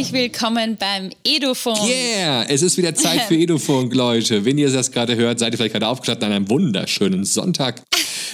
Herzlich 0.00 0.18
willkommen 0.18 0.78
beim 0.78 1.10
Edufunk. 1.24 1.78
Yeah, 1.86 2.46
es 2.48 2.62
ist 2.62 2.78
wieder 2.78 2.94
Zeit 2.94 3.20
für 3.24 3.34
Edufunk, 3.38 3.94
Leute. 3.94 4.46
Wenn 4.46 4.56
ihr 4.56 4.70
das 4.70 4.90
gerade 4.90 5.14
hört, 5.14 5.38
seid 5.38 5.52
ihr 5.52 5.58
vielleicht 5.58 5.74
gerade 5.74 5.88
aufgestanden 5.88 6.24
an 6.28 6.32
einem 6.32 6.48
wunderschönen 6.48 7.26
Sonntag. 7.26 7.82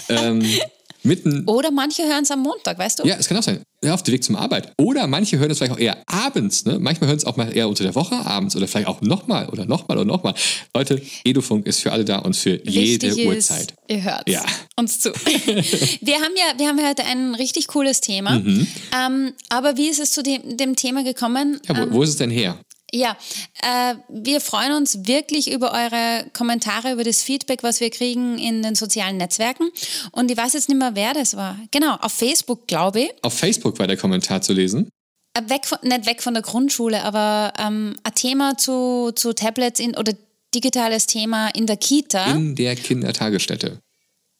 ähm, 0.08 0.44
mitten. 1.06 1.44
Oder 1.46 1.70
manche 1.70 2.02
hören 2.04 2.22
es 2.24 2.30
am 2.30 2.40
Montag, 2.42 2.78
weißt 2.78 2.98
du? 2.98 3.06
Ja, 3.06 3.16
es 3.18 3.28
kann 3.28 3.36
auch 3.38 3.42
sein. 3.42 3.62
Ja, 3.84 3.94
auf 3.94 4.02
dem 4.02 4.14
Weg 4.14 4.24
zum 4.24 4.36
Arbeit. 4.36 4.72
Oder 4.78 5.06
manche 5.06 5.38
hören 5.38 5.50
es 5.50 5.58
vielleicht 5.58 5.72
auch 5.74 5.78
eher 5.78 5.96
abends. 6.06 6.64
Ne? 6.64 6.78
Manchmal 6.78 7.08
hören 7.08 7.18
es 7.18 7.24
auch 7.24 7.36
mal 7.36 7.54
eher 7.54 7.68
unter 7.68 7.84
der 7.84 7.94
Woche 7.94 8.14
abends 8.14 8.56
oder 8.56 8.66
vielleicht 8.66 8.88
auch 8.88 9.00
nochmal 9.02 9.48
oder 9.50 9.66
nochmal 9.66 9.98
oder 9.98 10.06
nochmal. 10.06 10.34
Leute, 10.74 11.00
Edufunk 11.24 11.66
ist 11.66 11.80
für 11.80 11.92
alle 11.92 12.04
da 12.04 12.18
und 12.18 12.34
für 12.36 12.52
Wichtig 12.64 12.74
jede 12.74 13.06
ist, 13.08 13.18
Uhrzeit. 13.18 13.74
Ihr 13.88 14.02
hört 14.02 14.28
Ja. 14.28 14.44
uns 14.76 15.00
zu. 15.00 15.10
wir, 15.24 16.14
haben 16.16 16.34
ja, 16.36 16.58
wir 16.58 16.68
haben 16.68 16.80
heute 16.86 17.04
ein 17.04 17.34
richtig 17.34 17.68
cooles 17.68 18.00
Thema. 18.00 18.38
Mhm. 18.38 18.66
Ähm, 18.98 19.32
aber 19.50 19.76
wie 19.76 19.88
ist 19.88 20.00
es 20.00 20.12
zu 20.12 20.22
dem, 20.22 20.56
dem 20.56 20.74
Thema 20.74 21.04
gekommen? 21.04 21.60
Ja, 21.68 21.76
wo, 21.76 21.82
ähm, 21.82 21.92
wo 21.92 22.02
ist 22.02 22.10
es 22.10 22.16
denn 22.16 22.30
her? 22.30 22.58
Ja, 22.96 23.16
äh, 23.62 23.94
wir 24.08 24.40
freuen 24.40 24.72
uns 24.72 25.06
wirklich 25.06 25.50
über 25.52 25.72
eure 25.72 26.26
Kommentare, 26.32 26.92
über 26.92 27.04
das 27.04 27.22
Feedback, 27.22 27.62
was 27.62 27.80
wir 27.80 27.90
kriegen 27.90 28.38
in 28.38 28.62
den 28.62 28.74
sozialen 28.74 29.18
Netzwerken. 29.18 29.70
Und 30.12 30.30
ich 30.30 30.36
weiß 30.36 30.54
jetzt 30.54 30.68
nicht 30.70 30.78
mehr, 30.78 30.94
wer 30.94 31.12
das 31.12 31.36
war. 31.36 31.58
Genau, 31.70 31.96
auf 31.96 32.12
Facebook, 32.12 32.66
glaube 32.66 33.00
ich. 33.02 33.10
Auf 33.22 33.34
Facebook 33.38 33.78
war 33.78 33.86
der 33.86 33.96
Kommentar 33.98 34.40
zu 34.40 34.52
lesen. 34.54 34.88
Äh, 35.34 35.42
Weg 35.50 35.66
von, 35.66 35.78
nicht 35.82 36.06
weg 36.06 36.22
von 36.22 36.32
der 36.32 36.42
Grundschule, 36.42 37.02
aber 37.02 37.52
ähm, 37.58 37.96
ein 38.02 38.14
Thema 38.14 38.56
zu, 38.56 39.12
zu 39.14 39.34
Tablets 39.34 39.78
in, 39.78 39.94
oder 39.96 40.14
digitales 40.54 41.06
Thema 41.06 41.48
in 41.54 41.66
der 41.66 41.76
Kita, 41.76 42.32
In 42.32 42.54
der 42.54 42.76
Kindertagesstätte. 42.76 43.78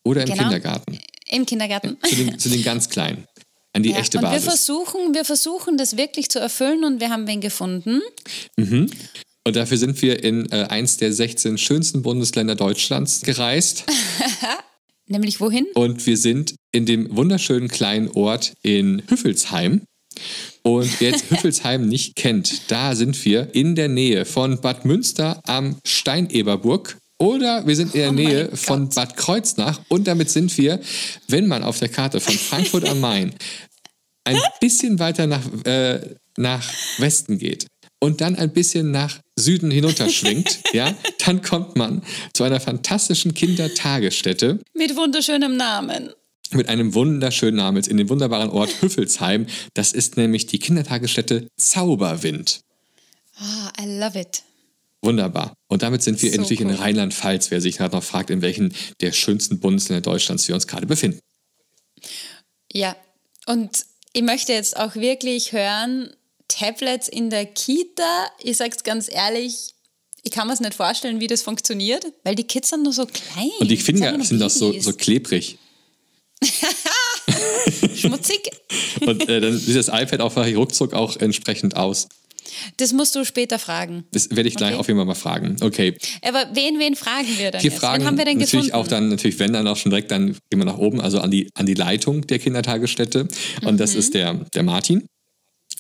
Oder 0.05 0.23
im 0.23 0.29
Genau. 0.31 0.45
Kindergarten. 0.45 0.99
im 1.29 1.45
Kindergarten. 1.45 1.99
Zu 2.09 2.15
den, 2.17 2.39
zu 2.39 2.49
den 2.49 2.63
ganz 2.63 2.89
Kleinen. 2.89 3.27
An 3.77 3.83
die 3.83 3.91
Ja, 3.91 3.99
echte 3.99 4.17
und 4.19 4.25
wir 4.25 4.31
Basis. 4.31 4.45
versuchen, 4.47 5.13
wir 5.15 5.27
versuchen 5.27 5.77
das 5.77 5.99
wirklich 5.99 6.31
zu 6.31 6.39
erfüllen 6.39 6.83
und 6.83 6.99
wir 6.99 7.11
haben 7.11 7.27
wen 7.27 7.43
gefunden. 7.43 8.01
Und 8.57 9.55
dafür 9.55 9.77
sind 9.77 10.01
wir 10.01 10.25
in 10.25 10.51
äh, 10.51 10.67
eins 10.71 10.97
der 10.97 11.13
16 11.13 11.59
schönsten 11.59 12.01
Bundesländer 12.01 12.55
Deutschlands 12.55 13.21
gereist. 13.21 13.85
Nämlich 15.09 15.41
wohin? 15.41 15.67
Und 15.75 16.07
wir 16.07 16.17
sind 16.17 16.55
in 16.73 16.87
dem 16.87 17.15
wunderschönen 17.15 17.69
kleinen 17.69 18.09
Ort 18.13 18.55
in 18.63 19.03
Hüffelsheim. 19.09 19.83
Und 20.63 21.01
wer 21.01 21.11
jetzt 21.11 21.27
Hüffelsheim 21.31 21.87
nicht 21.87 22.17
kennt, 22.17 22.71
da 22.71 22.95
sind 22.97 23.23
wir 23.27 23.55
in 23.55 23.75
der 23.75 23.89
Nähe 23.89 24.25
von 24.25 24.59
Bad 24.63 24.87
Münster 24.87 25.41
am 25.45 25.77
Steineberburg. 25.87 26.97
Oder 27.19 27.67
wir 27.67 27.75
sind 27.77 27.95
in 27.95 28.01
der 28.01 28.11
Oh 28.11 28.15
Nähe 28.15 28.57
von 28.57 28.89
Bad 28.91 29.17
Kreuznach. 29.17 29.81
Und 29.89 30.07
damit 30.07 30.29
sind 30.29 30.59
wir, 30.59 30.81
wenn 31.29 31.47
man 31.47 31.63
auf 31.63 31.79
der 31.79 31.89
Karte 31.89 32.21
von 32.21 32.35
Frankfurt 32.35 32.87
am 32.89 33.01
Main 33.01 33.33
ein 34.27 34.39
bisschen 34.61 34.99
weiter 34.99 35.27
nach, 35.27 35.43
äh, 35.65 36.15
nach 36.37 36.69
Westen 36.99 37.39
geht 37.39 37.67
und 38.01 38.21
dann 38.21 38.37
ein 38.37 38.53
bisschen 38.53 38.91
nach 38.91 39.21
Süden 39.39 39.71
hinunterschwingt, 39.71 40.61
ja, 40.73 40.95
dann 41.25 41.43
kommt 41.43 41.77
man 41.77 42.03
zu 42.35 42.45
einer 42.45 42.61
fantastischen 42.61 43.35
Kindertagesstätte 43.35 44.61
Mit 44.75 44.97
wunderschönem 44.97 45.57
Namen. 45.57 46.11
mit 46.53 46.69
einem 46.69 46.95
wunderschönen 46.95 47.57
Namen 47.57 47.83
in 47.85 47.97
dem 47.97 48.09
wunderbaren 48.09 48.51
Ort 48.51 48.83
Hüffelsheim. 48.83 49.47
Das 49.75 49.93
ist 49.93 50.17
nämlich 50.17 50.47
die 50.47 50.59
Kindertagesstätte 50.59 51.49
Zauberwind. 51.57 52.61
Ah, 53.39 53.73
I 53.81 53.99
love 53.99 54.19
it. 54.19 54.43
Wunderbar. 55.03 55.55
Und 55.69 55.83
damit 55.83 56.03
sind 56.03 56.21
wir 56.23 56.31
So 56.33 56.43
in 56.55 56.67
cool. 56.69 56.75
Rheinland-Pfalz, 56.75 57.51
wer 57.51 57.61
sich 57.61 57.77
gerade 57.77 57.95
noch 57.95 58.03
fragt, 58.03 58.31
in 58.31 58.43
welchen 58.43 58.75
der 59.01 59.13
schönsten 59.13 59.61
Bundesländer 59.61 60.01
Deutschlands 60.01 60.49
wir 60.49 60.55
uns 60.55 60.67
gerade 60.67 60.87
befinden. 60.87 61.21
Ja, 62.73 62.97
und 63.47 63.85
ich 64.17 64.23
möchte 64.23 64.55
jetzt 64.55 64.79
auch 64.79 64.95
wirklich 64.95 65.53
hören, 65.53 66.09
Tablets 66.49 67.07
in 67.07 67.29
der 67.29 67.45
Kita, 67.45 68.31
ich 68.43 68.57
sag's 68.57 68.83
ganz 68.83 69.13
ehrlich, 69.13 69.75
ich 70.23 70.31
kann 70.31 70.47
mir 70.47 70.55
es 70.55 70.61
nicht 70.61 70.73
vorstellen, 70.73 71.21
wie 71.21 71.27
das 71.27 71.43
funktioniert, 71.43 72.07
weil 72.25 72.35
die 72.35 72.45
Kids 72.45 72.71
sind 72.71 72.83
nur 72.83 72.95
so 72.95 73.05
klein. 73.05 73.51
Und 73.59 73.71
die 73.71 73.77
sind 73.77 73.85
Finger 73.99 74.13
nur 74.13 74.25
sind 74.25 74.43
auch 74.43 74.49
so, 74.49 74.73
so 74.81 74.95
klebrig. 74.95 75.59
schmutzig. 77.95 78.51
Und 79.03 79.29
äh, 79.29 79.41
dann 79.43 79.59
sieht 79.59 79.77
das 79.77 79.89
iPad 79.89 80.23
auch 80.23 80.35
ruckzuck 80.57 80.95
auch 80.95 81.17
entsprechend 81.17 81.77
aus. 81.77 82.09
Das 82.77 82.93
musst 82.93 83.15
du 83.15 83.25
später 83.25 83.59
fragen. 83.59 84.05
Das 84.13 84.29
werde 84.31 84.49
ich 84.49 84.55
gleich 84.57 84.73
Okay. 84.73 84.81
auf 84.81 84.87
jeden 84.89 84.99
Fall 84.99 85.07
mal 85.07 85.15
fragen. 85.15 85.57
Okay. 85.61 85.97
Aber 86.23 86.45
wen, 86.55 86.79
wen 86.79 86.95
fragen 86.97 87.29
wir 87.39 87.51
denn 87.51 87.63
Wir 87.63 87.71
jetzt? 87.71 87.79
fragen 87.81 88.03
wen 88.03 88.07
haben 88.07 88.19
wir 88.19 88.25
denn 88.25 88.39
natürlich 88.39 88.67
gefunden? 88.67 88.75
auch 88.75 88.89
dann, 88.89 89.09
natürlich, 89.09 89.39
wenn 89.39 89.53
dann 89.53 89.67
auch 89.69 89.77
schon 89.77 89.91
direkt, 89.91 90.11
dann 90.11 90.33
gehen 90.51 90.59
wir 90.59 90.65
nach 90.65 90.79
oben, 90.79 91.01
also 91.01 91.21
an 91.21 91.31
die, 91.31 91.49
an 91.55 91.67
die 91.67 91.75
Leitung 91.75 92.27
der 92.27 92.39
Kindertagesstätte. 92.39 93.29
Und 93.65 93.79
das 93.79 93.93
Mhm. 93.95 93.99
ist 93.99 94.15
der, 94.15 94.35
der 94.55 94.63
Martin. 94.63 95.07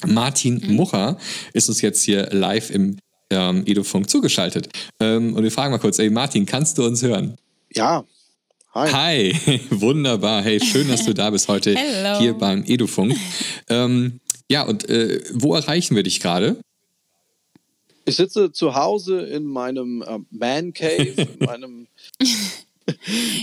Martin 0.04 0.62
Mucher 0.74 1.16
ist 1.52 1.68
uns 1.68 1.80
jetzt 1.80 2.02
hier 2.02 2.28
live 2.32 2.70
im 2.70 2.98
ähm, 3.30 3.64
Edofunk 3.66 4.08
zugeschaltet. 4.08 4.68
Ähm, 5.00 5.34
und 5.34 5.42
wir 5.42 5.50
fragen 5.50 5.72
mal 5.72 5.78
kurz, 5.78 5.98
ey 5.98 6.10
Martin, 6.10 6.46
kannst 6.46 6.78
du 6.78 6.84
uns 6.84 7.02
hören? 7.02 7.36
Ja. 7.74 8.04
Hi. 8.74 9.32
Hi, 9.42 9.60
wunderbar. 9.70 10.42
Hey, 10.42 10.60
schön, 10.60 10.86
dass 10.88 11.04
du 11.06 11.14
da 11.14 11.30
bist 11.30 11.48
heute 11.48 11.74
Hello. 11.74 12.18
hier 12.20 12.34
beim 12.34 12.62
Edofunk. 12.66 13.16
ähm, 13.70 14.20
ja, 14.50 14.62
und 14.62 14.88
äh, 14.88 15.22
wo 15.32 15.54
erreichen 15.54 15.96
wir 15.96 16.02
dich 16.02 16.20
gerade? 16.20 16.56
Ich 18.04 18.16
sitze 18.16 18.52
zu 18.52 18.74
Hause 18.74 19.20
in 19.20 19.44
meinem 19.44 20.04
ähm, 20.06 20.26
Man 20.30 20.72
Cave, 20.72 21.14
in 21.38 21.46
meinem 21.46 21.86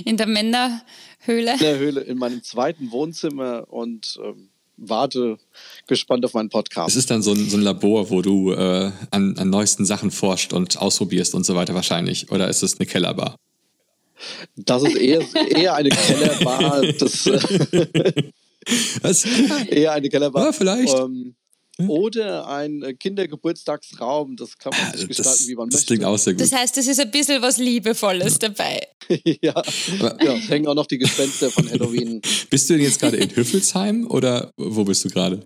In 0.06 0.16
der 0.18 0.28
Männerhöhle. 0.28 1.54
in 1.54 1.60
der 1.60 1.78
Höhle, 1.78 2.02
in 2.02 2.18
meinem 2.18 2.44
zweiten 2.44 2.92
Wohnzimmer 2.92 3.66
und 3.70 4.18
ähm, 4.24 4.50
warte 4.78 5.38
gespannt 5.88 6.24
auf 6.26 6.34
meinen 6.34 6.48
Es 6.48 6.54
Podcast. 6.54 6.96
ist 6.96 7.12
dann 7.12 7.22
so 7.22 7.32
ein, 7.34 7.50
so 7.50 7.58
ein 7.58 7.64
Labor, 7.64 8.10
wo 8.10 8.22
du 8.22 8.54
äh, 8.54 8.92
an, 9.12 9.38
an 9.38 9.50
neuesten 9.50 9.86
Sachen 9.86 10.12
forscht 10.12 10.54
und 10.54 10.78
ausprobierst 10.78 11.36
und 11.36 11.46
so 11.46 11.56
weiter 11.56 11.74
wahrscheinlich. 11.76 12.32
Oder 12.32 12.48
ist 12.48 12.64
es 12.64 12.80
eine 12.80 12.86
Kellerbar? 12.86 13.36
Das 14.56 14.84
ist 14.84 14.96
eher, 14.96 15.22
eher 15.50 15.76
eine 15.76 15.90
Kellerbar. 15.90 16.82
Das, 17.00 17.28
äh, 17.28 18.32
Was? 19.02 19.26
eher 19.26 19.94
eine 19.94 20.10
Kellerbar. 20.10 20.46
Ja, 20.46 20.52
vielleicht. 20.52 20.98
Ähm, 20.98 21.36
oder 21.88 22.48
ein 22.48 22.84
äh, 22.84 22.94
Kindergeburtstagsraum. 22.94 24.36
Das 24.36 24.58
kann 24.58 24.74
man 24.80 24.96
sich 24.96 25.08
gestalten, 25.08 25.32
Das, 25.32 25.48
wie 25.48 25.56
man 25.56 25.70
das 25.70 25.80
möchte. 25.80 25.88
klingt 25.88 26.06
auch 26.06 26.18
sehr 26.18 26.34
gut. 26.34 26.42
Das 26.42 26.52
heißt, 26.52 26.78
es 26.78 26.88
ist 26.88 27.00
ein 27.00 27.10
bisschen 27.10 27.42
was 27.42 27.58
Liebevolles 27.58 28.40
dabei. 28.40 28.80
ja. 29.42 29.62
ja, 30.22 30.36
es 30.36 30.50
hängen 30.50 30.68
auch 30.68 30.76
noch 30.76 30.86
die 30.86 31.00
Gespenster 31.00 31.50
von 31.50 31.70
Halloween 31.70 32.22
Bist 32.50 32.70
du 32.70 32.76
denn 32.76 32.84
jetzt 32.84 33.00
gerade 33.00 33.18
in 33.18 33.36
Hüffelsheim 33.36 34.06
oder 34.10 34.52
wo 34.58 34.84
bist 34.84 35.06
du 35.06 35.10
gerade? 35.10 35.44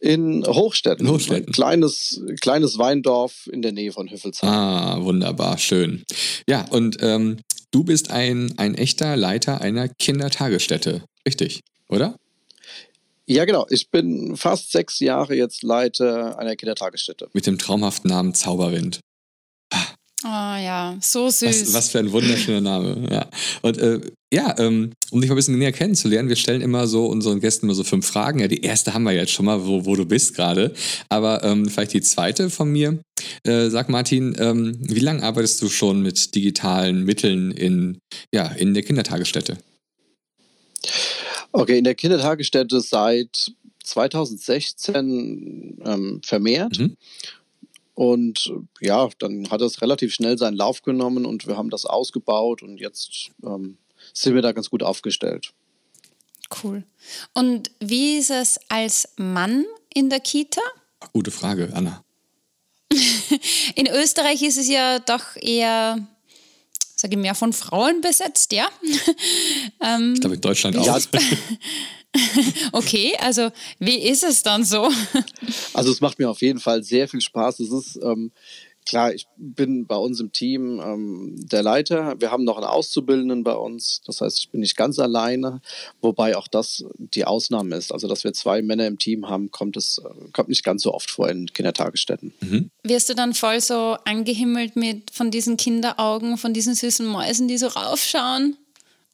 in 0.00 0.44
Hochstetten. 0.46 1.06
In 1.06 1.12
Hochstetten. 1.12 1.46
Ein 1.48 1.52
kleines, 1.52 2.20
kleines 2.42 2.76
Weindorf 2.76 3.48
in 3.50 3.62
der 3.62 3.72
Nähe 3.72 3.90
von 3.90 4.10
Hüffelsheim. 4.10 4.50
Ah, 4.50 5.02
wunderbar, 5.02 5.56
schön. 5.56 6.04
Ja, 6.46 6.66
und 6.68 6.98
ähm, 7.00 7.38
du 7.70 7.84
bist 7.84 8.10
ein, 8.10 8.52
ein 8.58 8.74
echter 8.74 9.16
Leiter 9.16 9.62
einer 9.62 9.88
Kindertagesstätte, 9.88 11.04
richtig, 11.26 11.60
oder? 11.88 12.16
Ja, 13.26 13.44
genau. 13.44 13.66
Ich 13.70 13.90
bin 13.90 14.36
fast 14.36 14.72
sechs 14.72 15.00
Jahre 15.00 15.34
jetzt 15.34 15.62
Leiter 15.62 16.38
einer 16.38 16.56
Kindertagesstätte. 16.56 17.28
Mit 17.32 17.46
dem 17.46 17.58
traumhaften 17.58 18.10
Namen 18.10 18.34
Zauberwind. 18.34 19.00
Oh 20.26 20.28
ja, 20.28 20.96
so 21.02 21.28
süß. 21.28 21.66
Was, 21.66 21.74
was 21.74 21.90
für 21.90 21.98
ein 21.98 22.10
wunderschöner 22.10 22.62
Name. 22.62 23.06
Ja. 23.10 23.28
Und 23.60 23.76
äh, 23.76 24.00
ja, 24.32 24.54
ähm, 24.58 24.92
um 25.10 25.20
dich 25.20 25.28
mal 25.28 25.34
ein 25.34 25.36
bisschen 25.36 25.58
näher 25.58 25.72
kennenzulernen, 25.72 26.30
wir 26.30 26.36
stellen 26.36 26.62
immer 26.62 26.86
so 26.86 27.06
unseren 27.06 27.40
Gästen 27.40 27.66
immer 27.66 27.74
so 27.74 27.84
fünf 27.84 28.06
Fragen. 28.06 28.38
Ja, 28.38 28.48
die 28.48 28.62
erste 28.62 28.94
haben 28.94 29.02
wir 29.02 29.12
jetzt 29.12 29.32
schon 29.32 29.44
mal, 29.44 29.66
wo, 29.66 29.84
wo 29.84 29.96
du 29.96 30.06
bist 30.06 30.34
gerade. 30.34 30.72
Aber 31.10 31.44
ähm, 31.44 31.68
vielleicht 31.68 31.92
die 31.92 32.00
zweite 32.00 32.48
von 32.48 32.72
mir. 32.72 32.98
Äh, 33.46 33.68
sag 33.68 33.90
Martin, 33.90 34.34
ähm, 34.38 34.78
wie 34.80 35.00
lange 35.00 35.22
arbeitest 35.22 35.60
du 35.60 35.68
schon 35.68 36.00
mit 36.00 36.34
digitalen 36.34 37.04
Mitteln 37.04 37.50
in, 37.50 37.98
ja, 38.34 38.46
in 38.46 38.72
der 38.72 38.82
Kindertagesstätte? 38.82 39.58
Okay, 41.56 41.78
in 41.78 41.84
der 41.84 41.94
Kindertagesstätte 41.94 42.80
seit 42.80 43.52
2016 43.84 45.78
ähm, 45.84 46.20
vermehrt. 46.24 46.80
Mhm. 46.80 46.96
Und 47.94 48.52
ja, 48.80 49.08
dann 49.20 49.48
hat 49.50 49.60
es 49.60 49.80
relativ 49.80 50.12
schnell 50.12 50.36
seinen 50.36 50.56
Lauf 50.56 50.82
genommen 50.82 51.24
und 51.24 51.46
wir 51.46 51.56
haben 51.56 51.70
das 51.70 51.86
ausgebaut 51.86 52.64
und 52.64 52.78
jetzt 52.78 53.30
ähm, 53.44 53.78
sind 54.12 54.34
wir 54.34 54.42
da 54.42 54.50
ganz 54.50 54.68
gut 54.68 54.82
aufgestellt. 54.82 55.52
Cool. 56.62 56.82
Und 57.34 57.70
wie 57.78 58.18
ist 58.18 58.32
es 58.32 58.58
als 58.68 59.10
Mann 59.16 59.64
in 59.94 60.10
der 60.10 60.18
Kita? 60.18 60.60
Gute 61.12 61.30
Frage, 61.30 61.70
Anna. 61.72 62.02
In 63.76 63.86
Österreich 63.86 64.42
ist 64.42 64.58
es 64.58 64.68
ja 64.68 64.98
doch 64.98 65.36
eher, 65.36 66.04
sage 67.04 67.16
ich 67.16 67.20
mehr 67.20 67.34
von 67.34 67.52
Frauen 67.52 68.00
besetzt, 68.00 68.52
ja? 68.52 68.66
Ich 70.14 70.20
glaube 70.20 70.36
in 70.36 70.40
Deutschland 70.40 70.78
auch. 70.78 70.86
Ja, 70.86 70.98
Okay, 72.72 73.12
also 73.20 73.50
wie 73.78 73.98
ist 73.98 74.22
es 74.24 74.42
dann 74.42 74.64
so? 74.64 74.90
Also 75.74 75.92
es 75.92 76.00
macht 76.00 76.18
mir 76.18 76.30
auf 76.30 76.40
jeden 76.40 76.60
Fall 76.60 76.82
sehr 76.82 77.06
viel 77.06 77.20
Spaß. 77.20 77.60
Es 77.60 77.70
ist 77.70 77.96
ähm, 78.02 78.32
klar, 78.84 79.12
ich 79.12 79.26
bin 79.36 79.86
bei 79.86 79.96
uns 79.96 80.20
im 80.20 80.32
Team 80.32 80.80
ähm, 80.80 81.34
der 81.36 81.62
Leiter. 81.62 82.14
Wir 82.20 82.30
haben 82.30 82.44
noch 82.44 82.56
einen 82.56 82.66
Auszubildenden 82.66 83.44
bei 83.44 83.54
uns. 83.54 84.02
Das 84.06 84.20
heißt, 84.20 84.38
ich 84.38 84.50
bin 84.50 84.60
nicht 84.60 84.76
ganz 84.76 84.98
alleine, 84.98 85.60
wobei 86.00 86.36
auch 86.36 86.48
das 86.48 86.84
die 86.98 87.24
Ausnahme 87.24 87.76
ist. 87.76 87.92
Also, 87.92 88.08
dass 88.08 88.24
wir 88.24 88.32
zwei 88.32 88.62
Männer 88.62 88.86
im 88.86 88.98
Team 88.98 89.28
haben, 89.28 89.50
kommt 89.50 89.76
es 89.76 89.98
äh, 89.98 90.30
kommt 90.32 90.48
nicht 90.48 90.64
ganz 90.64 90.82
so 90.82 90.92
oft 90.92 91.10
vor 91.10 91.28
in 91.28 91.46
Kindertagesstätten. 91.46 92.32
Mhm. 92.40 92.70
Wirst 92.82 93.08
du 93.08 93.14
dann 93.14 93.34
voll 93.34 93.60
so 93.60 93.96
angehimmelt 94.04 94.76
mit 94.76 95.10
von 95.10 95.30
diesen 95.30 95.56
Kinderaugen, 95.56 96.36
von 96.36 96.52
diesen 96.52 96.74
süßen 96.74 97.06
Mäusen, 97.06 97.48
die 97.48 97.58
so 97.58 97.68
raufschauen 97.68 98.56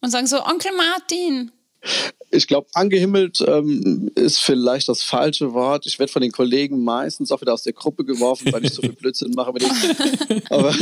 und 0.00 0.10
sagen 0.10 0.26
so, 0.26 0.44
Onkel 0.44 0.72
Martin, 0.76 1.52
ich 2.30 2.46
glaube, 2.46 2.68
angehimmelt 2.74 3.42
ähm, 3.46 4.10
ist 4.14 4.38
vielleicht 4.38 4.88
das 4.88 5.02
falsche 5.02 5.52
Wort. 5.52 5.86
Ich 5.86 5.98
werde 5.98 6.12
von 6.12 6.22
den 6.22 6.30
Kollegen 6.30 6.84
meistens 6.84 7.32
auch 7.32 7.40
wieder 7.40 7.52
aus 7.52 7.64
der 7.64 7.72
Gruppe 7.72 8.04
geworfen, 8.04 8.52
weil 8.52 8.64
ich 8.64 8.72
so 8.72 8.82
viel 8.82 8.92
Blödsinn 9.00 9.32
mache 9.32 9.52
mit. 9.52 9.64
Aber 10.50 10.74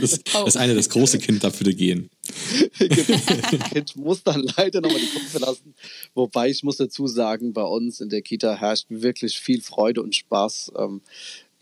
das, 0.00 0.22
das 0.22 0.46
ist 0.46 0.56
eine 0.56 0.74
das 0.74 0.88
große 0.88 1.18
Kind 1.18 1.44
dafür 1.44 1.72
gehen. 1.72 2.10
das 2.78 3.70
Kind 3.70 3.96
muss 3.96 4.24
dann 4.24 4.50
leider 4.56 4.80
nochmal 4.80 5.00
die 5.00 5.10
Gruppe 5.10 5.26
verlassen. 5.26 5.74
Wobei 6.14 6.50
ich 6.50 6.64
muss 6.64 6.78
dazu 6.78 7.06
sagen, 7.06 7.52
bei 7.52 7.62
uns 7.62 8.00
in 8.00 8.08
der 8.08 8.22
Kita 8.22 8.54
herrscht 8.54 8.86
wirklich 8.88 9.38
viel 9.38 9.62
Freude 9.62 10.02
und 10.02 10.14
Spaß. 10.14 10.72
Ähm, 10.76 11.02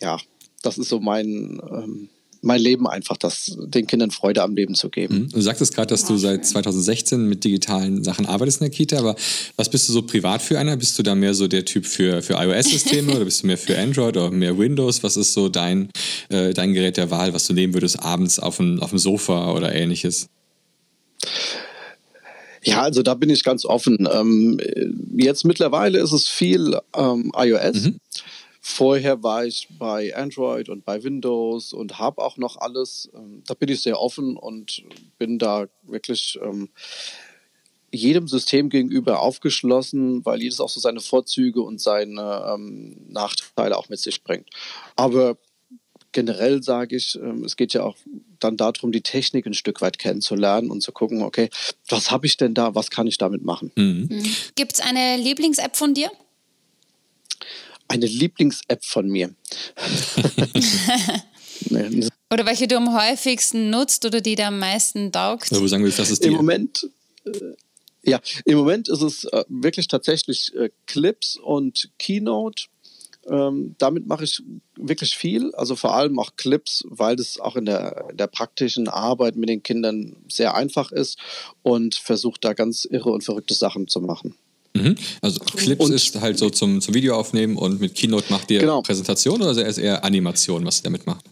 ja, 0.00 0.18
das 0.62 0.78
ist 0.78 0.88
so 0.88 1.00
mein, 1.00 1.60
ähm, 1.70 2.08
mein 2.44 2.60
Leben 2.60 2.86
einfach, 2.86 3.16
das, 3.16 3.56
den 3.58 3.86
Kindern 3.86 4.10
Freude 4.10 4.42
am 4.42 4.54
Leben 4.54 4.74
zu 4.74 4.90
geben. 4.90 5.14
Mhm. 5.14 5.28
Du 5.30 5.40
sagtest 5.40 5.74
gerade, 5.74 5.88
dass 5.88 6.04
du 6.04 6.16
seit 6.16 6.46
2016 6.46 7.28
mit 7.28 7.44
digitalen 7.44 8.04
Sachen 8.04 8.26
arbeitest 8.26 8.60
in 8.60 8.66
der 8.66 8.76
Kita, 8.76 8.98
aber 8.98 9.16
was 9.56 9.68
bist 9.68 9.88
du 9.88 9.92
so 9.92 10.02
privat 10.02 10.42
für 10.42 10.58
einer? 10.58 10.76
Bist 10.76 10.98
du 10.98 11.02
da 11.02 11.14
mehr 11.14 11.34
so 11.34 11.48
der 11.48 11.64
Typ 11.64 11.86
für, 11.86 12.22
für 12.22 12.34
iOS-Systeme 12.34 13.12
oder 13.16 13.24
bist 13.24 13.42
du 13.42 13.46
mehr 13.46 13.58
für 13.58 13.78
Android 13.78 14.16
oder 14.16 14.30
mehr 14.30 14.56
Windows? 14.58 15.02
Was 15.02 15.16
ist 15.16 15.32
so 15.32 15.48
dein, 15.48 15.88
äh, 16.28 16.52
dein 16.52 16.72
Gerät 16.74 16.96
der 16.96 17.10
Wahl, 17.10 17.32
was 17.34 17.46
du 17.46 17.54
nehmen 17.54 17.74
würdest 17.74 18.00
abends 18.00 18.38
auf 18.38 18.58
dem, 18.58 18.80
auf 18.80 18.90
dem 18.90 18.98
Sofa 18.98 19.52
oder 19.52 19.74
ähnliches? 19.74 20.28
Ja, 22.62 22.82
also 22.82 23.02
da 23.02 23.14
bin 23.14 23.30
ich 23.30 23.44
ganz 23.44 23.64
offen. 23.64 24.08
Ähm, 24.10 24.58
jetzt 25.16 25.44
mittlerweile 25.44 25.98
ist 25.98 26.12
es 26.12 26.28
viel 26.28 26.78
ähm, 26.96 27.30
iOS. 27.36 27.82
Mhm. 27.82 28.00
Vorher 28.66 29.22
war 29.22 29.44
ich 29.44 29.68
bei 29.78 30.16
Android 30.16 30.70
und 30.70 30.86
bei 30.86 31.02
Windows 31.04 31.74
und 31.74 31.98
habe 31.98 32.22
auch 32.22 32.38
noch 32.38 32.56
alles. 32.56 33.10
Ähm, 33.14 33.42
da 33.46 33.52
bin 33.52 33.68
ich 33.68 33.82
sehr 33.82 34.00
offen 34.00 34.38
und 34.38 34.82
bin 35.18 35.38
da 35.38 35.66
wirklich 35.82 36.38
ähm, 36.42 36.70
jedem 37.92 38.26
System 38.26 38.70
gegenüber 38.70 39.20
aufgeschlossen, 39.20 40.24
weil 40.24 40.40
jedes 40.40 40.60
auch 40.60 40.70
so 40.70 40.80
seine 40.80 41.00
Vorzüge 41.00 41.60
und 41.60 41.78
seine 41.78 42.54
ähm, 42.54 43.04
Nachteile 43.10 43.76
auch 43.76 43.90
mit 43.90 43.98
sich 43.98 44.24
bringt. 44.24 44.48
Aber 44.96 45.36
generell 46.12 46.62
sage 46.62 46.96
ich, 46.96 47.16
ähm, 47.16 47.44
es 47.44 47.56
geht 47.56 47.74
ja 47.74 47.82
auch 47.82 47.98
dann 48.40 48.56
darum, 48.56 48.92
die 48.92 49.02
Technik 49.02 49.44
ein 49.44 49.52
Stück 49.52 49.82
weit 49.82 49.98
kennenzulernen 49.98 50.70
und 50.70 50.80
zu 50.80 50.90
gucken, 50.90 51.20
okay, 51.20 51.50
was 51.86 52.10
habe 52.10 52.24
ich 52.24 52.38
denn 52.38 52.54
da, 52.54 52.74
was 52.74 52.88
kann 52.88 53.06
ich 53.06 53.18
damit 53.18 53.44
machen? 53.44 53.72
Mhm. 53.76 54.08
Gibt 54.54 54.72
es 54.72 54.80
eine 54.80 55.18
Lieblings-App 55.18 55.76
von 55.76 55.92
dir? 55.92 56.10
Eine 57.88 58.06
Lieblings-App 58.06 58.84
von 58.84 59.08
mir. 59.08 59.34
oder 62.32 62.46
welche 62.46 62.66
du 62.66 62.76
am 62.76 62.94
häufigsten 62.94 63.70
nutzt 63.70 64.04
oder 64.04 64.20
die 64.20 64.34
dir 64.34 64.48
am 64.48 64.58
meisten 64.58 65.12
taugt? 65.12 65.50
Wo 65.50 65.66
sagen 65.66 65.84
wir, 65.84 65.92
das 65.92 66.10
ist 66.10 66.24
die? 66.24 66.28
Im 66.28 66.34
Moment, 66.34 66.88
äh, 67.24 67.30
ja, 68.02 68.20
im 68.44 68.58
Moment 68.58 68.88
ist 68.88 69.02
es 69.02 69.24
äh, 69.24 69.44
wirklich 69.48 69.88
tatsächlich 69.88 70.54
äh, 70.54 70.70
Clips 70.86 71.36
und 71.36 71.90
Keynote. 71.98 72.64
Ähm, 73.26 73.74
damit 73.78 74.06
mache 74.06 74.24
ich 74.24 74.42
wirklich 74.76 75.16
viel, 75.16 75.54
also 75.54 75.76
vor 75.76 75.94
allem 75.94 76.18
auch 76.18 76.36
Clips, 76.36 76.84
weil 76.88 77.16
das 77.16 77.40
auch 77.40 77.56
in 77.56 77.64
der, 77.64 78.08
in 78.10 78.18
der 78.18 78.26
praktischen 78.26 78.88
Arbeit 78.88 79.36
mit 79.36 79.48
den 79.48 79.62
Kindern 79.62 80.16
sehr 80.28 80.54
einfach 80.54 80.92
ist 80.92 81.18
und 81.62 81.94
versucht 81.94 82.44
da 82.44 82.52
ganz 82.52 82.84
irre 82.84 83.10
und 83.10 83.24
verrückte 83.24 83.54
Sachen 83.54 83.88
zu 83.88 84.02
machen. 84.02 84.36
Mhm. 84.74 84.96
Also 85.20 85.40
Clips 85.40 85.84
und, 85.84 85.92
ist 85.92 86.20
halt 86.20 86.38
so 86.38 86.50
zum, 86.50 86.80
zum 86.80 86.94
Video 86.94 87.16
aufnehmen 87.16 87.56
und 87.56 87.80
mit 87.80 87.94
Keynote 87.94 88.26
macht 88.30 88.50
ihr 88.50 88.60
genau. 88.60 88.82
Präsentation 88.82 89.40
oder 89.40 89.66
ist 89.66 89.78
eher 89.78 90.04
Animation, 90.04 90.64
was 90.66 90.80
ihr 90.80 90.84
damit 90.84 91.06
macht? 91.06 91.24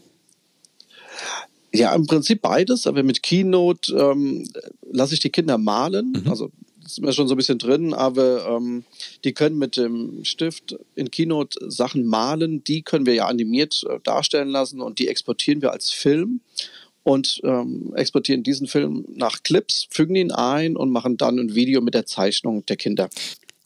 Ja, 1.73 1.93
im 1.93 2.05
Prinzip 2.05 2.41
beides, 2.41 2.87
aber 2.87 3.03
mit 3.03 3.23
Keynote 3.23 3.93
ähm, 3.95 4.47
lasse 4.91 5.15
ich 5.15 5.19
die 5.19 5.31
Kinder 5.31 5.57
malen. 5.57 6.21
Mhm. 6.23 6.29
Also 6.29 6.51
sind 6.85 7.05
wir 7.05 7.13
schon 7.13 7.27
so 7.27 7.33
ein 7.33 7.37
bisschen 7.37 7.57
drin, 7.57 7.93
aber 7.93 8.45
ähm, 8.47 8.83
die 9.23 9.33
können 9.33 9.57
mit 9.57 9.77
dem 9.77 10.23
Stift 10.23 10.77
in 10.95 11.11
Keynote 11.11 11.57
Sachen 11.69 12.05
malen, 12.05 12.63
die 12.63 12.81
können 12.81 13.05
wir 13.05 13.13
ja 13.13 13.25
animiert 13.25 13.83
äh, 13.89 13.99
darstellen 14.03 14.49
lassen 14.49 14.81
und 14.81 14.99
die 14.99 15.07
exportieren 15.07 15.61
wir 15.61 15.71
als 15.71 15.89
Film 15.89 16.41
und 17.03 17.41
ähm, 17.43 17.93
exportieren 17.95 18.43
diesen 18.43 18.67
Film 18.67 19.05
nach 19.15 19.43
Clips, 19.43 19.87
fügen 19.89 20.15
ihn 20.15 20.31
ein 20.31 20.75
und 20.75 20.89
machen 20.89 21.17
dann 21.17 21.37
ein 21.37 21.55
Video 21.55 21.81
mit 21.81 21.93
der 21.93 22.05
Zeichnung 22.05 22.65
der 22.65 22.77
Kinder. 22.77 23.09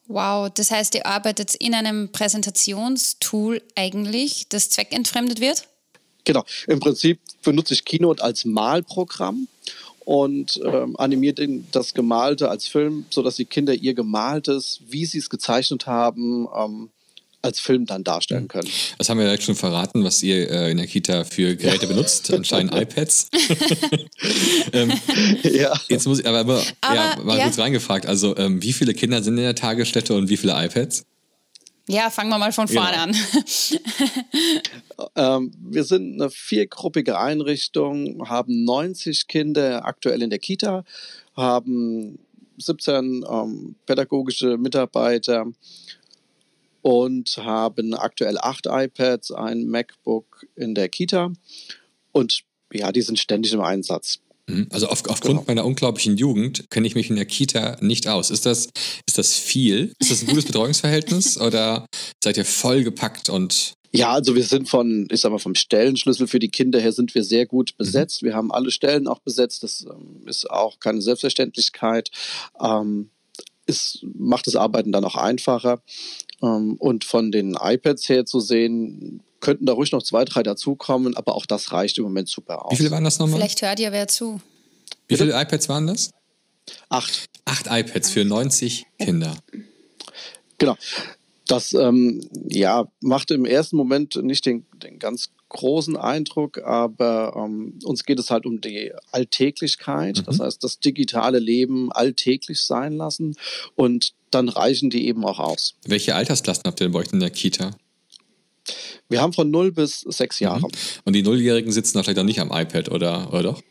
Wow, 0.08 0.50
das 0.54 0.72
heißt, 0.72 0.96
ihr 0.96 1.06
arbeitet 1.06 1.56
in 1.56 1.74
einem 1.74 2.12
Präsentationstool 2.12 3.62
eigentlich, 3.76 4.48
das 4.50 4.70
zweckentfremdet 4.70 5.42
wird? 5.42 5.68
Genau, 6.24 6.44
im 6.68 6.80
Prinzip 6.80 7.20
benutze 7.44 7.74
ich 7.74 7.86
Keynote 7.86 8.24
als 8.24 8.46
Malprogramm 8.46 9.48
und 10.00 10.60
ähm, 10.64 10.96
animiert 10.98 11.40
das 11.72 11.94
Gemalte 11.94 12.50
als 12.50 12.68
Film, 12.68 13.06
sodass 13.10 13.36
die 13.36 13.46
Kinder 13.46 13.74
ihr 13.74 13.94
Gemaltes, 13.94 14.80
wie 14.88 15.06
sie 15.06 15.18
es 15.18 15.30
gezeichnet 15.30 15.88
haben, 15.88 16.48
ähm, 16.58 16.90
als 17.48 17.60
Film 17.60 17.86
dann 17.86 18.04
darstellen 18.04 18.44
mhm. 18.44 18.48
können. 18.50 18.70
Das 18.98 19.10
haben 19.10 19.20
wir 19.20 19.26
ja 19.26 19.42
schon 19.42 19.56
verraten, 19.56 20.04
was 20.04 20.22
ihr 20.22 20.50
äh, 20.50 20.72
in 20.72 20.78
der 20.78 20.88
Kita 20.88 21.24
für 21.24 21.56
Geräte 21.56 21.88
benutzt, 21.88 22.32
anscheinend 22.32 22.76
iPads. 22.76 23.30
ähm, 24.74 24.94
ja. 25.44 25.74
Jetzt 25.88 26.08
muss 26.08 26.20
ich 26.20 26.28
aber, 26.28 26.40
aber, 26.40 26.64
aber 26.82 26.96
ja, 26.96 27.20
mal 27.24 27.38
ja. 27.38 27.44
kurz 27.46 27.58
reingefragt. 27.58 28.06
Also, 28.06 28.38
ähm, 28.38 28.62
wie 28.62 28.74
viele 28.74 28.94
Kinder 28.94 29.24
sind 29.24 29.38
in 29.38 29.44
der 29.44 29.56
Tagesstätte 29.56 30.14
und 30.14 30.30
wie 30.30 30.38
viele 30.38 30.54
iPads? 30.54 31.06
Ja, 31.90 32.10
fangen 32.10 32.30
wir 32.30 32.38
mal 32.38 32.52
von 32.52 32.68
vorne 32.68 32.92
genau. 32.92 33.04
an. 33.04 33.16
ähm, 35.16 35.52
wir 35.58 35.86
sind 35.86 36.20
eine 36.20 36.30
viergruppige 36.30 37.18
Einrichtung, 37.18 38.28
haben 38.28 38.66
90 38.66 39.28
Kinder 39.28 39.86
aktuell 39.86 40.22
in 40.22 40.30
der 40.30 40.40
Kita, 40.40 40.84
haben 41.38 42.20
17 42.58 43.26
ähm, 43.30 43.76
pädagogische 43.86 44.58
Mitarbeiter 44.58 45.46
und 46.88 47.36
haben 47.36 47.94
aktuell 47.94 48.38
acht 48.38 48.66
iPads, 48.66 49.34
ein 49.34 49.66
MacBook 49.66 50.46
in 50.56 50.74
der 50.74 50.88
Kita 50.88 51.34
und 52.14 52.44
ja, 52.72 52.94
die 52.94 53.02
sind 53.02 53.20
ständig 53.20 53.52
im 53.52 53.60
Einsatz. 53.60 54.20
Mhm. 54.48 54.68
Also 54.72 54.88
auf, 54.88 55.04
aufgrund 55.10 55.40
genau. 55.40 55.44
meiner 55.48 55.66
unglaublichen 55.66 56.16
Jugend 56.16 56.70
kenne 56.70 56.88
ich 56.88 56.96
mich 56.96 57.10
in 57.10 57.18
der 57.18 57.26
Kita 57.26 57.76
nicht 57.82 58.08
aus. 58.08 58.30
Ist 58.30 58.46
das, 58.46 58.70
ist 59.06 59.18
das 59.18 59.34
viel? 59.34 59.92
Ist 60.00 60.12
das 60.12 60.22
ein 60.22 60.28
gutes 60.28 60.46
Betreuungsverhältnis 60.48 61.38
oder 61.38 61.86
seid 62.24 62.38
ihr 62.38 62.46
vollgepackt 62.46 63.30
und 63.30 63.74
ja, 63.92 64.14
also 64.14 64.36
wir 64.36 64.44
sind 64.44 64.70
von, 64.70 65.08
ich 65.12 65.20
sag 65.20 65.32
mal, 65.32 65.40
vom 65.40 65.56
Stellenschlüssel 65.56 66.28
für 66.28 66.40
die 66.40 66.50
Kinder 66.50 66.80
her 66.80 66.94
sind 66.94 67.16
wir 67.16 67.24
sehr 67.24 67.46
gut 67.46 67.74
mhm. 67.74 67.84
besetzt. 67.84 68.24
Wir 68.24 68.34
haben 68.34 68.54
alle 68.54 68.72
Stellen 68.72 69.08
auch 69.08 69.20
besetzt. 69.20 69.64
Das 69.64 69.86
ähm, 69.90 70.26
ist 70.26 70.50
auch 70.50 70.80
keine 70.80 71.02
Selbstverständlichkeit. 71.02 72.12
Ähm, 72.62 73.10
es 73.68 74.00
macht 74.18 74.48
das 74.48 74.56
Arbeiten 74.56 74.92
dann 74.92 75.04
auch 75.04 75.16
einfacher. 75.16 75.82
Ähm, 76.42 76.76
und 76.76 77.04
von 77.04 77.32
den 77.32 77.58
iPads 77.60 78.10
her 78.10 78.26
zu 78.26 78.40
sehen, 78.40 79.22
könnten 79.40 79.66
da 79.66 79.74
ruhig 79.74 79.92
noch 79.92 80.04
zwei, 80.04 80.26
drei 80.26 80.44
dazukommen, 80.44 81.16
aber 81.16 81.36
auch 81.36 81.46
das 81.46 81.72
reicht 81.72 81.98
im 81.98 82.04
Moment 82.04 82.30
super 82.30 82.66
aus. 82.66 82.74
Wie 82.74 82.78
viele 82.78 82.92
waren 82.92 83.04
das 83.04 83.20
nochmal? 83.20 83.40
Vielleicht 83.40 83.62
hört 83.62 83.80
ihr 83.80 83.92
wer 83.92 84.08
zu. 84.08 84.42
Wie 85.08 85.16
viele 85.18 85.40
iPads 85.40 85.70
waren 85.70 85.88
das? 85.88 86.12
Acht. 86.90 87.26
Acht 87.46 87.68
iPads 87.70 88.10
für 88.10 88.26
90 88.26 88.86
Kinder. 89.00 89.36
Genau. 90.58 90.76
Das 91.48 91.74
ähm, 91.74 92.28
ja, 92.50 92.88
macht 93.00 93.32
im 93.32 93.46
ersten 93.46 93.78
Moment 93.78 94.16
nicht 94.22 94.46
den, 94.46 94.66
den 94.74 95.00
ganz 95.00 95.30
großen 95.50 95.96
Eindruck, 95.98 96.60
aber 96.64 97.34
ähm, 97.36 97.80
uns 97.84 98.04
geht 98.04 98.20
es 98.20 98.30
halt 98.30 98.46
um 98.46 98.62
die 98.62 98.92
Alltäglichkeit, 99.12 100.18
mhm. 100.18 100.24
das 100.26 100.40
heißt 100.40 100.64
das 100.64 100.80
digitale 100.80 101.40
Leben 101.40 101.92
alltäglich 101.92 102.62
sein 102.62 102.94
lassen 102.94 103.36
und 103.76 104.14
dann 104.32 104.50
reichen 104.50 104.90
die 104.90 105.08
eben 105.08 105.26
auch 105.26 105.40
aus. 105.40 105.76
Welche 105.86 106.16
Altersklassen 106.16 106.64
habt 106.66 106.82
ihr 106.82 106.86
denn 106.88 106.94
bei 106.94 107.00
euch 107.00 107.14
in 107.14 107.20
der 107.20 107.30
Kita? 107.30 107.72
Wir 109.10 109.22
haben 109.22 109.32
von 109.32 109.50
0 109.50 109.72
bis 109.72 110.02
6 110.02 110.40
Jahre. 110.40 110.68
Mhm. 110.68 110.72
Und 111.06 111.14
die 111.14 111.24
Nulljährigen 111.24 111.72
sitzen 111.72 112.04
vielleicht 112.04 112.20
auch 112.20 112.24
nicht 112.24 112.40
am 112.40 112.52
iPad, 112.52 112.92
oder, 112.92 113.30
oder 113.30 113.44
doch? 113.44 113.62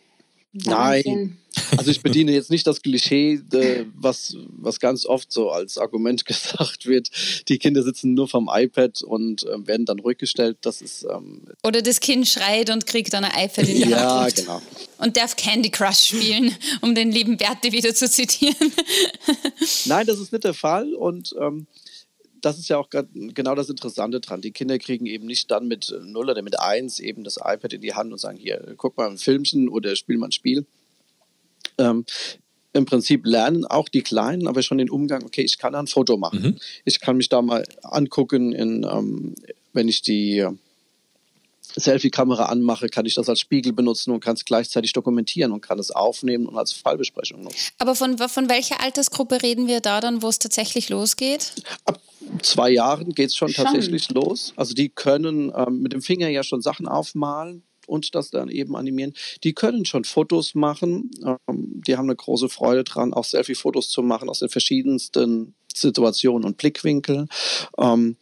Nein. 0.52 1.36
Also 1.76 1.90
ich 1.90 2.02
bediene 2.02 2.32
jetzt 2.32 2.50
nicht 2.50 2.66
das 2.66 2.82
Klischee, 2.82 3.40
was, 3.94 4.36
was 4.48 4.80
ganz 4.80 5.06
oft 5.06 5.32
so 5.32 5.50
als 5.50 5.78
Argument 5.78 6.24
gesagt 6.26 6.86
wird. 6.86 7.10
Die 7.48 7.58
Kinder 7.58 7.82
sitzen 7.82 8.14
nur 8.14 8.28
vom 8.28 8.50
iPad 8.52 9.02
und 9.02 9.44
äh, 9.44 9.66
werden 9.66 9.86
dann 9.86 9.98
ruhig 9.98 10.18
gestellt. 10.18 10.58
Das 10.62 10.82
ist, 10.82 11.04
ähm 11.04 11.42
Oder 11.64 11.82
das 11.82 12.00
Kind 12.00 12.28
schreit 12.28 12.70
und 12.70 12.86
kriegt 12.86 13.12
dann 13.12 13.24
ein 13.24 13.44
iPad 13.46 13.68
in 13.68 13.74
die 13.74 13.88
ja, 13.88 14.22
Hand. 14.22 14.38
Ja, 14.38 14.42
genau. 14.42 14.62
Und 14.98 15.16
darf 15.16 15.36
Candy 15.36 15.70
Crush 15.70 16.06
spielen, 16.06 16.54
um 16.80 16.94
den 16.94 17.12
lieben 17.12 17.36
Berti 17.36 17.72
wieder 17.72 17.94
zu 17.94 18.08
zitieren. 18.08 18.72
Nein, 19.84 20.06
das 20.06 20.18
ist 20.18 20.32
nicht 20.32 20.44
der 20.44 20.54
Fall. 20.54 20.94
Und 20.94 21.34
ähm, 21.40 21.66
das 22.40 22.58
ist 22.58 22.68
ja 22.68 22.78
auch 22.78 22.88
genau 22.90 23.54
das 23.54 23.68
Interessante 23.68 24.20
dran. 24.20 24.40
Die 24.40 24.52
Kinder 24.52 24.78
kriegen 24.78 25.06
eben 25.06 25.26
nicht 25.26 25.50
dann 25.50 25.66
mit 25.68 25.94
0 26.00 26.30
oder 26.30 26.42
mit 26.42 26.58
1 26.58 27.00
eben 27.00 27.24
das 27.24 27.38
iPad 27.38 27.72
in 27.72 27.80
die 27.80 27.94
Hand 27.94 28.12
und 28.12 28.18
sagen, 28.18 28.38
hier, 28.38 28.74
guck 28.76 28.96
mal 28.96 29.10
ein 29.10 29.18
Filmchen 29.18 29.68
oder 29.68 29.96
spiel 29.96 30.16
mal 30.18 30.28
ein 30.28 30.32
Spiel. 30.32 30.66
Ähm, 31.78 32.04
Im 32.72 32.84
Prinzip 32.84 33.26
lernen 33.26 33.64
auch 33.64 33.88
die 33.88 34.02
Kleinen 34.02 34.46
aber 34.46 34.62
schon 34.62 34.78
den 34.78 34.90
Umgang, 34.90 35.24
okay, 35.24 35.42
ich 35.42 35.58
kann 35.58 35.72
da 35.72 35.78
ein 35.80 35.86
Foto 35.86 36.16
machen. 36.16 36.42
Mhm. 36.42 36.56
Ich 36.84 37.00
kann 37.00 37.16
mich 37.16 37.28
da 37.28 37.42
mal 37.42 37.64
angucken, 37.82 38.52
in, 38.52 38.84
ähm, 38.84 39.34
wenn 39.72 39.88
ich 39.88 40.02
die 40.02 40.46
Selfie-Kamera 41.78 42.46
anmache, 42.46 42.88
kann 42.88 43.06
ich 43.06 43.14
das 43.14 43.28
als 43.28 43.40
Spiegel 43.40 43.72
benutzen 43.72 44.10
und 44.10 44.20
kann 44.20 44.34
es 44.34 44.44
gleichzeitig 44.44 44.92
dokumentieren 44.92 45.52
und 45.52 45.60
kann 45.60 45.78
es 45.78 45.90
aufnehmen 45.90 46.46
und 46.46 46.56
als 46.56 46.72
Fallbesprechung 46.72 47.42
nutzen. 47.42 47.72
Aber 47.78 47.94
von, 47.94 48.16
von 48.16 48.48
welcher 48.48 48.80
Altersgruppe 48.80 49.42
reden 49.42 49.66
wir 49.66 49.80
da 49.80 50.00
dann, 50.00 50.22
wo 50.22 50.28
es 50.28 50.38
tatsächlich 50.38 50.88
losgeht? 50.88 51.52
Ab 51.84 52.00
zwei 52.42 52.70
Jahren 52.70 53.14
geht 53.14 53.30
es 53.30 53.36
schon, 53.36 53.48
schon, 53.48 53.64
tatsächlich 53.64 54.10
los. 54.10 54.52
Also 54.56 54.74
die 54.74 54.88
können 54.88 55.52
ähm, 55.54 55.80
mit 55.80 55.92
dem 55.92 56.02
Finger 56.02 56.28
ja 56.28 56.42
schon 56.42 56.62
Sachen 56.62 56.88
aufmalen 56.88 57.62
und 57.86 58.14
das 58.14 58.30
dann 58.30 58.48
eben 58.48 58.76
animieren. 58.76 59.14
Die 59.44 59.54
können 59.54 59.84
schon 59.84 60.04
Fotos 60.04 60.54
machen. 60.54 61.10
Ähm, 61.24 61.82
die 61.86 61.96
haben 61.96 62.06
eine 62.06 62.16
große 62.16 62.48
Freude 62.48 62.84
dran, 62.84 63.14
auch 63.14 63.24
Selfie-Fotos 63.24 63.90
zu 63.90 64.02
machen 64.02 64.28
aus 64.28 64.40
den 64.40 64.48
verschiedensten 64.48 65.54
Situationen 65.74 66.44
und 66.44 66.56
Blickwinkeln. 66.56 67.28
Ähm, 67.78 68.16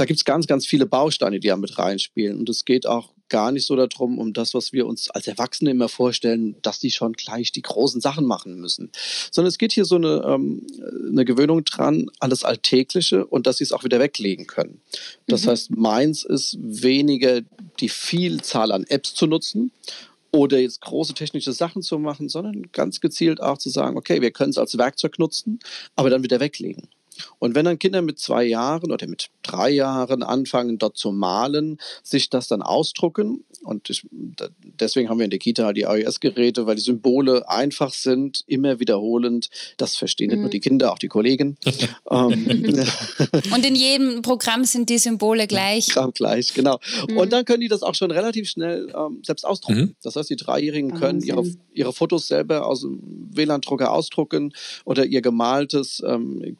da 0.00 0.06
gibt 0.06 0.16
es 0.16 0.24
ganz, 0.24 0.46
ganz 0.46 0.66
viele 0.66 0.86
Bausteine, 0.86 1.40
die 1.40 1.48
da 1.48 1.56
mit 1.58 1.78
reinspielen. 1.78 2.38
Und 2.38 2.48
es 2.48 2.64
geht 2.64 2.86
auch 2.86 3.12
gar 3.28 3.52
nicht 3.52 3.66
so 3.66 3.76
darum, 3.76 4.18
um 4.18 4.32
das, 4.32 4.54
was 4.54 4.72
wir 4.72 4.86
uns 4.86 5.10
als 5.10 5.26
Erwachsene 5.26 5.72
immer 5.72 5.90
vorstellen, 5.90 6.56
dass 6.62 6.80
die 6.80 6.90
schon 6.90 7.12
gleich 7.12 7.52
die 7.52 7.60
großen 7.60 8.00
Sachen 8.00 8.24
machen 8.24 8.58
müssen. 8.58 8.90
Sondern 9.30 9.50
es 9.50 9.58
geht 9.58 9.72
hier 9.72 9.84
so 9.84 9.96
eine, 9.96 10.22
ähm, 10.26 10.66
eine 11.10 11.26
Gewöhnung 11.26 11.64
dran 11.64 12.10
an 12.18 12.30
das 12.30 12.44
Alltägliche 12.44 13.26
und 13.26 13.46
dass 13.46 13.58
sie 13.58 13.64
es 13.64 13.72
auch 13.72 13.84
wieder 13.84 14.00
weglegen 14.00 14.46
können. 14.46 14.80
Das 15.26 15.44
mhm. 15.44 15.50
heißt, 15.50 15.76
meins 15.76 16.24
ist 16.24 16.56
weniger 16.58 17.42
die 17.78 17.90
Vielzahl 17.90 18.72
an 18.72 18.84
Apps 18.88 19.12
zu 19.12 19.26
nutzen 19.26 19.70
oder 20.32 20.58
jetzt 20.58 20.80
große 20.80 21.12
technische 21.12 21.52
Sachen 21.52 21.82
zu 21.82 21.98
machen, 21.98 22.30
sondern 22.30 22.72
ganz 22.72 23.00
gezielt 23.00 23.42
auch 23.42 23.58
zu 23.58 23.68
sagen, 23.68 23.98
okay, 23.98 24.22
wir 24.22 24.30
können 24.30 24.50
es 24.50 24.58
als 24.58 24.78
Werkzeug 24.78 25.18
nutzen, 25.18 25.58
aber 25.94 26.08
dann 26.08 26.22
wieder 26.22 26.40
weglegen. 26.40 26.88
Und 27.38 27.54
wenn 27.54 27.64
dann 27.64 27.78
Kinder 27.78 28.02
mit 28.02 28.18
zwei 28.18 28.44
Jahren 28.44 28.92
oder 28.92 29.06
mit 29.06 29.30
drei 29.42 29.70
Jahren 29.70 30.22
anfangen, 30.22 30.78
dort 30.78 30.96
zu 30.96 31.12
malen, 31.12 31.78
sich 32.02 32.30
das 32.30 32.48
dann 32.48 32.62
ausdrucken, 32.62 33.44
und 33.62 33.90
ich, 33.90 34.06
deswegen 34.10 35.08
haben 35.08 35.18
wir 35.18 35.24
in 35.24 35.30
der 35.30 35.38
Kita 35.38 35.72
die 35.72 35.82
iOS-Geräte, 35.82 36.66
weil 36.66 36.76
die 36.76 36.82
Symbole 36.82 37.48
einfach 37.48 37.92
sind, 37.92 38.42
immer 38.46 38.80
wiederholend. 38.80 39.50
Das 39.76 39.96
verstehen 39.96 40.28
mhm. 40.28 40.30
nicht 40.30 40.40
nur 40.40 40.48
mhm. 40.48 40.52
die 40.52 40.60
Kinder, 40.60 40.92
auch 40.92 40.98
die 40.98 41.08
Kollegen. 41.08 41.56
ähm, 42.10 42.46
und 43.54 43.66
in 43.66 43.74
jedem 43.74 44.22
Programm 44.22 44.64
sind 44.64 44.88
die 44.88 44.98
Symbole 44.98 45.46
gleich. 45.46 45.88
Programm 45.88 46.12
gleich, 46.12 46.54
genau. 46.54 46.78
Mhm. 47.08 47.18
Und 47.18 47.32
dann 47.32 47.44
können 47.44 47.60
die 47.60 47.68
das 47.68 47.82
auch 47.82 47.94
schon 47.94 48.10
relativ 48.10 48.48
schnell 48.48 48.92
ähm, 48.96 49.20
selbst 49.22 49.44
ausdrucken. 49.44 49.80
Mhm. 49.80 49.94
Das 50.02 50.16
heißt, 50.16 50.30
die 50.30 50.36
Dreijährigen 50.36 50.94
können 50.94 51.20
ihre, 51.22 51.44
ihre 51.72 51.92
Fotos 51.92 52.28
selber 52.28 52.66
aus 52.66 52.80
dem 52.80 53.28
WLAN-Drucker 53.32 53.92
ausdrucken 53.92 54.54
oder 54.84 55.04
ihr 55.04 55.20
gemaltes 55.20 56.02
ähm, 56.06 56.56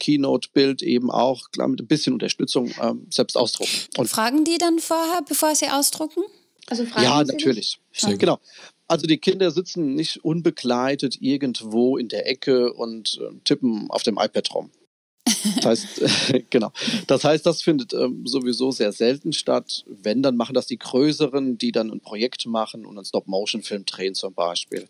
Keynote-Bild 0.53 0.83
eben 0.83 1.11
auch 1.11 1.51
klar 1.51 1.69
mit 1.69 1.81
ein 1.81 1.87
bisschen 1.87 2.13
Unterstützung 2.13 2.73
ähm, 2.81 3.07
selbst 3.11 3.37
ausdrucken. 3.37 3.73
Und 3.97 4.09
Fragen 4.09 4.45
die 4.45 4.59
dann 4.59 4.79
vorher, 4.79 5.23
bevor 5.27 5.55
sie 5.55 5.69
ausdrucken? 5.69 6.23
Also 6.67 6.85
fragen 6.87 7.05
ja, 7.05 7.25
Sie 7.25 7.33
natürlich. 7.33 7.81
Ja. 7.95 8.15
Genau. 8.15 8.39
Also 8.87 9.07
die 9.07 9.19
Kinder 9.19 9.51
sitzen 9.51 9.95
nicht 9.95 10.25
unbegleitet 10.25 11.17
irgendwo 11.21 11.97
in 11.97 12.09
der 12.09 12.29
Ecke 12.29 12.73
und 12.73 13.21
äh, 13.21 13.39
tippen 13.45 13.91
auf 13.91 14.03
dem 14.03 14.19
iPad 14.19 14.55
rum. 14.55 14.71
Das 15.57 15.65
heißt, 15.65 16.03
genau. 16.51 16.73
Das 17.07 17.25
heißt, 17.25 17.45
das 17.47 17.63
findet 17.63 17.93
ähm, 17.93 18.27
sowieso 18.27 18.71
sehr 18.71 18.93
selten 18.93 19.33
statt. 19.33 19.85
Wenn, 19.87 20.23
dann 20.23 20.37
machen 20.37 20.55
das 20.55 20.67
die 20.67 20.79
Größeren, 20.79 21.59
die 21.59 21.73
dann 21.73 21.91
ein 21.91 22.01
Projekt 22.01 22.47
machen 22.47 22.87
und 22.87 22.97
einen 22.97 23.05
Stop-Motion-Film 23.05 23.85
drehen 23.85 24.15
zum 24.15 24.35
Beispiel. 24.35 24.87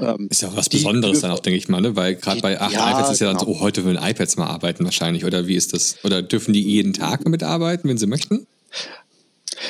Ähm, 0.00 0.28
ist 0.30 0.42
ja 0.42 0.48
auch 0.48 0.56
was 0.56 0.68
Besonderes 0.68 1.20
dann 1.20 1.30
auch, 1.30 1.40
denke 1.40 1.58
ich 1.58 1.68
mal, 1.68 1.80
ne? 1.80 1.96
weil 1.96 2.16
gerade 2.16 2.40
bei 2.40 2.60
acht 2.60 2.72
ja, 2.72 2.90
iPads 2.90 3.12
ist 3.12 3.20
ja 3.20 3.28
genau. 3.28 3.40
dann 3.40 3.48
so, 3.48 3.54
oh, 3.54 3.60
heute 3.60 3.84
wollen 3.84 3.98
iPads 4.00 4.36
mal 4.36 4.46
arbeiten 4.46 4.84
wahrscheinlich. 4.84 5.24
Oder 5.24 5.46
wie 5.46 5.56
ist 5.56 5.72
das? 5.72 5.96
Oder 6.04 6.22
dürfen 6.22 6.52
die 6.52 6.62
jeden 6.62 6.92
Tag 6.92 7.24
damit 7.24 7.42
arbeiten, 7.42 7.88
wenn 7.88 7.98
sie 7.98 8.06
möchten? 8.06 8.46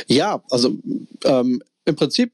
Ja, 0.06 0.42
also 0.50 0.76
ähm, 1.24 1.62
im 1.84 1.96
Prinzip 1.96 2.32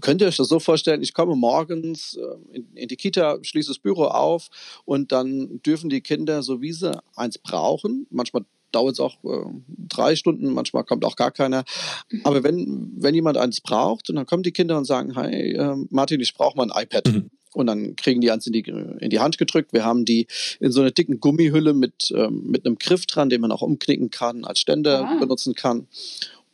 könnt 0.00 0.20
ihr 0.20 0.28
euch 0.28 0.36
das 0.36 0.48
so 0.48 0.58
vorstellen, 0.58 1.02
ich 1.02 1.14
komme 1.14 1.36
morgens 1.36 2.16
äh, 2.16 2.56
in, 2.56 2.68
in, 2.74 2.88
die 2.88 2.96
Kita, 2.96 3.38
schließe 3.42 3.70
das 3.70 3.78
Büro 3.78 4.04
auf 4.04 4.48
und 4.84 5.12
dann 5.12 5.60
dürfen 5.62 5.90
die 5.90 6.00
Kinder, 6.00 6.42
so 6.42 6.60
wie 6.60 6.72
sie 6.72 6.98
eins 7.16 7.38
brauchen, 7.38 8.06
manchmal 8.10 8.44
dauert 8.72 8.94
es 8.94 9.00
auch 9.00 9.16
äh, 9.24 9.50
drei 9.68 10.16
Stunden, 10.16 10.52
manchmal 10.52 10.84
kommt 10.84 11.04
auch 11.04 11.16
gar 11.16 11.30
keiner. 11.30 11.64
Mhm. 12.10 12.20
Aber 12.24 12.44
wenn, 12.44 12.92
wenn 12.96 13.14
jemand 13.14 13.36
eins 13.38 13.60
braucht, 13.60 14.10
und 14.10 14.16
dann 14.16 14.26
kommen 14.26 14.42
die 14.42 14.52
Kinder 14.52 14.76
und 14.76 14.84
sagen, 14.84 15.14
hey 15.14 15.52
äh, 15.54 15.76
Martin, 15.90 16.20
ich 16.20 16.34
brauche 16.34 16.56
mal 16.56 16.70
ein 16.70 16.82
iPad. 16.82 17.06
Mhm. 17.06 17.30
Und 17.54 17.66
dann 17.66 17.96
kriegen 17.96 18.20
die 18.20 18.30
eins 18.30 18.46
in 18.46 18.52
die, 18.52 18.60
in 18.60 19.08
die 19.08 19.20
Hand 19.20 19.38
gedrückt. 19.38 19.72
Wir 19.72 19.84
haben 19.84 20.04
die 20.04 20.26
in 20.60 20.70
so 20.70 20.80
einer 20.80 20.90
dicken 20.90 21.18
Gummihülle 21.18 21.72
mit, 21.72 22.12
ähm, 22.14 22.42
mit 22.46 22.66
einem 22.66 22.76
Griff 22.76 23.06
dran, 23.06 23.30
den 23.30 23.40
man 23.40 23.50
auch 23.50 23.62
umknicken 23.62 24.10
kann, 24.10 24.44
als 24.44 24.60
Ständer 24.60 25.08
ah. 25.08 25.18
benutzen 25.18 25.54
kann. 25.54 25.88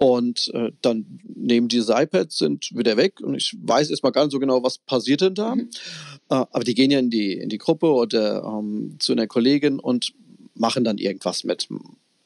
Und 0.05 0.51
äh, 0.53 0.71
dann 0.83 1.19
nehmen 1.35 1.69
diese 1.69 1.95
iPads, 1.95 2.37
sind 2.37 2.77
wieder 2.77 2.99
weg 2.99 3.23
und 3.23 3.37
ich 3.37 3.57
weiß 3.59 3.89
erstmal 3.89 4.13
gar 4.13 4.25
nicht 4.25 4.33
so 4.33 4.39
genau, 4.39 4.63
was 4.63 4.77
passiert 4.77 5.23
denn 5.23 5.35
da. 5.35 5.55
Mhm. 5.55 5.71
Äh, 6.29 6.35
aber 6.35 6.63
die 6.63 6.75
gehen 6.75 6.91
ja 6.91 6.99
in 6.99 7.09
die, 7.09 7.33
in 7.33 7.49
die 7.49 7.57
Gruppe 7.57 7.87
oder 7.87 8.45
ähm, 8.45 8.97
zu 8.99 9.13
einer 9.13 9.27
Kollegin 9.27 9.79
und 9.79 10.13
machen 10.55 10.85
dann 10.85 10.99
irgendwas 10.99 11.45
mit. 11.45 11.69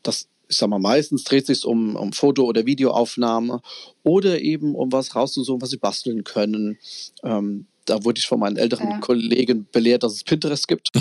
Das, 0.03 0.27
ich 0.49 0.57
sag 0.57 0.71
mal, 0.71 0.81
meistens 0.81 1.23
dreht 1.23 1.47
sich 1.47 1.65
um, 1.65 1.95
um 1.95 2.13
Foto- 2.13 2.47
oder 2.47 2.67
Videoaufnahme 2.67 3.63
oder 4.03 4.41
eben 4.41 4.75
um 4.75 4.91
was 4.91 5.15
rauszusuchen, 5.15 5.63
was 5.63 5.71
sie 5.71 5.77
basteln 5.77 6.25
können. 6.25 6.79
Ähm, 7.23 7.67
da 7.89 8.05
wurde 8.05 8.19
ich 8.19 8.27
von 8.27 8.41
meinen 8.41 8.57
älteren 8.57 8.91
ja. 8.91 8.99
Kollegen 8.99 9.67
belehrt, 9.73 10.03
dass 10.03 10.13
es 10.13 10.25
Pinterest 10.25 10.69
gibt. 10.69 10.91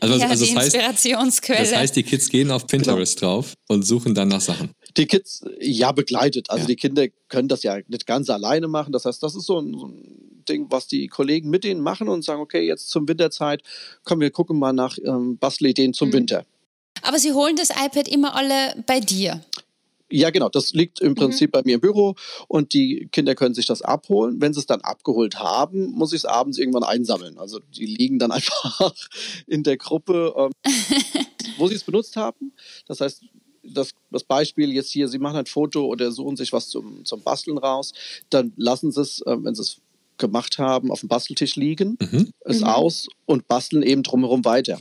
also, 0.00 0.16
ja, 0.16 0.28
also 0.28 0.44
die 0.44 0.54
das 0.54 0.64
Inspirationsquelle. 0.64 1.58
Heißt, 1.60 1.72
das 1.72 1.78
heißt, 1.78 1.96
die 1.96 2.02
Kids 2.02 2.28
gehen 2.28 2.50
auf 2.50 2.66
Pinterest 2.66 3.18
genau. 3.18 3.36
drauf 3.36 3.54
und 3.68 3.82
suchen 3.84 4.14
dann 4.14 4.28
nach 4.28 4.40
Sachen. 4.40 4.70
Die 4.96 5.06
Kids, 5.06 5.44
ja, 5.60 5.92
begleitet. 5.92 6.50
Also 6.50 6.62
ja. 6.62 6.68
die 6.68 6.76
Kinder 6.76 7.06
können 7.28 7.48
das 7.48 7.62
ja 7.62 7.78
nicht 7.88 8.06
ganz 8.06 8.30
alleine 8.30 8.68
machen. 8.68 8.92
Das 8.92 9.04
heißt, 9.04 9.22
das 9.22 9.34
ist 9.34 9.46
so 9.46 9.60
ein, 9.60 9.74
so 9.78 9.86
ein 9.86 10.44
Ding, 10.48 10.66
was 10.70 10.86
die 10.86 11.08
Kollegen 11.08 11.50
mit 11.50 11.64
denen 11.64 11.80
machen 11.80 12.08
und 12.08 12.24
sagen, 12.24 12.40
okay, 12.40 12.66
jetzt 12.66 12.90
zum 12.90 13.08
Winterzeit, 13.08 13.62
komm, 14.04 14.20
wir 14.20 14.30
gucken 14.30 14.58
mal 14.58 14.72
nach 14.72 14.96
ähm, 15.04 15.38
Bastelideen 15.38 15.92
zum 15.92 16.08
mhm. 16.08 16.14
Winter. 16.14 16.44
Aber 17.02 17.18
sie 17.18 17.32
holen 17.32 17.56
das 17.56 17.70
iPad 17.70 18.08
immer 18.08 18.34
alle 18.34 18.82
bei 18.86 19.00
dir. 19.00 19.40
Ja, 20.10 20.30
genau. 20.30 20.48
Das 20.48 20.72
liegt 20.72 21.00
im 21.00 21.10
mhm. 21.10 21.16
Prinzip 21.16 21.50
mhm. 21.50 21.52
bei 21.52 21.62
mir 21.64 21.74
im 21.74 21.80
Büro 21.80 22.14
und 22.48 22.72
die 22.72 23.08
Kinder 23.12 23.34
können 23.34 23.54
sich 23.54 23.66
das 23.66 23.82
abholen. 23.82 24.40
Wenn 24.40 24.54
sie 24.54 24.60
es 24.60 24.66
dann 24.66 24.80
abgeholt 24.80 25.38
haben, 25.38 25.90
muss 25.92 26.12
ich 26.12 26.18
es 26.18 26.24
abends 26.24 26.58
irgendwann 26.58 26.84
einsammeln. 26.84 27.38
Also 27.38 27.60
die 27.76 27.86
liegen 27.86 28.18
dann 28.18 28.30
einfach 28.32 28.94
in 29.46 29.62
der 29.62 29.76
Gruppe, 29.76 30.34
ähm, 30.36 30.52
wo 31.58 31.68
sie 31.68 31.74
es 31.74 31.84
benutzt 31.84 32.16
haben. 32.16 32.52
Das 32.86 33.00
heißt, 33.00 33.22
das, 33.62 33.92
das 34.10 34.24
Beispiel 34.24 34.72
jetzt 34.72 34.90
hier, 34.90 35.08
Sie 35.08 35.18
machen 35.18 35.36
ein 35.36 35.46
Foto 35.46 35.84
oder 35.84 36.10
suchen 36.10 36.36
sich 36.36 36.52
was 36.52 36.68
zum, 36.68 37.04
zum 37.04 37.22
Basteln 37.22 37.58
raus, 37.58 37.92
dann 38.30 38.52
lassen 38.56 38.92
Sie 38.92 39.00
es, 39.00 39.20
äh, 39.26 39.36
wenn 39.38 39.54
Sie 39.54 39.62
es 39.62 39.80
gemacht 40.16 40.58
haben, 40.58 40.90
auf 40.90 41.00
dem 41.00 41.08
Basteltisch 41.08 41.56
liegen, 41.56 41.96
mhm. 42.00 42.32
es 42.40 42.60
mhm. 42.60 42.66
aus 42.66 43.08
und 43.26 43.46
basteln 43.46 43.82
eben 43.82 44.02
drumherum 44.02 44.44
weiter. 44.44 44.78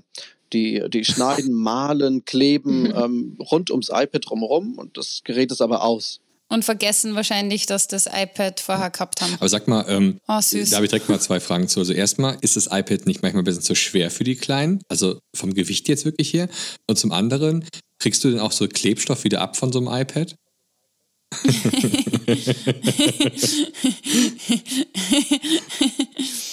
Die, 0.54 0.84
die 0.89 1.04
schneiden, 1.04 1.54
malen, 1.54 2.24
kleben 2.25 2.84
mhm. 2.84 2.94
ähm, 2.96 3.38
rund 3.39 3.72
ums 3.72 3.89
iPad 3.89 4.30
drumherum 4.30 4.77
und 4.77 4.98
das 4.98 5.22
Gerät 5.24 5.51
ist 5.51 5.62
aber 5.62 5.84
aus. 5.84 6.20
Und 6.50 6.63
vergessen 6.63 7.13
wahrscheinlich, 7.13 7.66
dass 7.66 7.89
das 7.89 8.06
iPad 8.06 8.62
vorher 8.62 8.89
gehabt 8.89 9.22
haben. 9.22 9.34
Aber 9.34 9.50
sag 9.50 9.68
mal, 9.68 9.84
ähm, 9.89 10.22
oh, 10.30 10.39
süß. 10.39 10.70
da 10.70 10.77
habe 10.77 10.86
ich 10.86 10.92
direkt 10.92 11.10
mal 11.10 11.20
zwei 11.20 11.42
Fragen 11.42 11.68
zu. 11.68 11.82
Also 11.82 11.92
erstmal, 11.92 12.38
ist 12.39 12.56
das 12.56 12.68
iPad 12.68 13.06
nicht 13.06 13.22
manchmal 13.22 13.42
ein 13.42 13.46
bisschen 13.46 13.63
zu 13.63 13.75
schwer 13.75 14.10
für 14.10 14.24
die 14.24 14.38
Kleinen? 14.38 14.82
Also 14.88 15.20
vom 15.36 15.54
Gewicht 15.54 15.89
jetzt 15.89 16.06
wirklich 16.06 16.30
hier? 16.30 16.48
Und 16.88 16.98
zum 16.98 17.12
anderen, 17.12 17.66
kriegst 18.00 18.24
du 18.24 18.32
denn 18.32 18.39
auch 18.39 18.54
so 18.54 18.66
Klebstoff 18.68 19.25
wieder 19.25 19.42
ab 19.42 19.58
von 19.58 19.74
so 19.74 19.80
einem 19.80 19.89
iPad? 19.89 20.38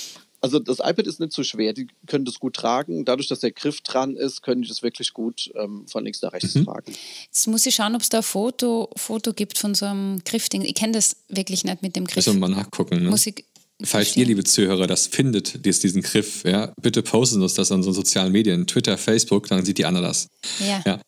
Also 0.45 0.59
das 0.59 0.79
iPad 0.79 1.07
ist 1.07 1.21
nicht 1.21 1.33
so 1.33 1.43
schwer, 1.43 1.73
die 1.73 1.87
können 2.07 2.27
das 2.27 2.39
gut 2.39 2.55
tragen. 2.55 3.07
Dadurch, 3.07 3.29
dass 3.29 3.41
der 3.41 3.51
Griff 3.51 3.81
dran 3.81 4.15
ist, 4.15 4.43
können 4.43 4.61
die 4.61 4.69
das 4.69 4.83
wirklich 4.83 5.15
gut 5.15 5.51
ähm, 5.55 5.87
von 5.89 6.05
links 6.05 6.21
nach 6.21 6.35
rechts 6.35 6.55
mhm. 6.55 6.67
tragen. 6.67 6.93
Jetzt 7.25 7.47
muss 7.47 7.65
ich 7.65 7.75
schauen, 7.75 7.95
ob 7.95 8.03
es 8.03 8.11
da 8.11 8.19
ein 8.19 8.23
Foto, 8.23 8.91
Foto 8.95 9.33
gibt 9.33 9.57
von 9.57 9.75
so 9.75 9.87
einem 9.87 10.23
Griffding. 10.23 10.61
Ich 10.61 10.75
kenne 10.75 10.93
das 10.93 11.17
wirklich 11.31 11.65
nicht 11.65 11.81
mit 11.81 11.97
dem 11.97 12.05
Griff. 12.05 12.17
Müssen 12.17 12.35
wir 12.35 12.47
mal 12.47 12.55
nachgucken. 12.55 13.05
Ne? 13.05 13.09
Muss 13.09 13.27
ich 13.27 13.47
Falls 13.83 14.15
ihr, 14.19 14.27
liebe 14.27 14.45
Zuhörer, 14.45 14.87
das 14.87 15.07
findet, 15.07 15.65
diesen 15.65 16.03
Griff, 16.03 16.45
ja, 16.45 16.75
bitte 16.79 17.03
posten 17.03 17.41
uns 17.41 17.55
das 17.55 17.73
an 17.73 17.83
so 17.83 17.93
sozialen 17.93 18.31
Medien, 18.31 18.67
Twitter, 18.67 18.99
Facebook, 18.99 19.49
dann 19.49 19.65
sieht 19.65 19.79
die 19.79 19.87
Anna 19.87 20.03
das. 20.03 20.29
Ja. 20.61 20.83
ja. 20.85 21.01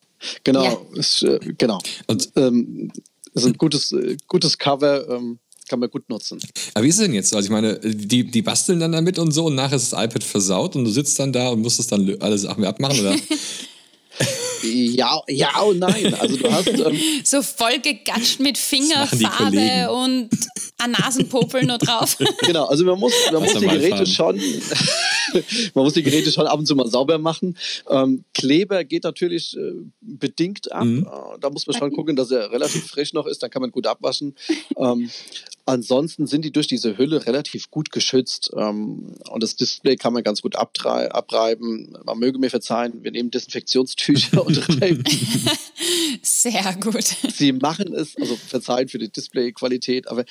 Genau, 0.43 0.63
ja. 0.63 0.99
Ist, 0.99 1.21
äh, 1.21 1.39
genau. 1.59 1.79
Und 2.07 2.31
ähm, 2.35 2.91
ist 3.35 3.45
ein 3.45 3.53
gutes, 3.53 3.91
äh, 3.91 4.17
gutes 4.27 4.57
Cover. 4.57 5.07
Ähm, 5.09 5.37
kann 5.67 5.79
man 5.79 5.89
gut 5.89 6.09
nutzen. 6.09 6.39
Aber 6.73 6.83
wie 6.83 6.89
ist 6.89 6.95
es 6.95 7.01
denn 7.01 7.13
jetzt? 7.13 7.33
Also 7.35 7.47
ich 7.47 7.51
meine, 7.51 7.79
die, 7.79 8.23
die 8.23 8.41
basteln 8.41 8.79
dann 8.79 8.91
damit 8.91 9.19
und 9.19 9.31
so 9.31 9.45
und 9.45 9.55
nachher 9.55 9.75
ist 9.75 9.93
das 9.93 10.03
iPad 10.03 10.23
versaut 10.23 10.75
und 10.75 10.85
du 10.85 10.91
sitzt 10.91 11.19
dann 11.19 11.31
da 11.31 11.49
und 11.49 11.61
musst 11.61 11.79
es 11.79 11.87
dann 11.87 12.15
alle 12.19 12.37
Sachen 12.37 12.65
abmachen, 12.65 12.99
oder? 12.99 13.15
Ja, 14.63 15.21
ja 15.27 15.59
und 15.61 15.79
nein. 15.79 16.13
Also 16.15 16.37
du 16.37 16.51
hast 16.51 16.67
ähm, 16.67 16.99
so 17.23 17.41
voll 17.41 17.79
gegatscht 17.79 18.39
mit 18.39 18.57
Fingerfarbe 18.57 19.91
und 19.91 20.29
ein 20.77 20.91
Nasenpopel 20.91 21.65
nur 21.65 21.77
drauf. 21.77 22.17
Genau, 22.41 22.65
also 22.65 22.83
man 22.85 22.99
muss, 22.99 23.13
man 23.31 23.43
muss 23.43 23.53
die 23.53 23.67
Geräte 23.67 24.05
schon, 24.05 24.39
man 25.73 25.83
muss 25.83 25.93
die 25.93 26.03
Geräte 26.03 26.31
schon 26.31 26.47
ab 26.47 26.59
und 26.59 26.65
zu 26.65 26.75
mal 26.75 26.87
sauber 26.87 27.17
machen. 27.17 27.57
Ähm, 27.89 28.23
Kleber 28.33 28.83
geht 28.83 29.03
natürlich 29.03 29.55
äh, 29.57 29.73
bedingt 30.01 30.71
ab. 30.71 30.85
Mhm. 30.85 31.07
Äh, 31.07 31.39
da 31.39 31.49
muss 31.49 31.67
man 31.67 31.77
schon 31.77 31.91
gucken, 31.91 32.15
dass 32.15 32.31
er 32.31 32.51
relativ 32.51 32.87
frisch 32.87 33.13
noch 33.13 33.25
ist. 33.25 33.43
Dann 33.43 33.49
kann 33.49 33.61
man 33.61 33.71
gut 33.71 33.87
abwaschen. 33.87 34.35
Ähm, 34.77 35.09
Ansonsten 35.67 36.27
sind 36.27 36.45
die 36.45 36.53
durch 36.53 36.67
diese 36.67 36.97
Hülle 36.97 37.25
relativ 37.25 37.69
gut 37.69 37.91
geschützt 37.91 38.51
ähm, 38.55 39.15
und 39.29 39.43
das 39.43 39.57
Display 39.57 39.97
kann 39.97 40.13
man 40.13 40.23
ganz 40.23 40.41
gut 40.41 40.55
abreiben. 40.55 41.97
Man 42.05 42.19
möge 42.19 42.39
mir 42.39 42.49
verzeihen, 42.49 43.03
wir 43.03 43.11
nehmen 43.11 43.31
Desinfektionstücher 43.31 44.45
und 44.45 44.57
reiben. 44.81 45.03
Sehr 46.21 46.73
gut. 46.79 47.03
Sie 47.03 47.51
machen 47.51 47.93
es, 47.93 48.15
also 48.15 48.37
verzeihen 48.37 48.87
für 48.87 48.97
die 48.97 49.09
Displayqualität, 49.09 50.07
aber 50.07 50.23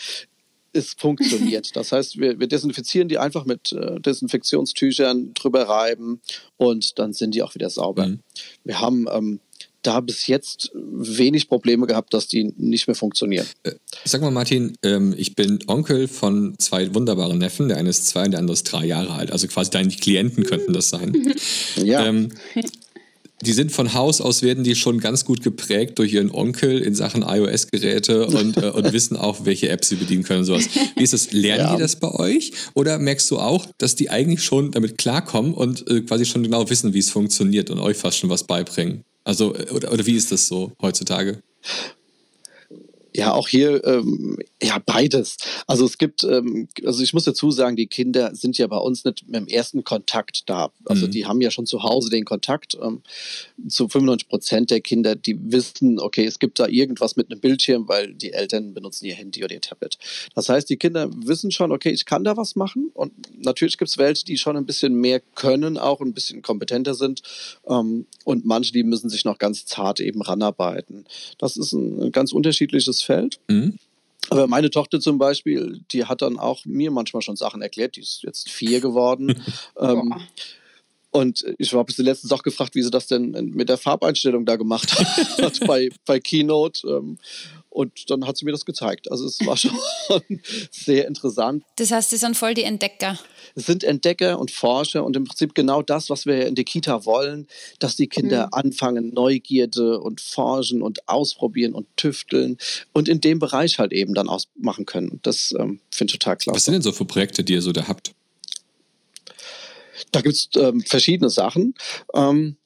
es 0.76 0.94
funktioniert. 0.94 1.70
Das 1.76 1.92
heißt, 1.92 2.18
wir, 2.18 2.38
wir 2.38 2.46
desinfizieren 2.46 3.08
die 3.08 3.18
einfach 3.18 3.44
mit 3.44 3.72
äh, 3.72 4.00
Desinfektionstüchern, 4.00 5.34
drüber 5.34 5.68
reiben 5.68 6.20
und 6.56 6.98
dann 6.98 7.12
sind 7.12 7.34
die 7.34 7.42
auch 7.42 7.54
wieder 7.54 7.70
sauber. 7.70 8.06
Mhm. 8.06 8.20
Wir 8.64 8.80
haben 8.80 9.06
ähm, 9.12 9.40
da 9.82 10.00
bis 10.00 10.26
jetzt 10.26 10.70
wenig 10.74 11.48
Probleme 11.48 11.86
gehabt, 11.86 12.12
dass 12.12 12.26
die 12.28 12.52
nicht 12.56 12.86
mehr 12.88 12.94
funktionieren. 12.94 13.46
Äh, 13.62 13.72
sag 14.04 14.20
mal, 14.20 14.30
Martin, 14.30 14.76
ähm, 14.82 15.14
ich 15.16 15.34
bin 15.34 15.58
Onkel 15.66 16.08
von 16.08 16.58
zwei 16.58 16.94
wunderbaren 16.94 17.38
Neffen. 17.38 17.68
Der 17.68 17.76
eine 17.76 17.90
ist 17.90 18.06
zwei 18.06 18.24
und 18.24 18.32
der 18.32 18.40
andere 18.40 18.54
ist 18.54 18.64
drei 18.64 18.84
Jahre 18.84 19.12
alt. 19.12 19.30
Also 19.30 19.46
quasi 19.46 19.70
deine 19.70 19.90
Klienten 19.90 20.44
könnten 20.44 20.72
das 20.72 20.88
sein. 20.88 21.34
Ja. 21.76 22.06
Ähm, 22.06 22.30
die 23.42 23.52
sind 23.52 23.70
von 23.70 23.92
Haus 23.92 24.20
aus, 24.20 24.42
werden 24.42 24.64
die 24.64 24.74
schon 24.74 24.98
ganz 24.98 25.24
gut 25.24 25.42
geprägt 25.42 25.98
durch 25.98 26.14
ihren 26.14 26.30
Onkel 26.30 26.80
in 26.80 26.94
Sachen 26.94 27.22
iOS-Geräte 27.22 28.26
und, 28.26 28.56
äh, 28.56 28.70
und 28.70 28.92
wissen 28.92 29.16
auch, 29.16 29.44
welche 29.44 29.68
Apps 29.68 29.88
sie 29.90 29.96
bedienen 29.96 30.22
können 30.22 30.40
und 30.40 30.46
sowas. 30.46 30.68
Wie 30.96 31.02
ist 31.02 31.12
das? 31.12 31.32
Lernen 31.32 31.64
ja. 31.64 31.74
die 31.74 31.82
das 31.82 31.96
bei 31.96 32.10
euch? 32.10 32.52
Oder 32.74 32.98
merkst 32.98 33.30
du 33.30 33.38
auch, 33.38 33.66
dass 33.78 33.94
die 33.94 34.10
eigentlich 34.10 34.42
schon 34.42 34.70
damit 34.70 34.96
klarkommen 34.96 35.52
und 35.52 35.88
äh, 35.90 36.00
quasi 36.00 36.24
schon 36.24 36.42
genau 36.42 36.68
wissen, 36.70 36.94
wie 36.94 36.98
es 36.98 37.10
funktioniert 37.10 37.68
und 37.70 37.78
euch 37.78 37.96
fast 37.96 38.18
schon 38.18 38.30
was 38.30 38.44
beibringen? 38.44 39.04
Also, 39.24 39.54
oder, 39.54 39.92
oder 39.92 40.06
wie 40.06 40.14
ist 40.14 40.32
das 40.32 40.46
so 40.46 40.72
heutzutage? 40.80 41.42
Ja, 43.16 43.32
auch 43.32 43.48
hier, 43.48 43.82
ähm, 43.86 44.36
ja, 44.62 44.78
beides. 44.84 45.38
Also 45.66 45.86
es 45.86 45.96
gibt, 45.96 46.22
ähm, 46.22 46.68
also 46.84 47.02
ich 47.02 47.14
muss 47.14 47.24
dazu 47.24 47.50
sagen, 47.50 47.74
die 47.74 47.86
Kinder 47.86 48.34
sind 48.34 48.58
ja 48.58 48.66
bei 48.66 48.76
uns 48.76 49.06
nicht 49.06 49.26
mit 49.26 49.34
dem 49.34 49.46
ersten 49.46 49.84
Kontakt 49.84 50.50
da. 50.50 50.70
Also 50.84 51.06
mhm. 51.06 51.12
die 51.12 51.24
haben 51.24 51.40
ja 51.40 51.50
schon 51.50 51.64
zu 51.64 51.82
Hause 51.82 52.10
den 52.10 52.26
Kontakt. 52.26 52.76
Ähm, 52.78 53.00
zu 53.68 53.88
95 53.88 54.28
Prozent 54.28 54.70
der 54.70 54.82
Kinder, 54.82 55.16
die 55.16 55.38
wissen, 55.50 55.98
okay, 55.98 56.26
es 56.26 56.38
gibt 56.38 56.58
da 56.58 56.66
irgendwas 56.66 57.16
mit 57.16 57.30
einem 57.30 57.40
Bildschirm, 57.40 57.88
weil 57.88 58.12
die 58.12 58.34
Eltern 58.34 58.74
benutzen 58.74 59.06
ihr 59.06 59.14
Handy 59.14 59.42
oder 59.42 59.54
ihr 59.54 59.62
Tablet. 59.62 59.96
Das 60.34 60.50
heißt, 60.50 60.68
die 60.68 60.76
Kinder 60.76 61.08
wissen 61.10 61.50
schon, 61.50 61.72
okay, 61.72 61.92
ich 61.92 62.04
kann 62.04 62.22
da 62.22 62.36
was 62.36 62.54
machen. 62.54 62.90
Und 62.92 63.14
natürlich 63.42 63.78
gibt 63.78 63.90
es 63.90 63.96
welche, 63.96 64.26
die 64.26 64.36
schon 64.36 64.58
ein 64.58 64.66
bisschen 64.66 64.94
mehr 64.94 65.20
können, 65.34 65.78
auch 65.78 66.02
ein 66.02 66.12
bisschen 66.12 66.42
kompetenter 66.42 66.92
sind. 66.92 67.22
Ähm, 67.66 68.04
und 68.24 68.44
manche, 68.44 68.72
die 68.72 68.82
müssen 68.82 69.08
sich 69.08 69.24
noch 69.24 69.38
ganz 69.38 69.64
zart 69.64 70.00
eben 70.00 70.20
ranarbeiten. 70.20 71.06
Das 71.38 71.56
ist 71.56 71.72
ein, 71.72 72.02
ein 72.02 72.12
ganz 72.12 72.32
unterschiedliches 72.32 73.05
Feld. 73.06 73.38
Mhm. 73.48 73.78
Aber 74.28 74.48
meine 74.48 74.70
Tochter 74.70 75.00
zum 75.00 75.18
Beispiel, 75.18 75.80
die 75.92 76.04
hat 76.04 76.22
dann 76.22 76.38
auch 76.38 76.64
mir 76.64 76.90
manchmal 76.90 77.22
schon 77.22 77.36
Sachen 77.36 77.62
erklärt. 77.62 77.96
Die 77.96 78.00
ist 78.00 78.22
jetzt 78.22 78.50
vier 78.50 78.80
geworden. 78.80 79.42
ähm, 79.80 80.14
und 81.10 81.44
ich 81.58 81.72
habe 81.72 81.92
sie 81.92 82.02
letztens 82.02 82.32
auch 82.32 82.42
gefragt, 82.42 82.74
wie 82.74 82.82
sie 82.82 82.90
das 82.90 83.06
denn 83.06 83.30
mit 83.54 83.68
der 83.68 83.78
Farbeinstellung 83.78 84.44
da 84.44 84.56
gemacht 84.56 84.92
hat 85.40 85.60
bei, 85.66 85.88
bei 86.04 86.20
Keynote. 86.20 86.86
Ähm, 86.86 87.18
und 87.76 88.10
dann 88.10 88.26
hat 88.26 88.38
sie 88.38 88.46
mir 88.46 88.52
das 88.52 88.64
gezeigt. 88.64 89.10
Also 89.10 89.26
es 89.26 89.38
war 89.44 89.56
schon 89.58 89.78
sehr 90.70 91.06
interessant. 91.06 91.62
Das 91.76 91.90
heißt, 91.90 92.08
sie 92.08 92.16
sind 92.16 92.36
voll 92.36 92.54
die 92.54 92.62
Entdecker. 92.62 93.18
Es 93.54 93.66
sind 93.66 93.84
Entdecker 93.84 94.38
und 94.38 94.50
Forscher 94.50 95.04
und 95.04 95.14
im 95.14 95.24
Prinzip 95.24 95.54
genau 95.54 95.82
das, 95.82 96.08
was 96.08 96.24
wir 96.24 96.46
in 96.46 96.54
der 96.54 96.64
Kita 96.64 97.04
wollen, 97.04 97.46
dass 97.78 97.94
die 97.94 98.06
Kinder 98.06 98.46
mhm. 98.46 98.52
anfangen, 98.52 99.12
Neugierde 99.12 100.00
und 100.00 100.22
forschen 100.22 100.80
und 100.80 101.06
ausprobieren 101.06 101.74
und 101.74 101.86
tüfteln 101.96 102.56
und 102.94 103.08
in 103.08 103.20
dem 103.20 103.38
Bereich 103.38 103.78
halt 103.78 103.92
eben 103.92 104.14
dann 104.14 104.28
ausmachen 104.28 104.86
können. 104.86 105.20
Das 105.22 105.54
ähm, 105.58 105.80
finde 105.90 106.12
ich 106.12 106.18
total 106.18 106.38
klasse. 106.38 106.56
Was 106.56 106.64
sind 106.64 106.74
denn 106.74 106.82
so 106.82 106.92
für 106.92 107.04
Projekte, 107.04 107.44
die 107.44 107.52
ihr 107.52 107.62
so 107.62 107.72
da 107.72 107.86
habt? 107.88 108.14
Da 110.12 110.22
gibt 110.22 110.34
es 110.34 110.48
ähm, 110.56 110.80
verschiedene 110.80 111.28
Sachen. 111.28 111.74
Ähm, 112.14 112.56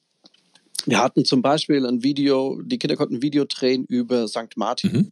wir 0.85 0.99
hatten 0.99 1.25
zum 1.25 1.41
Beispiel 1.41 1.85
ein 1.85 2.03
Video, 2.03 2.61
die 2.63 2.77
Kinder 2.77 2.95
konnten 2.95 3.15
ein 3.15 3.21
Video 3.21 3.45
drehen 3.45 3.85
über 3.85 4.27
St. 4.27 4.55
Martin. 4.55 4.91
Mhm. 4.91 5.11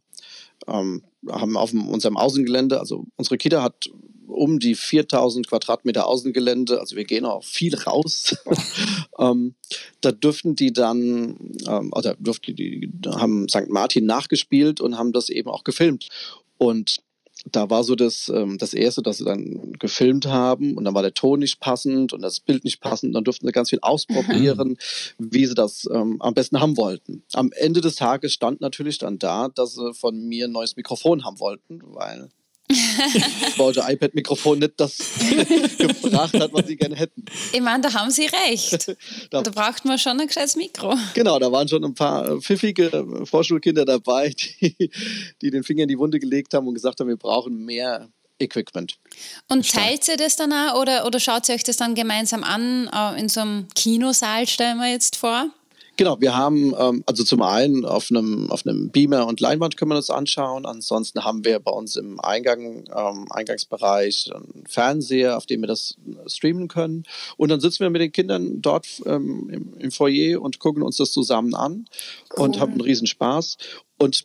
Ähm, 0.66 1.02
haben 1.28 1.56
auf 1.56 1.72
unserem 1.72 2.16
Außengelände, 2.16 2.78
also 2.78 3.06
unsere 3.16 3.38
Kita 3.38 3.62
hat 3.62 3.90
um 4.26 4.58
die 4.58 4.74
4000 4.74 5.48
Quadratmeter 5.48 6.06
Außengelände, 6.06 6.80
also 6.80 6.96
wir 6.96 7.04
gehen 7.04 7.24
auch 7.24 7.44
viel 7.44 7.74
raus. 7.74 8.36
ähm, 9.18 9.54
da 10.00 10.12
dürften 10.12 10.54
die 10.54 10.72
dann, 10.72 11.36
ähm, 11.66 11.92
oder 11.94 12.16
durften 12.18 12.54
die, 12.54 12.90
haben 13.06 13.48
St. 13.48 13.68
Martin 13.68 14.06
nachgespielt 14.06 14.80
und 14.80 14.96
haben 14.96 15.12
das 15.12 15.28
eben 15.28 15.48
auch 15.50 15.64
gefilmt. 15.64 16.08
Und 16.58 17.00
da 17.46 17.70
war 17.70 17.84
so 17.84 17.94
das, 17.94 18.30
ähm, 18.34 18.58
das 18.58 18.74
Erste, 18.74 19.02
dass 19.02 19.18
sie 19.18 19.24
dann 19.24 19.72
gefilmt 19.78 20.26
haben 20.26 20.76
und 20.76 20.84
dann 20.84 20.94
war 20.94 21.02
der 21.02 21.14
Ton 21.14 21.40
nicht 21.40 21.60
passend 21.60 22.12
und 22.12 22.22
das 22.22 22.40
Bild 22.40 22.64
nicht 22.64 22.80
passend. 22.80 23.14
Dann 23.14 23.24
durften 23.24 23.46
sie 23.46 23.52
ganz 23.52 23.70
viel 23.70 23.80
ausprobieren, 23.82 24.76
wie 25.18 25.46
sie 25.46 25.54
das 25.54 25.88
ähm, 25.92 26.20
am 26.20 26.34
besten 26.34 26.60
haben 26.60 26.76
wollten. 26.76 27.22
Am 27.32 27.50
Ende 27.52 27.80
des 27.80 27.96
Tages 27.96 28.32
stand 28.32 28.60
natürlich 28.60 28.98
dann 28.98 29.18
da, 29.18 29.48
dass 29.48 29.74
sie 29.74 29.94
von 29.94 30.28
mir 30.28 30.46
ein 30.46 30.52
neues 30.52 30.76
Mikrofon 30.76 31.24
haben 31.24 31.40
wollten, 31.40 31.80
weil 31.84 32.30
das 32.70 33.56
baute 33.56 33.84
iPad-Mikrofon 33.86 34.58
nicht 34.60 34.74
das 34.76 34.96
gebracht 35.78 36.34
hat, 36.38 36.52
was 36.52 36.66
sie 36.66 36.76
gerne 36.76 36.96
hätten. 36.96 37.24
Ich 37.52 37.60
meine, 37.60 37.82
da 37.82 37.92
haben 37.92 38.10
sie 38.10 38.26
recht. 38.26 38.96
da, 39.30 39.42
da, 39.42 39.50
braucht 39.50 39.84
man 39.84 39.98
schon 39.98 40.20
ein 40.20 40.26
gescheites 40.26 40.56
Mikro. 40.56 40.94
Genau, 41.14 41.38
da 41.38 41.50
waren 41.50 41.68
schon 41.68 41.84
ein 41.84 41.94
paar 41.94 42.40
pfiffige 42.40 43.24
Vorschulkinder 43.24 43.84
dabei, 43.84 44.34
die, 44.60 44.90
die 45.42 45.50
den 45.50 45.64
Finger 45.64 45.82
in 45.82 45.88
die 45.88 45.98
Wunde 45.98 46.18
gelegt 46.18 46.54
haben 46.54 46.66
und 46.68 46.74
gesagt 46.74 47.00
haben, 47.00 47.08
wir 47.08 47.16
brauchen 47.16 47.64
mehr 47.64 48.08
Equipment. 48.38 48.98
Und 49.48 49.70
teilt 49.70 50.08
ihr 50.08 50.16
das 50.16 50.36
dann 50.36 50.52
auch 50.52 50.80
oder, 50.80 51.06
oder 51.06 51.20
schaut 51.20 51.48
ihr 51.48 51.54
euch 51.54 51.64
das 51.64 51.76
dann 51.76 51.94
gemeinsam 51.94 52.42
an 52.42 52.88
äh, 52.92 53.20
in 53.20 53.28
so 53.28 53.40
einem 53.40 53.68
Kinosaal, 53.74 54.46
stellen 54.46 54.78
wir 54.78 54.90
jetzt 54.90 55.16
vor? 55.16 55.50
Genau, 56.00 56.18
wir 56.18 56.34
haben 56.34 56.74
ähm, 56.78 57.04
also 57.04 57.24
zum 57.24 57.42
einen 57.42 57.84
auf 57.84 58.10
einem, 58.10 58.50
auf 58.50 58.66
einem 58.66 58.88
Beamer 58.88 59.26
und 59.26 59.38
Leinwand 59.38 59.76
können 59.76 59.90
wir 59.90 59.96
uns 59.96 60.08
anschauen. 60.08 60.64
Ansonsten 60.64 61.24
haben 61.24 61.44
wir 61.44 61.60
bei 61.60 61.72
uns 61.72 61.96
im 61.96 62.18
Eingang, 62.20 62.84
ähm, 62.96 63.26
Eingangsbereich 63.28 64.30
einen 64.34 64.64
Fernseher, 64.66 65.36
auf 65.36 65.44
dem 65.44 65.60
wir 65.60 65.66
das 65.66 65.98
streamen 66.24 66.68
können. 66.68 67.02
Und 67.36 67.50
dann 67.50 67.60
sitzen 67.60 67.80
wir 67.80 67.90
mit 67.90 68.00
den 68.00 68.12
Kindern 68.12 68.62
dort 68.62 68.86
ähm, 69.04 69.50
im, 69.52 69.74
im, 69.78 69.90
Foyer 69.90 70.40
und 70.40 70.58
gucken 70.58 70.82
uns 70.82 70.96
das 70.96 71.12
zusammen 71.12 71.54
an 71.54 71.84
cool. 72.30 72.44
und 72.44 72.60
haben 72.60 72.72
einen 72.72 72.80
Riesenspaß. 72.80 73.58
Und 73.98 74.24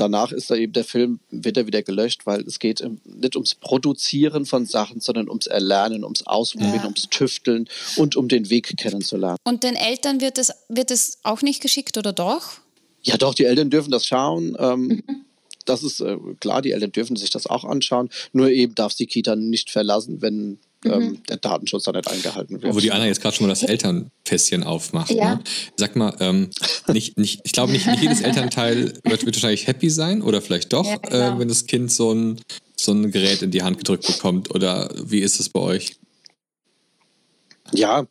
danach 0.00 0.32
ist 0.32 0.50
da 0.50 0.54
eben 0.54 0.72
der 0.72 0.84
Film, 0.84 1.20
wird 1.30 1.56
er 1.56 1.66
wieder 1.66 1.82
gelöscht, 1.82 2.26
weil 2.26 2.40
es 2.42 2.58
geht 2.58 2.82
nicht 3.04 3.36
ums 3.36 3.54
Produzieren 3.54 4.46
von 4.46 4.66
Sachen, 4.66 5.00
sondern 5.00 5.28
ums 5.28 5.46
Erlernen, 5.46 6.04
ums 6.04 6.26
Ausprobieren, 6.26 6.74
ja. 6.76 6.84
ums 6.84 7.08
Tüfteln 7.10 7.68
und 7.96 8.16
um 8.16 8.28
den 8.28 8.50
Weg 8.50 8.76
kennenzulernen. 8.76 9.36
Und 9.44 9.62
den 9.62 9.76
Eltern 9.76 10.20
wird 10.20 10.38
es 10.38 10.52
wird 10.68 10.90
auch 11.22 11.42
nicht 11.42 11.60
geschickt, 11.62 11.98
oder 11.98 12.12
doch? 12.12 12.58
Ja, 13.02 13.16
doch, 13.16 13.34
die 13.34 13.44
Eltern 13.44 13.70
dürfen 13.70 13.90
das 13.90 14.06
schauen. 14.06 14.56
Ähm, 14.58 14.80
mhm. 14.80 15.24
Das 15.64 15.82
ist 15.82 16.00
äh, 16.00 16.16
klar, 16.40 16.62
die 16.62 16.72
Eltern 16.72 16.92
dürfen 16.92 17.16
sich 17.16 17.30
das 17.30 17.46
auch 17.46 17.64
anschauen. 17.64 18.10
Nur 18.32 18.50
eben 18.50 18.74
darf 18.74 18.94
die 18.94 19.06
Kita 19.06 19.36
nicht 19.36 19.70
verlassen, 19.70 20.22
wenn 20.22 20.58
ähm, 20.84 21.02
mhm. 21.02 21.22
der 21.28 21.36
Datenschutz 21.36 21.84
da 21.84 21.92
nicht 21.92 22.08
eingehalten 22.08 22.62
wird. 22.62 22.74
Wo 22.74 22.80
die 22.80 22.90
Anna 22.90 23.06
jetzt 23.06 23.20
gerade 23.20 23.36
schon 23.36 23.46
mal 23.46 23.52
das 23.52 23.62
Elternfässchen 23.62 24.62
aufmacht. 24.62 25.10
Ja. 25.10 25.36
Ne? 25.36 25.44
Sag 25.76 25.96
mal, 25.96 26.14
ähm, 26.20 26.50
nicht, 26.88 27.18
nicht, 27.18 27.40
ich 27.44 27.52
glaube, 27.52 27.72
nicht, 27.72 27.86
nicht 27.86 28.02
jedes 28.02 28.20
Elternteil 28.20 28.94
wird, 29.04 29.26
wird, 29.26 29.36
wahrscheinlich 29.36 29.66
happy 29.66 29.90
sein 29.90 30.22
oder 30.22 30.40
vielleicht 30.40 30.72
doch, 30.72 30.86
ja, 30.86 31.34
äh, 31.34 31.38
wenn 31.38 31.48
das 31.48 31.66
Kind 31.66 31.92
so 31.92 32.12
ein, 32.12 32.40
so 32.76 32.92
ein 32.92 33.10
Gerät 33.10 33.42
in 33.42 33.50
die 33.50 33.62
Hand 33.62 33.78
gedrückt 33.78 34.06
bekommt. 34.06 34.54
Oder 34.54 34.90
wie 35.04 35.20
ist 35.20 35.38
es 35.40 35.48
bei 35.48 35.60
euch? 35.60 35.96
Ja, 37.72 38.06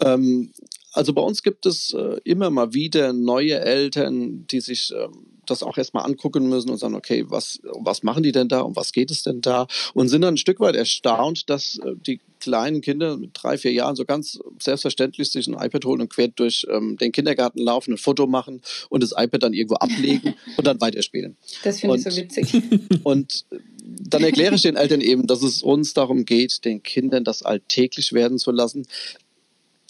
ähm, 0.00 0.52
also 0.92 1.12
bei 1.12 1.22
uns 1.22 1.42
gibt 1.42 1.66
es 1.66 1.92
äh, 1.92 2.20
immer 2.24 2.50
mal 2.50 2.72
wieder 2.72 3.12
neue 3.12 3.58
Eltern, 3.60 4.46
die 4.46 4.60
sich 4.60 4.92
ähm, 4.96 5.33
das 5.46 5.62
auch 5.62 5.78
erstmal 5.78 6.04
angucken 6.04 6.48
müssen 6.48 6.70
und 6.70 6.78
sagen, 6.78 6.94
okay, 6.94 7.24
was, 7.28 7.60
was 7.64 8.02
machen 8.02 8.22
die 8.22 8.32
denn 8.32 8.48
da, 8.48 8.60
um 8.60 8.76
was 8.76 8.92
geht 8.92 9.10
es 9.10 9.22
denn 9.22 9.40
da? 9.40 9.66
Und 9.94 10.08
sind 10.08 10.22
dann 10.22 10.34
ein 10.34 10.38
Stück 10.38 10.60
weit 10.60 10.76
erstaunt, 10.76 11.48
dass 11.50 11.78
äh, 11.78 11.94
die 11.96 12.20
kleinen 12.40 12.82
Kinder 12.82 13.16
mit 13.16 13.30
drei, 13.32 13.56
vier 13.56 13.72
Jahren 13.72 13.96
so 13.96 14.04
ganz 14.04 14.38
selbstverständlich 14.60 15.30
sich 15.30 15.46
ein 15.46 15.54
iPad 15.54 15.84
holen 15.86 16.02
und 16.02 16.10
quer 16.10 16.28
durch 16.28 16.66
ähm, 16.70 16.98
den 16.98 17.10
Kindergarten 17.10 17.58
laufen, 17.58 17.94
ein 17.94 17.98
Foto 17.98 18.26
machen 18.26 18.60
und 18.90 19.02
das 19.02 19.12
iPad 19.12 19.44
dann 19.44 19.54
irgendwo 19.54 19.76
ablegen 19.76 20.34
und 20.56 20.66
dann 20.66 20.80
weiterspielen. 20.80 21.36
Das 21.62 21.80
finde 21.80 21.96
ich 21.96 22.04
so 22.04 22.14
witzig. 22.14 22.62
Und 23.02 23.44
dann 23.84 24.22
erkläre 24.22 24.54
ich 24.54 24.62
den 24.62 24.76
Eltern 24.76 25.00
eben, 25.00 25.26
dass 25.26 25.42
es 25.42 25.62
uns 25.62 25.92
darum 25.94 26.24
geht, 26.24 26.64
den 26.64 26.82
Kindern 26.82 27.24
das 27.24 27.42
alltäglich 27.42 28.12
werden 28.12 28.38
zu 28.38 28.50
lassen, 28.50 28.86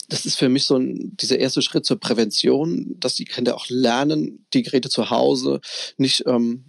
das 0.09 0.25
ist 0.25 0.37
für 0.37 0.49
mich 0.49 0.65
so 0.65 0.77
ein, 0.77 1.15
dieser 1.17 1.39
erste 1.39 1.61
Schritt 1.61 1.85
zur 1.85 1.99
Prävention, 1.99 2.95
dass 2.99 3.15
die 3.15 3.25
Kinder 3.25 3.55
auch 3.55 3.65
lernen, 3.69 4.45
die 4.53 4.63
Geräte 4.63 4.89
zu 4.89 5.09
Hause 5.09 5.61
nicht 5.97 6.23
ähm, 6.27 6.65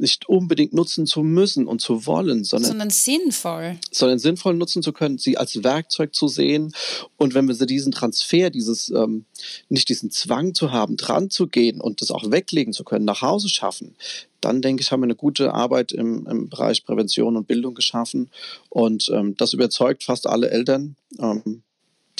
nicht 0.00 0.28
unbedingt 0.28 0.72
nutzen 0.72 1.06
zu 1.06 1.22
müssen 1.22 1.66
und 1.66 1.80
zu 1.80 2.06
wollen, 2.06 2.44
sondern, 2.44 2.68
sondern 2.70 2.90
sinnvoll. 2.90 3.78
Sondern 3.90 4.18
sinnvoll 4.18 4.54
nutzen 4.54 4.82
zu 4.82 4.92
können, 4.92 5.18
sie 5.18 5.36
als 5.36 5.62
Werkzeug 5.62 6.14
zu 6.14 6.28
sehen. 6.28 6.72
Und 7.16 7.34
wenn 7.34 7.46
wir 7.46 7.54
sie 7.54 7.66
diesen 7.66 7.92
Transfer, 7.92 8.50
dieses, 8.50 8.88
ähm, 8.88 9.24
nicht 9.68 9.88
diesen 9.88 10.10
Zwang 10.10 10.54
zu 10.54 10.72
haben, 10.72 10.96
dran 10.96 11.30
zu 11.30 11.46
gehen 11.46 11.80
und 11.80 12.00
das 12.00 12.10
auch 12.10 12.30
weglegen 12.30 12.72
zu 12.72 12.84
können, 12.84 13.04
nach 13.04 13.22
Hause 13.22 13.48
schaffen, 13.48 13.94
dann 14.40 14.62
denke 14.62 14.82
ich, 14.82 14.90
haben 14.90 15.00
wir 15.00 15.04
eine 15.04 15.16
gute 15.16 15.52
Arbeit 15.52 15.92
im, 15.92 16.26
im 16.26 16.48
Bereich 16.48 16.84
Prävention 16.84 17.36
und 17.36 17.46
Bildung 17.46 17.74
geschaffen. 17.74 18.30
Und 18.70 19.10
ähm, 19.12 19.36
das 19.36 19.52
überzeugt 19.52 20.04
fast 20.04 20.26
alle 20.26 20.50
Eltern. 20.50 20.96
Ähm, 21.18 21.62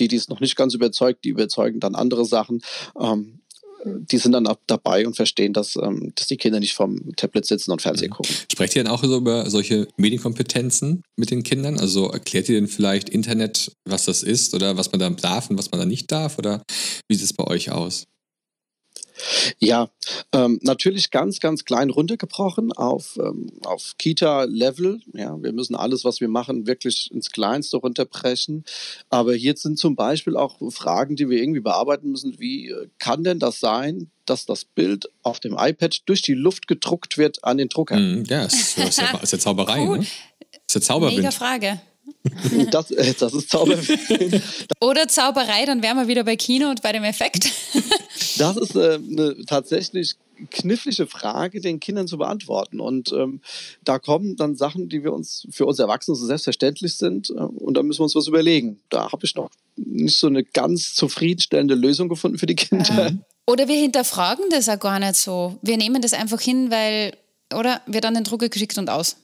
die, 0.01 0.09
die 0.09 0.17
es 0.17 0.29
noch 0.29 0.41
nicht 0.41 0.57
ganz 0.57 0.75
überzeugt, 0.75 1.25
die 1.25 1.29
überzeugen 1.29 1.81
dann 1.81 1.95
andere 1.95 2.25
Sachen. 2.25 2.63
Ähm, 2.99 3.41
die 3.85 4.19
sind 4.19 4.33
dann 4.33 4.49
dabei 4.67 5.07
und 5.07 5.17
verstehen, 5.17 5.53
dass, 5.53 5.77
ähm, 5.77 6.13
dass 6.15 6.27
die 6.27 6.37
Kinder 6.37 6.61
nicht 6.61 6.75
vom 6.75 7.15
Tablet 7.17 7.47
sitzen 7.47 7.73
und 7.73 7.81
Fernsehen 7.81 8.11
mhm. 8.11 8.15
gucken. 8.15 8.35
Sprecht 8.51 8.77
ihr 8.77 8.85
dann 8.85 8.93
auch 8.93 9.03
so 9.03 9.17
über 9.17 9.49
solche 9.49 9.89
Medienkompetenzen 9.97 11.03
mit 11.17 11.31
den 11.31 11.43
Kindern? 11.43 11.79
Also 11.79 12.09
erklärt 12.09 12.49
ihr 12.49 12.57
denn 12.57 12.69
vielleicht 12.69 13.09
Internet, 13.09 13.73
was 13.85 14.05
das 14.05 14.23
ist 14.23 14.55
oder 14.55 14.77
was 14.77 14.93
man 14.93 15.01
da 15.01 15.11
darf 15.11 15.51
und 15.51 15.59
was 15.59 15.71
man 15.71 15.81
da 15.81 15.87
nicht 15.87 16.11
darf? 16.13 16.39
Oder 16.39 16.63
wie 17.09 17.15
sieht 17.15 17.25
es 17.25 17.33
bei 17.33 17.45
euch 17.45 17.71
aus? 17.71 18.05
Ja, 19.59 19.91
ähm, 20.33 20.59
natürlich 20.63 21.11
ganz, 21.11 21.41
ganz 21.41 21.65
klein 21.65 21.91
runtergebrochen 21.91 22.73
auf, 22.73 23.19
ähm, 23.19 23.51
auf 23.65 23.95
Kita-Level. 23.99 25.01
Ja, 25.15 25.43
wir 25.43 25.53
müssen 25.53 25.75
alles, 25.75 26.05
was 26.05 26.21
wir 26.21 26.29
machen, 26.29 26.67
wirklich 26.67 27.11
ins 27.13 27.31
Kleinste 27.31 27.79
runterbrechen. 27.79 28.65
Aber 29.09 29.35
hier 29.35 29.57
sind 29.57 29.79
zum 29.79 29.97
Beispiel 29.97 30.37
auch 30.37 30.59
Fragen, 30.71 31.17
die 31.17 31.29
wir 31.29 31.39
irgendwie 31.39 31.61
bearbeiten 31.61 32.11
müssen. 32.11 32.39
Wie 32.39 32.69
äh, 32.69 32.89
kann 32.99 33.25
denn 33.25 33.39
das 33.39 33.61
sein, 33.61 34.11
dass 34.27 34.47
das 34.47 34.65
Bild 34.65 35.11
auf 35.23 35.41
dem 35.41 35.57
iPad 35.59 36.03
durch 36.07 36.23
die 36.23 36.35
Luft 36.35 36.67
gedruckt 36.67 37.19
wird 37.19 37.45
an 37.45 37.59
den 37.59 37.69
Drucker? 37.69 37.99
Mm, 37.99 38.25
ja, 38.29 38.45
das 38.45 38.77
ist 38.79 38.99
ja, 38.99 39.19
ist 39.19 39.33
ja 39.33 39.39
Zauberei. 39.39 39.87
Cool. 39.87 39.99
Ne? 39.99 40.07
Das 40.07 40.61
ist 40.69 40.75
ja 40.75 40.81
Zauberwind. 40.81 41.19
Mega 41.19 41.31
Frage. 41.31 41.81
Das, 42.71 42.91
äh, 42.91 43.15
das 43.19 43.33
ist 43.33 43.51
Zauberei. 43.51 43.81
Oder 44.81 45.09
Zauberei, 45.09 45.65
dann 45.65 45.83
wären 45.83 45.97
wir 45.97 46.09
wieder 46.09 46.25
bei 46.25 46.37
Kino 46.37 46.69
und 46.69 46.83
bei 46.83 46.93
dem 46.93 47.05
Effekt. 47.05 47.51
Das 48.41 48.57
ist 48.57 48.75
äh, 48.75 48.95
eine 48.95 49.45
tatsächlich 49.47 50.17
knifflige 50.51 51.07
Frage 51.07 51.61
den 51.61 51.81
Kindern 51.81 52.09
zu 52.09 52.17
beantworten. 52.17 52.81
Und 52.81 53.13
ähm, 53.13 53.41
da 53.85 53.99
kommen 53.99 54.37
dann 54.37 54.57
Sachen, 54.57 54.89
die 54.89 55.05
wir 55.05 55.13
uns 55.13 55.47
für 55.51 55.67
uns 55.67 55.79
Erwachsene 55.79 56.17
so 56.17 56.27
selbstverständlich 56.27 56.95
sind. 56.95 57.31
Äh, 57.31 57.35
und 57.35 57.77
da 57.77 57.83
müssen 57.83 58.01
wir 58.01 58.05
uns 58.05 58.15
was 58.15 58.29
überlegen. 58.29 58.81
Da 58.89 59.13
habe 59.13 59.27
ich 59.27 59.35
noch 59.35 59.51
nicht 59.77 60.19
so 60.19 60.27
eine 60.27 60.45
ganz 60.45 60.95
zufriedenstellende 60.95 61.75
Lösung 61.75 62.09
gefunden 62.09 62.39
für 62.39 62.47
die 62.47 62.57
Kinder. 62.57 63.13
Oder 63.47 63.69
wir 63.69 63.77
hinterfragen 63.77 64.45
das 64.51 64.69
auch 64.69 64.79
gar 64.79 64.99
nicht 64.99 65.17
so. 65.17 65.59
Wir 65.63 65.77
nehmen 65.77 66.01
das 66.01 66.13
einfach 66.13 66.41
hin, 66.41 66.71
weil, 66.71 67.13
oder 67.55 67.81
wird 67.87 68.05
an 68.05 68.15
den 68.15 68.25
Drucker 68.25 68.49
geschickt 68.49 68.79
und 68.79 68.89
aus. 68.89 69.17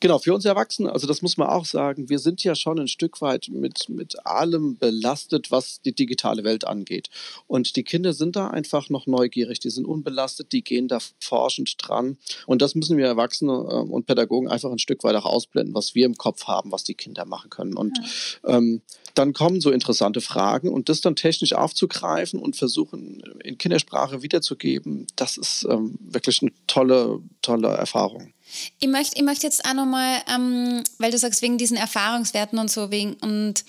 Genau, 0.00 0.18
für 0.18 0.34
uns 0.34 0.44
Erwachsene, 0.44 0.92
also 0.92 1.06
das 1.06 1.22
muss 1.22 1.36
man 1.36 1.48
auch 1.48 1.64
sagen, 1.64 2.08
wir 2.08 2.18
sind 2.18 2.42
ja 2.42 2.54
schon 2.54 2.78
ein 2.78 2.88
Stück 2.88 3.20
weit 3.20 3.48
mit, 3.50 3.88
mit 3.88 4.26
allem 4.26 4.76
belastet, 4.76 5.50
was 5.50 5.80
die 5.82 5.94
digitale 5.94 6.44
Welt 6.44 6.66
angeht. 6.66 7.08
Und 7.46 7.76
die 7.76 7.84
Kinder 7.84 8.12
sind 8.12 8.36
da 8.36 8.48
einfach 8.48 8.88
noch 8.90 9.06
neugierig, 9.06 9.60
die 9.60 9.70
sind 9.70 9.86
unbelastet, 9.86 10.52
die 10.52 10.62
gehen 10.62 10.88
da 10.88 10.98
forschend 11.20 11.76
dran. 11.78 12.18
Und 12.46 12.62
das 12.62 12.74
müssen 12.74 12.96
wir 12.96 13.06
Erwachsene 13.06 13.52
äh, 13.52 13.90
und 13.90 14.06
Pädagogen 14.06 14.48
einfach 14.48 14.70
ein 14.70 14.78
Stück 14.78 15.04
weit 15.04 15.16
auch 15.16 15.26
ausblenden, 15.26 15.74
was 15.74 15.94
wir 15.94 16.06
im 16.06 16.16
Kopf 16.16 16.44
haben, 16.44 16.72
was 16.72 16.84
die 16.84 16.94
Kinder 16.94 17.24
machen 17.24 17.50
können. 17.50 17.74
Und 17.74 17.98
ja. 18.42 18.56
ähm, 18.56 18.82
dann 19.14 19.32
kommen 19.32 19.60
so 19.60 19.70
interessante 19.70 20.20
Fragen 20.20 20.68
und 20.68 20.88
das 20.88 21.00
dann 21.00 21.16
technisch 21.16 21.52
aufzugreifen 21.52 22.40
und 22.40 22.56
versuchen, 22.56 23.22
in 23.42 23.58
Kindersprache 23.58 24.22
wiederzugeben, 24.22 25.06
das 25.16 25.36
ist 25.36 25.66
ähm, 25.68 25.98
wirklich 26.00 26.42
eine 26.42 26.52
tolle, 26.66 27.20
tolle 27.42 27.68
Erfahrung. 27.68 28.32
Ich 28.78 28.88
möchte, 28.88 29.16
ich 29.16 29.22
möchte 29.22 29.46
jetzt 29.46 29.64
auch 29.64 29.74
nochmal, 29.74 30.22
ähm, 30.32 30.82
weil 30.98 31.10
du 31.10 31.18
sagst, 31.18 31.42
wegen 31.42 31.58
diesen 31.58 31.76
Erfahrungswerten 31.76 32.58
und 32.58 32.70
so, 32.70 32.90
wegen, 32.90 33.14
und 33.14 33.64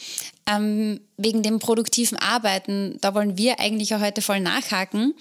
ähm, 0.48 1.02
wegen 1.18 1.44
dem 1.44 1.60
produktiven 1.60 2.18
Arbeiten, 2.18 2.98
da 3.02 3.14
wollen 3.14 3.38
wir 3.38 3.60
eigentlich 3.60 3.94
auch 3.96 4.02
heute 4.02 4.22
voll 4.22 4.40
nachhaken. 4.40 5.14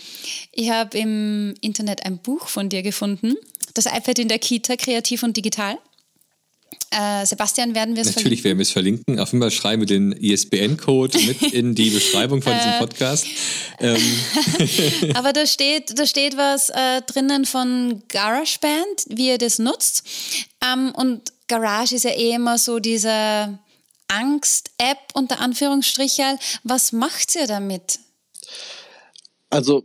Ich 0.53 0.70
habe 0.70 0.99
im 0.99 1.55
Internet 1.61 2.05
ein 2.07 2.18
Buch 2.18 2.49
von 2.49 2.68
dir 2.68 2.83
gefunden, 2.83 3.35
das 3.75 3.87
iPad 3.87 4.18
in 4.18 4.29
der 4.29 4.38
Kita, 4.38 4.77
kreativ 4.77 5.23
und 5.23 5.37
digital. 5.37 5.79
Äh, 6.92 7.24
Sebastian, 7.24 7.74
werden 7.74 7.94
wir 7.94 8.02
es 8.02 8.16
Natürlich 8.16 8.42
werden 8.42 8.59
wir 8.59 8.62
es 8.62 8.72
verlinken. 8.72 9.20
Auf 9.20 9.33
jeden 9.33 9.42
Fall 9.42 9.52
schreiben 9.52 9.83
wir 9.83 9.87
den 9.87 10.11
ISBN-Code 10.12 11.18
mit 11.26 11.42
in 11.52 11.74
die 11.76 11.90
Beschreibung 11.90 12.42
von 12.42 12.52
diesem 12.52 12.72
äh. 12.72 12.78
Podcast. 12.78 13.26
Ähm. 13.78 14.02
Aber 15.14 15.33
da 15.33 15.46
steht, 15.46 15.96
da 15.98 16.04
steht 16.04 16.37
was 16.37 16.70
äh, 16.70 17.02
drinnen 17.02 17.44
von 17.44 18.02
GarageBand, 18.09 19.06
wie 19.09 19.28
ihr 19.28 19.38
das 19.38 19.61
nutzt. 19.61 20.04
Ähm, 20.64 20.92
und 20.96 21.33
Garage 21.46 21.94
ist 21.94 22.04
ja 22.04 22.11
eh 22.11 22.33
immer 22.33 22.59
so 22.59 22.80
diese 22.80 23.59
Angst-App 24.09 24.98
unter 25.14 25.40
Anführungsstrichen. 25.40 26.38
Was 26.64 26.90
macht 26.90 27.37
ihr 27.37 27.46
damit? 27.46 28.00
Also 29.48 29.85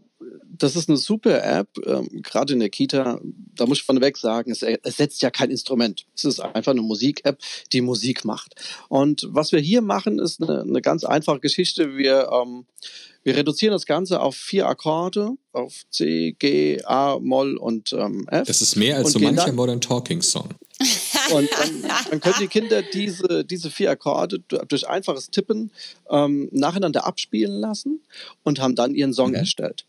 das 0.58 0.76
ist 0.76 0.90
eine 0.90 0.98
super 0.98 1.44
App, 1.44 1.70
ähm, 1.86 2.22
gerade 2.22 2.54
in 2.54 2.60
der 2.60 2.70
Kita. 2.70 3.20
Da 3.56 3.66
muss 3.66 3.80
ich 3.80 3.84
vorneweg 3.84 4.18
sagen, 4.18 4.52
es 4.52 4.62
ersetzt 4.62 5.22
ja 5.22 5.30
kein 5.30 5.52
Instrument. 5.52 6.06
Es 6.16 6.26
ist 6.26 6.40
einfach 6.40 6.72
eine 6.72 6.82
Musik-App, 6.82 7.40
die 7.74 7.82
Musik 7.82 8.26
macht. 8.26 8.56
Und 8.90 9.28
was 9.30 9.52
wir 9.52 9.60
hier 9.60 9.82
machen, 9.82 10.20
ist 10.20 10.42
eine, 10.42 10.62
eine 10.62 10.82
ganz 10.82 11.04
einfache 11.04 11.40
Geschichte. 11.40 11.98
Wir, 11.98 12.30
ähm, 12.32 12.66
wir 13.24 13.36
reduzieren 13.36 13.74
das 13.74 13.86
Ganze 13.86 14.22
auf 14.22 14.36
vier 14.36 14.68
Akkorde, 14.68 15.32
auf 15.52 15.84
C, 15.90 16.36
G, 16.38 16.82
A, 16.84 17.18
Moll 17.20 17.58
und 17.58 17.94
ähm, 17.94 18.28
F. 18.30 18.48
Das 18.48 18.62
ist 18.62 18.76
mehr 18.76 18.98
als 18.98 19.14
so 19.14 19.20
mancher 19.20 19.52
Modern 19.52 19.82
Talking 19.82 20.22
Song. 20.22 20.50
Und 21.32 21.50
dann, 21.58 21.92
dann, 22.12 22.20
können 22.20 22.36
die 22.40 22.48
Kinder 22.48 22.84
diese, 22.84 23.44
diese 23.46 23.72
vier 23.72 23.90
Akkorde 23.90 24.40
durch 24.40 24.88
einfaches 24.88 25.32
Tippen 25.32 25.72
ähm, 26.12 26.50
nacheinander 26.52 27.08
abspielen 27.08 27.54
lassen 27.54 28.02
und 28.44 28.60
haben 28.60 28.76
dann 28.76 28.94
ihren 28.94 29.12
Song 29.12 29.30
mhm. 29.30 29.36
erstellt. 29.36 29.86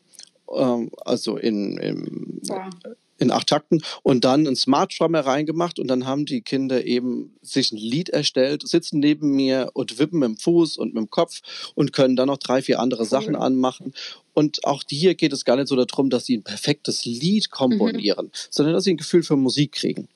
Ähm, 0.54 0.90
also 1.04 1.36
in, 1.36 1.78
in, 1.78 2.40
ja. 2.44 2.70
in 3.18 3.30
acht 3.30 3.48
Takten 3.48 3.82
und 4.02 4.24
dann 4.24 4.46
ein 4.46 4.56
Smart 4.56 4.94
Drummer 4.98 5.20
reingemacht 5.20 5.78
und 5.78 5.88
dann 5.88 6.06
haben 6.06 6.26
die 6.26 6.42
Kinder 6.42 6.84
eben 6.84 7.36
sich 7.42 7.72
ein 7.72 7.78
Lied 7.78 8.08
erstellt, 8.08 8.66
sitzen 8.66 9.00
neben 9.00 9.30
mir 9.30 9.70
und 9.74 9.98
wippen 9.98 10.20
mit 10.20 10.28
dem 10.28 10.36
Fuß 10.36 10.76
und 10.76 10.94
mit 10.94 11.02
dem 11.02 11.10
Kopf 11.10 11.40
und 11.74 11.92
können 11.92 12.16
dann 12.16 12.28
noch 12.28 12.38
drei, 12.38 12.62
vier 12.62 12.80
andere 12.80 13.02
cool. 13.02 13.08
Sachen 13.08 13.36
anmachen. 13.36 13.94
Und 14.34 14.64
auch 14.64 14.82
hier 14.88 15.14
geht 15.14 15.32
es 15.32 15.44
gar 15.44 15.56
nicht 15.56 15.68
so 15.68 15.76
darum, 15.76 16.10
dass 16.10 16.26
sie 16.26 16.36
ein 16.36 16.42
perfektes 16.42 17.04
Lied 17.04 17.50
komponieren, 17.50 18.26
mhm. 18.26 18.30
sondern 18.50 18.74
dass 18.74 18.84
sie 18.84 18.94
ein 18.94 18.98
Gefühl 18.98 19.22
für 19.22 19.36
Musik 19.36 19.72
kriegen. 19.72 20.08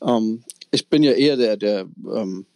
Ähm, 0.00 0.44
ich 0.70 0.88
bin 0.88 1.02
ja 1.02 1.12
eher 1.12 1.36
der, 1.36 1.56
der 1.56 1.86
ähm, 2.12 2.46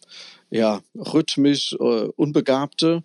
ja, 0.50 0.80
rhythmisch 0.94 1.74
äh, 1.74 2.08
Unbegabte, 2.16 3.02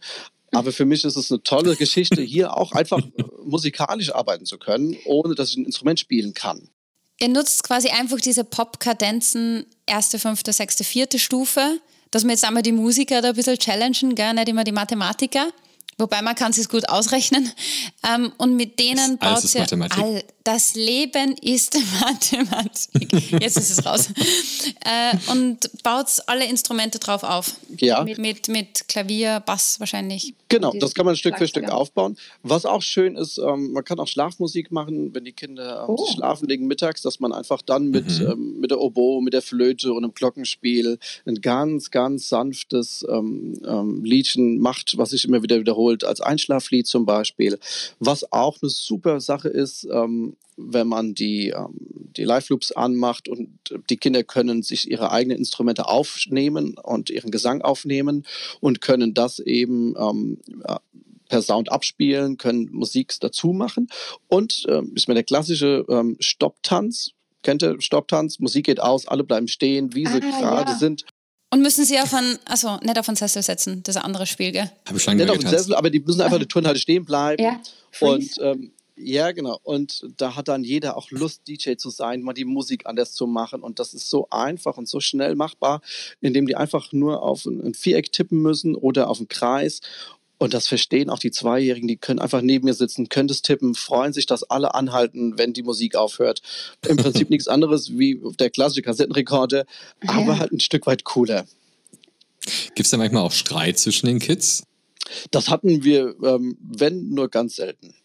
aber 0.53 0.71
für 0.71 0.85
mich 0.85 1.03
ist 1.03 1.15
es 1.15 1.31
eine 1.31 1.43
tolle 1.43 1.75
Geschichte, 1.75 2.21
hier 2.21 2.55
auch 2.55 2.71
einfach 2.71 3.01
musikalisch 3.43 4.13
arbeiten 4.13 4.45
zu 4.45 4.57
können, 4.57 4.95
ohne 5.05 5.35
dass 5.35 5.49
ich 5.49 5.57
ein 5.57 5.65
Instrument 5.65 5.99
spielen 5.99 6.33
kann. 6.33 6.69
Ihr 7.19 7.29
nutzt 7.29 7.63
quasi 7.63 7.89
einfach 7.89 8.19
diese 8.19 8.43
Pop-Kadenzen, 8.43 9.65
erste, 9.85 10.19
fünfte, 10.19 10.51
sechste, 10.51 10.83
vierte 10.83 11.19
Stufe, 11.19 11.79
dass 12.11 12.23
wir 12.23 12.31
jetzt 12.31 12.43
einmal 12.43 12.63
die 12.63 12.71
Musiker 12.71 13.21
da 13.21 13.29
ein 13.29 13.35
bisschen 13.35 13.57
challengen, 13.57 14.15
gell? 14.15 14.33
nicht 14.33 14.49
immer 14.49 14.63
die 14.63 14.71
Mathematiker. 14.71 15.47
Wobei 15.97 16.21
man 16.21 16.35
kann 16.35 16.51
es 16.51 16.69
gut 16.69 16.89
ausrechnen. 16.89 17.51
Ähm, 18.07 18.31
und 18.37 18.55
mit 18.55 18.79
denen 18.79 19.17
baut 19.19 19.41
sie 19.41 19.59
all, 19.59 20.23
das 20.43 20.75
Leben 20.75 21.35
ist 21.41 21.77
Mathematik. 22.01 23.31
Jetzt 23.41 23.57
ist 23.57 23.71
es 23.71 23.85
raus. 23.85 24.09
äh, 24.81 25.31
und 25.31 25.71
baut 25.83 26.07
alle 26.27 26.45
Instrumente 26.45 26.99
drauf 26.99 27.23
auf. 27.23 27.55
Ja. 27.77 28.03
Mit, 28.03 28.17
mit, 28.17 28.47
mit 28.49 28.87
Klavier, 28.87 29.41
Bass 29.45 29.79
wahrscheinlich. 29.79 30.33
Genau, 30.49 30.73
das 30.79 30.93
kann 30.93 31.05
man 31.05 31.15
Stück 31.15 31.37
für 31.37 31.47
Stück 31.47 31.69
aufbauen. 31.69 32.17
Was 32.43 32.65
auch 32.65 32.81
schön 32.81 33.15
ist, 33.15 33.37
ähm, 33.37 33.71
man 33.71 33.83
kann 33.83 33.99
auch 33.99 34.07
Schlafmusik 34.07 34.71
machen, 34.71 35.15
wenn 35.15 35.23
die 35.23 35.31
Kinder 35.31 35.85
ähm, 35.87 35.95
oh. 35.97 36.05
schlafen 36.13 36.47
legen 36.47 36.67
mittags, 36.67 37.01
dass 37.01 37.19
man 37.19 37.31
einfach 37.31 37.61
dann 37.61 37.87
mit, 37.87 38.19
mhm. 38.19 38.31
ähm, 38.31 38.59
mit 38.59 38.71
der 38.71 38.79
Oboe, 38.79 39.21
mit 39.23 39.33
der 39.33 39.41
Flöte 39.41 39.93
und 39.93 40.03
einem 40.03 40.13
Glockenspiel 40.13 40.99
ein 41.25 41.41
ganz, 41.41 41.89
ganz 41.89 42.27
sanftes 42.29 43.05
ähm, 43.09 44.03
Liedchen 44.03 44.59
macht, 44.59 44.97
was 44.97 45.11
sich 45.11 45.25
immer 45.25 45.41
wieder 45.41 45.59
wiederholt, 45.59 46.03
als 46.03 46.21
Einschlaflied 46.21 46.85
zum 46.85 47.05
Beispiel. 47.05 47.57
Was 47.99 48.31
auch 48.31 48.57
eine 48.61 48.69
super 48.69 49.21
Sache 49.21 49.47
ist, 49.47 49.87
ähm, 50.33 50.71
wenn 50.71 50.87
man 50.87 51.15
die, 51.15 51.49
ähm, 51.49 51.75
die 52.15 52.23
Live-Loops 52.23 52.71
anmacht 52.71 53.27
und 53.27 53.49
die 53.89 53.97
Kinder 53.97 54.23
können 54.23 54.61
sich 54.61 54.89
ihre 54.89 55.11
eigenen 55.11 55.37
Instrumente 55.37 55.87
aufnehmen 55.87 56.77
und 56.77 57.09
ihren 57.09 57.31
Gesang 57.31 57.61
aufnehmen 57.61 58.25
und 58.59 58.81
können 58.81 59.13
das 59.13 59.39
eben 59.39 59.95
ähm, 59.97 60.39
per 61.29 61.41
Sound 61.41 61.71
abspielen, 61.71 62.37
können 62.37 62.69
Musik 62.71 63.15
dazu 63.19 63.53
machen. 63.53 63.87
Und 64.27 64.65
äh, 64.67 64.81
ist 64.93 65.07
mir 65.07 65.15
der 65.15 65.23
klassische 65.23 65.85
ähm, 65.89 66.17
Stopptanz. 66.19 67.11
Kennt 67.41 67.63
ihr 67.63 67.81
Stopptanz? 67.81 68.39
Musik 68.39 68.67
geht 68.67 68.79
aus, 68.79 69.07
alle 69.07 69.23
bleiben 69.23 69.47
stehen, 69.47 69.95
wie 69.95 70.05
sie 70.05 70.21
ah, 70.21 70.39
gerade 70.39 70.71
ja. 70.73 70.77
sind. 70.77 71.05
Und 71.49 71.61
müssen 71.61 71.85
sie 71.85 71.99
auf 71.99 72.13
einen, 72.13 72.39
also 72.45 72.77
nicht 72.81 72.97
auf 72.97 73.07
einen 73.07 73.15
Sessel 73.15 73.43
setzen, 73.43 73.83
das 73.83 73.97
anderes 73.97 74.29
Spiel, 74.29 74.51
gell? 74.51 74.71
Habe 74.87 74.97
ich 74.97 75.03
schon 75.03 75.17
Nicht 75.17 75.29
auf 75.29 75.37
getanzt. 75.37 75.57
Sessel, 75.57 75.75
aber 75.75 75.89
die 75.89 75.99
müssen 75.99 76.21
einfach 76.21 76.37
eine 76.37 76.47
Turnhalle 76.47 76.79
stehen 76.79 77.05
bleiben. 77.05 77.43
Ja, 77.43 77.59
Und 77.99 78.29
ähm, 78.41 78.71
ja, 78.95 79.31
genau. 79.31 79.59
Und 79.63 80.05
da 80.17 80.35
hat 80.35 80.47
dann 80.47 80.63
jeder 80.63 80.97
auch 80.97 81.09
Lust, 81.09 81.47
DJ 81.47 81.75
zu 81.75 81.89
sein, 81.89 82.21
mal 82.21 82.33
die 82.33 82.45
Musik 82.45 82.85
anders 82.85 83.13
zu 83.13 83.25
machen. 83.27 83.61
Und 83.61 83.79
das 83.79 83.93
ist 83.93 84.09
so 84.09 84.27
einfach 84.29 84.77
und 84.77 84.87
so 84.87 84.99
schnell 84.99 85.35
machbar, 85.35 85.81
indem 86.21 86.45
die 86.45 86.55
einfach 86.55 86.91
nur 86.91 87.23
auf 87.23 87.45
ein, 87.45 87.73
Viereck 87.73 88.11
tippen 88.11 88.41
müssen 88.41 88.75
oder 88.75 89.09
auf 89.09 89.17
einen 89.17 89.29
Kreis. 89.29 89.81
Und 90.37 90.53
das 90.53 90.67
verstehen 90.67 91.09
auch 91.09 91.19
die 91.19 91.31
Zweijährigen, 91.31 91.87
die 91.87 91.95
können 91.95 92.19
einfach 92.19 92.41
neben 92.41 92.65
mir 92.65 92.73
sitzen, 92.73 93.07
können 93.07 93.29
das 93.29 93.41
tippen, 93.41 93.75
freuen 93.75 94.13
sich, 94.13 94.25
dass 94.25 94.43
alle 94.43 94.75
anhalten, 94.75 95.37
wenn 95.37 95.53
die 95.53 95.63
Musik 95.63 95.95
aufhört. 95.95 96.41
Im 96.87 96.97
Prinzip 96.97 97.29
nichts 97.29 97.47
anderes 97.47 97.97
wie 97.97 98.21
der 98.39 98.49
klassische 98.49 98.81
Kassettenrekorder, 98.81 99.65
aber 100.05 100.33
Ja. 100.33 100.39
halt 100.39 100.51
ein 100.51 100.59
Stück 100.59 100.85
weit 100.85 101.03
cooler. 101.05 101.45
Gibt 102.75 102.81
es 102.87 102.89
da 102.89 102.97
manchmal 102.97 103.23
auch 103.23 103.31
Streit 103.31 103.79
zwischen 103.79 104.07
den 104.07 104.19
Kids? 104.19 104.63
Das 105.31 105.49
hatten 105.49 105.83
wir, 105.83 106.15
ähm, 106.23 106.57
wenn, 106.59 107.09
nur 107.09 107.29
ganz 107.29 107.55
selten. 107.55 107.95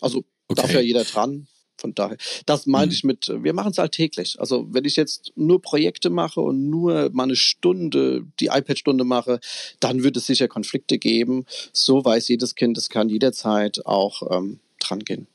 Also 0.00 0.24
Okay. 0.50 0.62
darf 0.62 0.72
ja 0.72 0.80
jeder 0.80 1.04
dran. 1.04 1.46
Von 1.80 1.94
daher, 1.94 2.16
das 2.46 2.66
meine 2.66 2.86
Mhm. 2.86 2.92
ich 2.92 3.04
mit, 3.04 3.28
wir 3.28 3.52
machen 3.52 3.70
es 3.70 3.78
alltäglich. 3.78 4.40
Also 4.40 4.66
wenn 4.72 4.84
ich 4.84 4.96
jetzt 4.96 5.30
nur 5.36 5.62
Projekte 5.62 6.10
mache 6.10 6.40
und 6.40 6.68
nur 6.68 7.08
mal 7.12 7.22
eine 7.24 7.36
Stunde, 7.36 8.24
die 8.40 8.46
iPad-Stunde 8.46 9.04
mache, 9.04 9.38
dann 9.78 10.02
wird 10.02 10.16
es 10.16 10.26
sicher 10.26 10.48
Konflikte 10.48 10.98
geben. 10.98 11.46
So 11.72 12.04
weiß 12.04 12.26
jedes 12.28 12.56
Kind, 12.56 12.76
es 12.78 12.88
kann 12.88 13.08
jederzeit 13.08 13.86
auch 13.86 14.22
ähm, 14.36 14.58
dran 14.80 15.00
gehen. 15.04 15.28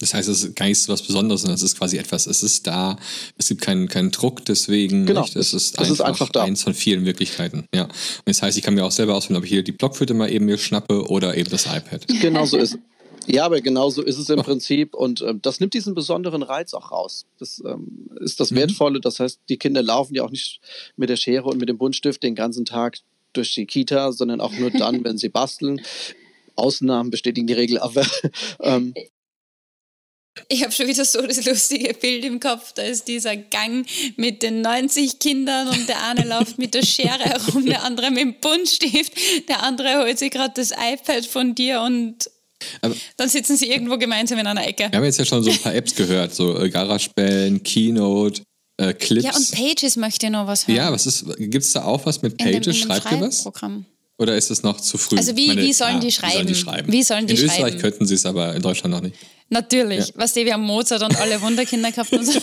Das 0.00 0.12
heißt, 0.14 0.28
es 0.28 0.42
ist 0.44 0.56
gar 0.56 0.66
nicht 0.66 0.78
so 0.80 0.92
was 0.92 1.00
Besonderes, 1.02 1.42
sondern 1.42 1.54
es 1.54 1.62
ist 1.62 1.78
quasi 1.78 1.96
etwas, 1.96 2.26
es 2.26 2.42
ist 2.42 2.66
da, 2.66 2.98
es 3.38 3.48
gibt 3.48 3.62
keinen, 3.62 3.88
keinen 3.88 4.10
Druck 4.10 4.44
deswegen. 4.44 5.06
Genau, 5.06 5.22
nicht? 5.22 5.36
Es 5.36 5.54
ist, 5.54 5.80
es 5.80 5.88
ist 5.90 6.00
einfach 6.02 6.28
da. 6.28 6.42
eins 6.42 6.62
von 6.64 6.74
vielen 6.74 7.02
Möglichkeiten. 7.04 7.64
Ja. 7.74 7.84
Und 7.84 7.92
das 8.26 8.42
heißt, 8.42 8.58
ich 8.58 8.64
kann 8.64 8.74
mir 8.74 8.84
auch 8.84 8.90
selber 8.90 9.14
auswählen, 9.14 9.38
ob 9.38 9.44
ich 9.44 9.50
hier 9.50 9.62
die 9.62 9.72
Blockflöte 9.72 10.12
mal 10.12 10.30
eben 10.30 10.44
mir 10.44 10.58
schnappe 10.58 11.08
oder 11.08 11.36
eben 11.36 11.48
das 11.50 11.66
iPad. 11.66 12.04
Genau 12.20 12.44
so 12.44 12.56
ist 12.58 12.76
Ja, 13.26 13.44
aber 13.44 13.60
genau 13.60 13.90
so 13.90 14.02
ist 14.02 14.18
es 14.18 14.28
im 14.30 14.42
Prinzip 14.42 14.94
und 14.94 15.20
ähm, 15.22 15.40
das 15.42 15.60
nimmt 15.60 15.74
diesen 15.74 15.94
besonderen 15.94 16.42
Reiz 16.42 16.74
auch 16.74 16.90
raus. 16.92 17.26
Das 17.38 17.62
ähm, 17.66 18.08
ist 18.20 18.40
das 18.40 18.50
Mhm. 18.50 18.56
Wertvolle. 18.56 19.00
Das 19.00 19.20
heißt, 19.20 19.40
die 19.48 19.56
Kinder 19.58 19.82
laufen 19.82 20.14
ja 20.14 20.24
auch 20.24 20.30
nicht 20.30 20.60
mit 20.96 21.08
der 21.10 21.16
Schere 21.16 21.44
und 21.44 21.58
mit 21.58 21.68
dem 21.68 21.78
Buntstift 21.78 22.22
den 22.22 22.34
ganzen 22.34 22.64
Tag 22.64 22.98
durch 23.32 23.54
die 23.54 23.66
Kita, 23.66 24.12
sondern 24.12 24.40
auch 24.40 24.52
nur 24.52 24.70
dann, 24.70 25.04
wenn 25.04 25.18
sie 25.18 25.28
basteln. 25.28 25.80
Ausnahmen 26.54 27.10
bestätigen 27.10 27.46
die 27.46 27.52
Regel, 27.52 27.78
aber 27.78 28.06
ähm, 28.60 28.94
Ich 30.48 30.62
habe 30.62 30.72
schon 30.72 30.86
wieder 30.86 31.04
so 31.04 31.20
das 31.22 31.44
lustige 31.44 31.92
Bild 31.94 32.24
im 32.24 32.40
Kopf. 32.40 32.72
Da 32.72 32.82
ist 32.82 33.08
dieser 33.08 33.36
Gang 33.36 33.86
mit 34.16 34.42
den 34.42 34.60
90 34.60 35.18
Kindern 35.18 35.68
und 35.68 35.88
der 35.88 36.02
eine 36.04 36.26
läuft 36.26 36.58
mit 36.58 36.74
der 36.74 36.82
Schere 36.82 37.24
herum, 37.24 37.66
der 37.66 37.82
andere 37.84 38.10
mit 38.10 38.20
dem 38.20 38.34
Buntstift, 38.40 39.12
der 39.48 39.62
andere 39.62 40.02
holt 40.02 40.18
sich 40.18 40.30
gerade 40.30 40.54
das 40.54 40.70
iPad 40.72 41.26
von 41.26 41.54
dir 41.54 41.80
und 41.82 42.30
Aber- 42.80 42.94
dann 43.16 43.28
sitzen 43.28 43.56
sie 43.56 43.70
irgendwo 43.70 43.98
gemeinsam 43.98 44.38
in 44.38 44.46
einer 44.46 44.66
Ecke. 44.66 44.88
Wir 44.90 44.96
haben 44.98 45.04
jetzt 45.04 45.18
ja 45.18 45.24
schon 45.24 45.42
so 45.42 45.50
ein 45.50 45.58
paar 45.58 45.74
Apps 45.74 45.94
gehört, 45.94 46.34
so 46.34 46.58
äh, 46.58 46.68
GarageBand, 46.70 47.62
Keynote, 47.64 48.42
äh, 48.78 48.92
Clips. 48.94 49.24
Ja, 49.24 49.34
und 49.36 49.50
Pages 49.52 49.96
möchte 49.96 50.30
noch 50.30 50.46
was 50.46 50.66
hören. 50.66 50.76
Ja, 50.76 50.92
was 50.92 51.06
ist, 51.06 51.24
gibt 51.38 51.64
es 51.64 51.72
da 51.72 51.84
auch 51.84 52.04
was 52.06 52.22
mit 52.22 52.32
in 52.34 52.38
dem, 52.38 52.46
in 52.48 52.52
Pages? 52.62 52.80
dem 52.80 52.86
Schreibt 52.86 53.12
ihr 53.12 53.20
was? 53.20 53.46
Oder 54.18 54.34
ist 54.34 54.50
es 54.50 54.62
noch 54.62 54.80
zu 54.80 54.96
früh? 54.96 55.18
Also 55.18 55.36
wie- 55.36 55.54
wie 55.56 55.72
sollen 55.74 56.00
die 56.00 56.10
schreiben? 56.10 56.48
Wie 56.90 57.02
sollen 57.02 57.26
die 57.26 57.34
in 57.34 57.44
Österreich 57.44 57.58
schreiben? 57.72 57.78
könnten 57.80 58.06
sie 58.06 58.14
es, 58.14 58.24
aber 58.24 58.54
in 58.54 58.62
Deutschland 58.62 58.94
noch 58.94 59.02
nicht. 59.02 59.14
Natürlich. 59.50 60.08
Ja. 60.08 60.14
Was 60.16 60.32
die, 60.32 60.46
wir 60.46 60.54
haben 60.54 60.62
Mozart 60.64 61.02
und 61.02 61.14
alle 61.20 61.40
Wunderkinder 61.42 61.90
gehabt 61.92 62.10
und 62.12 62.24
so. 62.24 62.38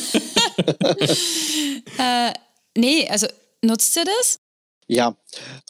äh, 1.98 2.32
nee, 2.78 3.08
also 3.10 3.28
nutzt 3.64 3.96
ihr 3.98 4.06
das? 4.06 4.40
ja. 4.88 5.16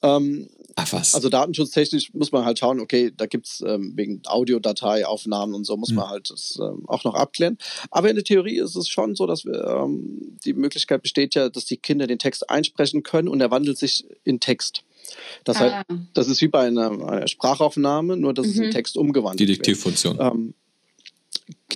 Ähm, 0.02 0.50
Ach 0.76 0.92
was. 0.92 1.14
Also 1.14 1.30
datenschutztechnisch 1.30 2.14
muss 2.14 2.32
man 2.32 2.46
halt 2.46 2.58
schauen, 2.60 2.80
okay, 2.80 3.12
da 3.16 3.26
gibt's 3.28 3.64
ähm, 3.66 3.94
wegen 3.96 4.22
Audiodateiaufnahmen 4.26 5.54
und 5.56 5.66
so, 5.66 5.78
muss 5.78 5.90
Mhm. 5.90 5.96
man 5.98 6.10
halt 6.10 6.30
das 6.32 6.58
ähm, 6.62 6.84
auch 6.88 7.04
noch 7.04 7.14
abklären. 7.16 7.58
Aber 7.92 8.10
in 8.10 8.16
der 8.16 8.24
Theorie 8.26 8.58
ist 8.60 8.76
es 8.76 8.88
schon 8.88 9.16
so, 9.16 9.28
dass 9.28 9.46
wir, 9.46 9.64
ähm, 9.66 10.38
die 10.46 10.54
Möglichkeit 10.54 11.02
besteht 11.04 11.36
ja, 11.36 11.50
dass 11.50 11.66
die 11.66 11.78
Kinder 11.78 12.08
den 12.08 12.20
Text 12.20 12.50
einsprechen 12.50 13.04
können 13.04 13.28
und 13.28 13.40
er 13.42 13.52
wandelt 13.52 13.78
sich 13.78 14.06
in 14.24 14.40
Text. 14.40 14.84
Das, 15.44 15.58
Ah. 15.58 15.60
heißt, 15.60 15.86
das 16.14 16.28
ist 16.30 16.42
wie 16.42 16.48
bei 16.48 16.66
einer, 16.66 16.90
einer 17.08 17.28
Sprachaufnahme, 17.28 18.18
nur 18.18 18.34
dass 18.34 18.48
es 18.48 18.58
in 18.58 18.68
Mhm. 18.68 18.72
Text 18.72 18.98
umgewandelt 18.98 19.40
wird. 19.48 19.58
Diktierfunktion. 19.60 20.54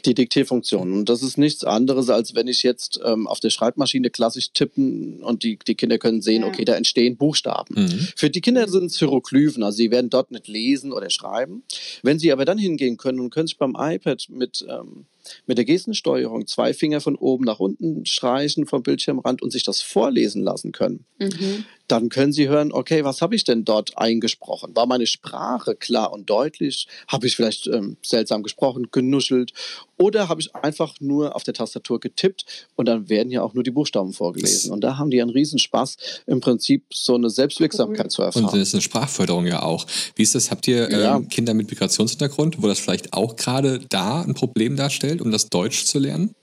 Die 0.06 0.13
Diktierfunktion. 0.13 0.93
Und 0.93 1.10
das 1.10 1.23
ist 1.23 1.38
nichts 1.38 1.63
anderes, 1.63 2.10
als 2.10 2.36
wenn 2.36 2.47
ich 2.47 2.63
jetzt 2.63 2.99
ähm, 3.03 3.27
auf 3.27 3.39
der 3.39 3.49
Schreibmaschine 3.49 4.10
klassisch 4.10 4.51
tippen 4.53 5.23
und 5.23 5.43
die, 5.43 5.58
die 5.58 5.75
Kinder 5.75 5.97
können 5.97 6.21
sehen, 6.21 6.43
Ja. 6.43 6.47
okay, 6.47 6.65
da 6.65 6.75
entstehen 6.75 7.17
Buchstaben. 7.17 7.75
Mhm. 7.75 8.08
Für 8.15 8.30
die 8.30 8.41
Kinder 8.41 8.67
sind 8.67 8.86
es 8.86 8.99
Hieroglyphen, 8.99 9.63
also 9.63 9.75
sie 9.77 9.91
werden 9.91 10.10
dort 10.10 10.32
nicht 10.32 10.47
lesen 10.47 10.91
oder 10.93 11.10
schreiben. 11.10 11.63
Wenn 12.03 12.19
sie 12.19 12.32
aber 12.32 12.45
dann 12.45 12.58
hingehen 12.58 12.97
können 12.97 13.19
und 13.19 13.32
können 13.32 13.47
sich 13.47 13.58
beim 13.58 13.75
iPad 13.77 14.27
mit, 14.30 14.65
ähm, 14.69 15.06
mit 15.45 15.57
der 15.57 15.65
Gestensteuerung 15.65 16.47
zwei 16.47 16.73
Finger 16.73 17.01
von 17.01 17.15
oben 17.15 17.45
nach 17.45 17.59
unten 17.59 18.05
streichen 18.05 18.65
vom 18.65 18.83
Bildschirmrand 18.83 19.41
und 19.41 19.51
sich 19.51 19.63
das 19.63 19.81
vorlesen 19.81 20.43
lassen 20.43 20.71
können, 20.71 21.05
Mhm. 21.19 21.65
dann 21.87 22.09
können 22.09 22.31
Sie 22.33 22.47
hören, 22.49 22.71
okay, 22.71 23.03
was 23.03 23.21
habe 23.21 23.33
ich 23.35 23.43
denn 23.43 23.63
dort 23.65 23.97
eingesprochen? 23.97 24.75
War 24.75 24.85
meine 24.85 25.07
Sprache 25.07 25.73
klar 25.75 26.11
und 26.11 26.29
deutlich? 26.29 26.87
Habe 27.07 27.27
ich 27.27 27.35
vielleicht 27.35 27.65
ähm, 27.67 27.97
seltsam 28.05 28.43
gesprochen, 28.43 28.87
genuschelt? 28.91 29.53
Oder 29.97 30.29
habe 30.29 30.41
ich 30.41 30.53
einfach 30.55 30.95
nur 30.99 31.35
auf 31.35 31.43
der 31.43 31.55
Tastatur 31.55 31.99
getippt 31.99 32.67
und 32.75 32.87
dann 32.87 33.09
werden 33.09 33.31
ja 33.31 33.41
auch 33.41 33.53
nur 33.55 33.63
die 33.63 33.71
Buchstaben 33.71 34.13
vorgelesen? 34.13 34.71
Und 34.71 34.81
da 34.81 34.97
haben 34.97 35.09
die 35.09 35.19
einen 35.21 35.31
Riesenspaß, 35.31 35.97
im 36.27 36.39
Prinzip 36.39 36.83
so 36.93 37.15
eine 37.15 37.29
Selbstwirksamkeit 37.31 38.11
zu 38.11 38.21
Und 38.21 38.27
erfahren. 38.27 38.45
das 38.51 38.67
ist 38.67 38.73
eine 38.75 38.81
Sprachförderung 38.81 39.47
ja 39.47 39.63
auch. 39.63 39.87
Wie 40.15 40.21
ist 40.23 40.35
das? 40.35 40.51
Habt 40.51 40.67
ihr 40.67 40.91
Ja. 40.91 41.15
ähm, 41.15 41.29
Kinder 41.29 41.53
mit 41.55 41.69
Migrationshintergrund, 41.71 42.61
wo 42.61 42.67
das 42.67 42.77
vielleicht 42.79 43.13
auch 43.13 43.35
gerade 43.37 43.79
da 43.89 44.21
ein 44.21 44.35
Problem 44.35 44.75
darstellt, 44.75 45.16
um 45.21 45.32
das 45.32 45.49
Deutsch 45.49 45.86
zu 45.86 45.99
lernen? 45.99 46.36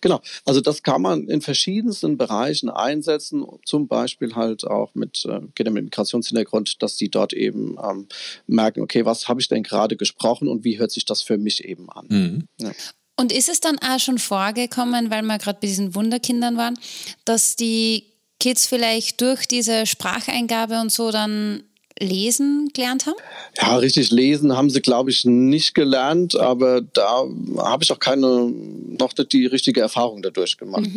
Genau, 0.00 0.20
also 0.44 0.60
das 0.60 0.82
kann 0.82 1.02
man 1.02 1.28
in 1.28 1.40
verschiedensten 1.40 2.18
Bereichen 2.18 2.70
einsetzen, 2.70 3.44
zum 3.64 3.88
Beispiel 3.88 4.34
halt 4.34 4.64
auch 4.66 4.94
mit 4.94 5.24
äh, 5.26 5.40
Kindern 5.54 5.74
mit 5.74 5.84
Migrationshintergrund, 5.84 6.82
dass 6.82 6.96
die 6.96 7.10
dort 7.10 7.32
eben 7.32 7.76
ähm, 7.82 8.08
merken, 8.46 8.80
okay, 8.80 9.04
was 9.04 9.28
habe 9.28 9.40
ich 9.40 9.48
denn 9.48 9.62
gerade 9.62 9.96
gesprochen 9.96 10.48
und 10.48 10.64
wie 10.64 10.78
hört 10.78 10.90
sich 10.90 11.04
das 11.04 11.22
für 11.22 11.38
mich 11.38 11.64
eben 11.64 11.88
an? 11.90 12.06
Mhm. 12.08 12.72
Und 13.16 13.32
ist 13.32 13.48
es 13.48 13.60
dann 13.60 13.78
auch 13.78 14.00
schon 14.00 14.18
vorgekommen, 14.18 15.10
weil 15.10 15.22
wir 15.22 15.38
gerade 15.38 15.58
bei 15.60 15.66
diesen 15.66 15.94
Wunderkindern 15.94 16.56
waren, 16.56 16.78
dass 17.24 17.54
die 17.54 18.04
Kids 18.40 18.66
vielleicht 18.66 19.20
durch 19.20 19.46
diese 19.46 19.84
Spracheingabe 19.84 20.80
und 20.80 20.90
so 20.90 21.10
dann 21.10 21.62
lesen 22.00 22.70
gelernt 22.72 23.06
haben? 23.06 23.16
Ja, 23.60 23.76
richtig 23.76 24.10
lesen 24.10 24.56
haben 24.56 24.70
sie, 24.70 24.80
glaube 24.80 25.10
ich, 25.10 25.24
nicht 25.24 25.74
gelernt, 25.74 26.34
aber 26.34 26.80
da 26.80 27.24
habe 27.58 27.84
ich 27.84 27.92
auch 27.92 27.98
keine, 28.00 28.50
noch 28.98 29.16
nicht 29.16 29.32
die 29.32 29.46
richtige 29.46 29.80
Erfahrung 29.80 30.22
dadurch 30.22 30.56
gemacht. 30.56 30.88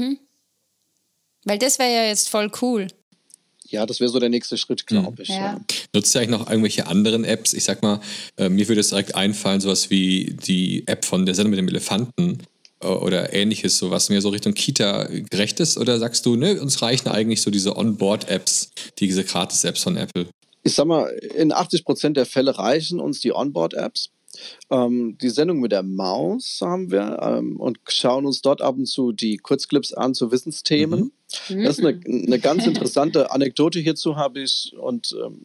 Weil 1.46 1.60
das 1.60 1.78
wäre 1.78 1.92
ja 1.92 2.06
jetzt 2.06 2.30
voll 2.30 2.50
cool. 2.62 2.88
Ja, 3.68 3.86
das 3.86 4.00
wäre 4.00 4.10
so 4.10 4.20
der 4.20 4.30
nächste 4.30 4.58
Schritt, 4.58 4.86
glaube 4.86 5.24
ich. 5.24 5.30
Ja. 5.30 5.36
Ja. 5.36 5.62
Nutzt 5.94 6.16
ihr 6.16 6.22
eigentlich 6.22 6.39
noch 6.39 6.48
irgendwelche 6.48 6.86
anderen 6.88 7.24
Apps? 7.24 7.54
Ich 7.54 7.63
sag 7.63 7.82
mal, 7.82 8.00
äh, 8.38 8.48
mir 8.48 8.68
würde 8.68 8.82
es 8.82 8.89
direkt 8.89 9.16
einfallen, 9.16 9.62
sowas 9.62 9.89
wie 9.89 10.38
die 10.46 10.88
App 10.88 11.06
von 11.06 11.26
der 11.26 11.34
Sendung 11.34 11.52
mit 11.52 11.60
dem 11.60 11.68
Elefanten 11.68 12.38
äh, 12.82 12.88
oder 12.88 13.34
ähnliches, 13.34 13.80
so 13.80 13.89
was 13.89 14.10
mehr 14.10 14.22
so 14.22 14.30
Richtung 14.30 14.54
Kita 14.54 15.06
gerecht 15.06 15.60
ist? 15.60 15.80
Oder 15.80 15.98
sagst 15.98 16.26
du, 16.28 16.36
ne, 16.36 16.62
uns 16.62 16.84
reichen 16.84 17.10
eigentlich 17.10 17.42
so 17.42 17.50
diese 17.50 17.76
Onboard-Apps, 17.76 18.72
diese 19.00 19.24
Gratis-Apps 19.24 19.82
von 19.82 19.98
Apple? 19.98 20.28
Ich 20.63 20.76
sag 20.76 20.86
mal, 20.86 21.08
in 21.36 21.52
80 21.52 21.86
Prozent 21.86 22.17
der 22.17 22.26
Fälle 22.26 22.58
reichen 22.58 22.99
uns 22.99 23.19
die 23.19 23.34
Onboard-Apps. 23.34 24.12
Ähm, 24.69 25.17
die 25.21 25.30
Sendung 25.30 25.60
mit 25.60 25.71
der 25.71 25.84
Maus 25.84 26.60
haben 26.62 26.89
wir 26.89 27.19
ähm, 27.21 27.60
und 27.60 27.80
schauen 27.88 28.26
uns 28.26 28.41
dort 28.41 28.62
ab 28.62 28.76
und 28.78 28.88
zu 28.88 29.12
die 29.12 29.38
Kurzclips 29.38 29.93
an 29.93 30.13
zu 30.13 30.32
Wissensthemen. 30.32 31.12
Das 31.49 31.78
ist 31.78 31.86
eine, 31.86 31.99
eine 32.06 32.39
ganz 32.39 32.65
interessante 32.65 33.32
Anekdote 33.32 33.80
hierzu 33.80 34.15
habe 34.15 34.41
ich 34.41 34.73
und 34.80 35.15
ähm, 35.23 35.41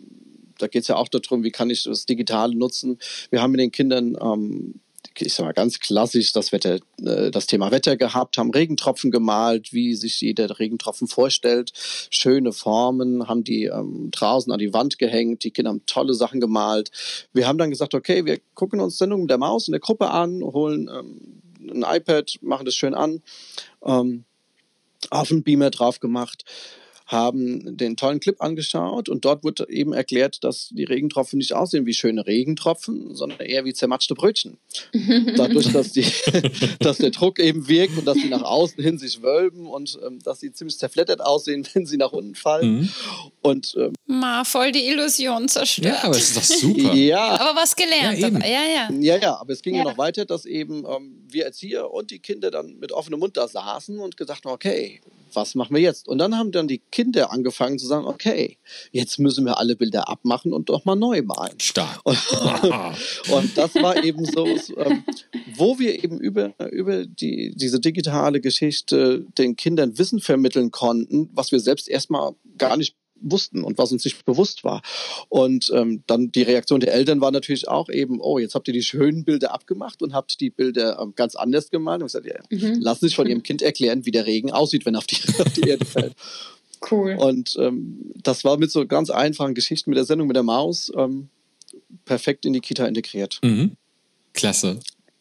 da 0.59 0.67
geht 0.67 0.83
es 0.83 0.89
ja 0.89 0.97
auch 0.97 1.09
darum, 1.09 1.45
wie 1.45 1.51
kann 1.51 1.71
ich 1.71 1.85
das 1.85 2.07
Digitale 2.07 2.55
nutzen. 2.55 2.99
Wir 3.31 3.43
haben 3.43 3.53
mit 3.53 3.61
den 3.61 3.73
Kindern, 3.73 4.17
ähm, 4.21 4.81
ich 5.21 5.35
sag 5.35 5.45
mal 5.45 5.53
ganz 5.53 5.81
klassisch, 5.81 6.33
das, 6.33 6.53
Wetter, 6.53 6.79
äh, 7.03 7.31
das 7.31 7.47
Thema 7.47 7.71
Wetter 7.71 7.97
gehabt, 7.97 8.39
haben 8.39 8.51
Regentropfen 8.51 9.11
gemalt, 9.11 9.73
wie 9.73 9.95
sich 9.95 10.21
jeder 10.21 10.59
Regentropfen 10.59 11.09
vorstellt. 11.09 11.73
Schöne 12.11 12.53
Formen, 12.53 13.29
haben 13.29 13.45
die 13.45 13.65
ähm, 13.65 14.11
draußen 14.11 14.53
an 14.53 14.59
die 14.59 14.73
Wand 14.73 14.99
gehängt. 14.99 15.45
Die 15.45 15.51
Kinder 15.51 15.71
haben 15.71 15.87
tolle 15.87 16.15
Sachen 16.15 16.41
gemalt. 16.41 16.91
Wir 17.33 17.47
haben 17.47 17.59
dann 17.59 17.71
gesagt, 17.71 17.95
okay, 17.95 18.25
wir 18.25 18.41
gucken 18.55 18.81
uns 18.81 18.99
Sendungen 18.99 19.25
mit 19.25 19.31
der 19.31 19.39
Maus 19.39 19.69
in 19.69 19.73
der 19.73 19.81
Gruppe 19.81 20.11
an, 20.11 20.43
holen 20.43 20.89
ähm, 20.93 21.43
ein 21.71 21.85
iPad, 21.87 22.39
machen 22.41 22.65
das 22.65 22.75
schön 22.75 22.95
an. 22.95 23.23
Ähm, 23.85 24.25
auf 25.11 25.29
den 25.29 25.43
Beamer 25.43 25.71
drauf 25.71 26.01
gemacht, 26.01 26.45
haben 27.09 27.77
den 27.79 27.97
tollen 27.97 28.21
Clip 28.21 28.41
angeschaut 28.41 29.09
und 29.09 29.25
dort 29.25 29.43
wurde 29.43 29.67
eben 29.71 29.95
erklärt, 29.95 30.45
dass 30.45 30.69
die 30.73 30.85
Regentropfen 30.85 31.39
nicht 31.39 31.55
aussehen 31.55 31.87
wie 31.87 31.95
schöne 31.95 32.27
Regentropfen, 32.27 33.15
sondern 33.15 33.41
eher 33.41 33.65
wie 33.65 33.73
zermatschte 33.73 34.15
Brötchen. 34.15 34.59
Dadurch, 35.37 35.73
dass, 35.73 35.93
die, 35.93 36.05
dass 36.81 36.99
der 36.99 37.11
Druck 37.11 37.39
eben 37.39 37.67
wirkt 37.67 37.97
und 37.97 38.05
dass 38.05 38.19
sie 38.19 38.29
nach 38.29 38.43
außen 38.43 38.83
hin 38.83 38.99
sich 38.99 39.23
wölben 39.23 39.67
und 39.67 39.99
ähm, 40.07 40.19
dass 40.23 40.41
sie 40.41 40.53
ziemlich 40.53 40.77
zerflettert 40.77 41.23
aussehen, 41.23 41.67
wenn 41.73 41.87
sie 41.87 41.97
nach 41.97 42.13
unten 42.13 42.35
fallen. 42.35 42.81
Mhm. 42.81 42.89
Und, 43.41 43.75
ähm, 43.79 43.95
Ma, 44.07 44.45
voll 44.45 44.71
die 44.73 44.87
Illusion 44.89 45.49
zerstört. 45.49 45.87
Ja, 45.87 46.05
aber 46.05 46.17
es 46.17 46.31
ist 46.31 46.37
doch 46.37 46.43
super. 46.43 46.93
ja. 46.93 47.41
Aber 47.41 47.59
was 47.59 47.75
gelernt. 47.75 48.19
Ja, 48.19 48.29
aber, 48.29 48.47
ja, 48.47 48.61
ja. 48.75 48.91
Ja, 49.01 49.17
ja, 49.17 49.37
aber 49.37 49.55
es 49.55 49.63
ging 49.63 49.75
ja, 49.75 49.85
ja 49.85 49.91
noch 49.91 49.97
weiter, 49.97 50.27
dass 50.27 50.45
eben 50.45 50.85
ähm, 50.85 51.25
wir 51.27 51.47
Erzieher 51.47 51.91
und 51.91 52.11
die 52.11 52.19
Kinder 52.19 52.51
dann 52.51 52.79
mit 52.79 52.93
offenem 52.93 53.21
Mund 53.21 53.39
da 53.39 53.49
saßen 53.49 53.99
und 53.99 54.19
gesagt 54.19 54.45
haben, 54.45 54.53
okay, 54.53 55.01
was 55.35 55.55
machen 55.55 55.75
wir 55.75 55.83
jetzt? 55.83 56.09
Und 56.09 56.19
dann 56.19 56.37
haben 56.37 56.53
dann 56.53 56.69
die 56.69 56.79
Kinder 56.79 57.33
angefangen 57.33 57.79
zu 57.79 57.87
sagen, 57.87 58.07
okay, 58.07 58.59
jetzt 58.93 59.19
müssen 59.19 59.45
wir 59.45 59.59
alle 59.59 59.77
Bilder 59.77 60.09
abmachen 60.09 60.53
und 60.53 60.69
doch 60.69 60.85
mal 60.85 60.97
neu 60.97 61.23
malen. 61.23 61.59
Stark. 61.61 62.01
Und, 62.05 62.19
und 63.31 63.59
das 63.59 63.75
war 63.77 64.03
eben 64.03 64.25
so, 64.25 64.47
ähm, 64.47 65.05
wo 65.57 65.79
wir 65.79 66.03
eben 66.03 66.19
über, 66.19 66.55
über 66.71 67.07
die, 67.07 67.53
diese 67.55 67.81
digitale 67.81 68.41
Geschichte 68.41 69.27
den 69.37 69.57
Kindern 69.57 69.99
Wissen 69.99 70.21
vermitteln 70.21 70.71
konnten, 70.71 71.29
was 71.33 71.53
wir 71.53 71.61
selbst 71.61 71.89
erstmal 71.89 72.35
gar 72.57 72.77
nicht 72.77 72.95
wussten 73.21 73.63
und 73.65 73.79
was 73.79 73.93
uns 73.93 74.05
nicht 74.05 74.25
bewusst 74.25 74.65
war. 74.65 74.83
Und 75.29 75.71
ähm, 75.75 76.03
dann 76.07 76.31
die 76.33 76.43
Reaktion 76.43 76.81
der 76.81 76.93
Eltern 76.93 77.21
war 77.21 77.31
natürlich 77.31 77.69
auch 77.69 77.89
eben, 77.89 78.21
oh, 78.21 78.39
jetzt 78.39 78.55
habt 78.55 78.69
ihr 78.69 78.75
die 78.75 78.83
schönen 78.83 79.25
Bilder 79.25 79.53
abgemacht 79.53 80.03
und 80.03 80.13
habt 80.13 80.41
die 80.41 80.51
Bilder 80.51 80.99
ähm, 81.01 81.13
ganz 81.17 81.35
anders 81.35 81.71
gemalt. 81.71 82.01
Und 82.01 82.07
gesagt, 82.07 82.27
ja, 82.27 82.41
mhm. 82.51 82.81
lassen 82.81 83.07
sich 83.07 83.17
von 83.17 83.27
ihrem 83.27 83.43
Kind 83.43 83.63
erklären, 83.63 84.07
wie 84.07 84.11
der 84.11 84.27
Regen 84.27 84.51
aussieht, 84.53 84.87
wenn 84.87 84.95
er 84.95 84.99
auf 84.99 85.07
die, 85.07 85.17
auf 85.39 85.53
die 85.53 85.69
Erde 85.69 85.85
fällt. 85.85 86.15
Cool. 86.91 87.17
Und 87.19 87.57
ähm, 87.59 88.13
das 88.23 88.45
war 88.45 88.57
mit 88.57 88.71
so 88.71 88.87
ganz 88.87 89.11
einfachen 89.11 89.55
Geschichten 89.55 89.91
mit 89.91 89.97
der 89.97 90.05
Sendung 90.05 90.29
mit 90.29 90.37
der 90.37 90.45
Maus 90.45 90.93
ähm, 90.97 91.29
perfekt 92.05 92.47
in 92.47 92.53
die 92.53 92.61
Kita 92.61 92.87
integriert. 92.87 93.41
Mhm. 93.43 93.73
Klasse. 94.33 94.81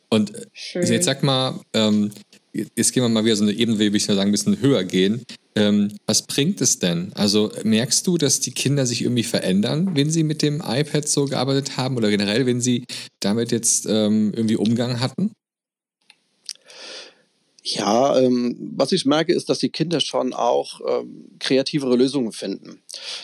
Und 0.10 0.36
äh, 0.36 0.46
Schön. 0.54 0.86
jetzt 0.86 1.06
sag 1.06 1.24
mal, 1.24 1.60
ähm, 1.74 2.12
jetzt 2.54 2.92
gehen 2.92 3.04
wir 3.04 3.10
mal 3.10 3.26
wieder 3.26 3.36
so 3.36 3.44
eine 3.44 3.54
Ebene, 3.54 3.80
will 3.80 3.96
ich 3.96 4.06
sagen, 4.06 4.20
ein 4.20 4.32
bisschen 4.32 4.62
höher 4.62 4.84
gehen. 4.84 5.24
Ähm, 5.58 5.98
was 6.06 6.22
bringt 6.22 6.62
es 6.62 6.80
denn? 6.80 7.12
Also 7.16 7.52
merkst 7.64 8.06
du, 8.06 8.18
dass 8.18 8.40
die 8.40 8.52
Kinder 8.52 8.86
sich 8.86 9.02
irgendwie 9.02 9.24
verändern, 9.24 9.96
wenn 9.96 10.12
sie 10.12 10.24
mit 10.24 10.42
dem 10.42 10.62
iPad 10.66 11.08
so 11.08 11.26
gearbeitet 11.26 11.78
haben 11.78 11.98
oder 11.98 12.10
generell, 12.10 12.46
wenn 12.46 12.62
sie 12.62 12.86
damit 13.20 13.52
jetzt 13.52 13.86
ähm, 13.90 14.34
irgendwie 14.36 14.58
Umgang 14.58 15.00
hatten? 15.00 15.32
Ja, 17.70 18.18
ähm, 18.18 18.56
was 18.78 18.94
ich 18.94 19.06
merke, 19.06 19.34
ist, 19.34 19.50
dass 19.50 19.60
die 19.60 19.70
Kinder 19.70 20.00
schon 20.00 20.34
auch 20.34 20.80
ähm, 20.88 21.32
kreativere 21.40 21.98
Lösungen 21.98 22.32
finden. 22.32 22.82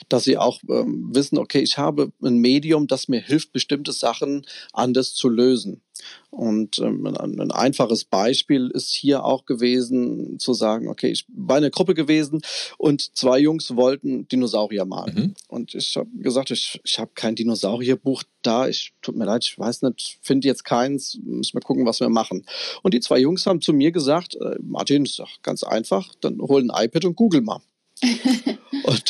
Dass 0.10 0.26
sie 0.26 0.38
auch 0.38 0.60
ähm, 0.69 1.12
wissen, 1.13 1.38
okay, 1.38 1.60
ich 1.60 1.78
habe 1.78 2.12
ein 2.22 2.39
Medium, 2.39 2.88
das 2.88 3.08
mir 3.08 3.22
hilft, 3.22 3.54
bestimmte 3.54 3.93
Sachen 3.93 4.46
anders 4.74 5.13
zu 5.13 5.30
lösen. 5.30 5.82
Und 6.29 6.79
ähm, 6.79 7.05
ein, 7.05 7.39
ein, 7.39 7.51
einfaches 7.51 8.05
Beispiel 8.05 8.71
ist 8.73 8.91
hier 8.91 9.23
auch 9.23 9.45
gewesen, 9.45 10.39
zu 10.39 10.53
sagen, 10.53 10.87
okay, 10.87 11.11
ich 11.11 11.25
war 11.27 11.57
in 11.57 11.63
einer 11.63 11.71
Gruppe 11.71 11.93
gewesen 11.93 12.41
und 12.77 13.15
zwei 13.15 13.39
Jungs 13.39 13.75
wollten 13.75 14.27
Dinosaurier 14.27 14.85
malen. 14.85 15.15
Mhm. 15.15 15.33
Und 15.47 15.75
ich 15.75 15.95
habe 15.95 16.09
gesagt, 16.15 16.49
ich, 16.49 16.81
ich 16.83 16.97
habe 16.97 17.11
kein 17.13 17.35
Dinosaurierbuch 17.35 18.23
da. 18.41 18.67
Ich 18.67 18.93
tut 19.01 19.15
mir 19.15 19.25
leid, 19.25 19.45
ich 19.45 19.57
weiß 19.59 19.83
nicht, 19.83 20.17
finde 20.21 20.47
jetzt 20.47 20.65
keins. 20.65 21.19
Müssen 21.23 21.53
wir 21.53 21.61
gucken, 21.61 21.85
was 21.85 21.99
wir 21.99 22.09
machen. 22.09 22.45
Und 22.81 22.93
die 22.93 22.99
zwei 22.99 23.19
Jungs 23.19 23.45
haben 23.45 23.61
zu 23.61 23.73
mir 23.73 23.91
gesagt, 23.91 24.35
äh, 24.35 24.55
Martin, 24.61 25.05
ist 25.05 25.19
doch 25.19 25.41
ganz 25.43 25.63
einfach, 25.63 26.13
dann 26.21 26.39
hol 26.41 26.61
ein 26.61 26.71
iPad 26.85 27.05
und 27.05 27.15
google 27.15 27.41
mal. 27.41 27.61
und 28.83 29.03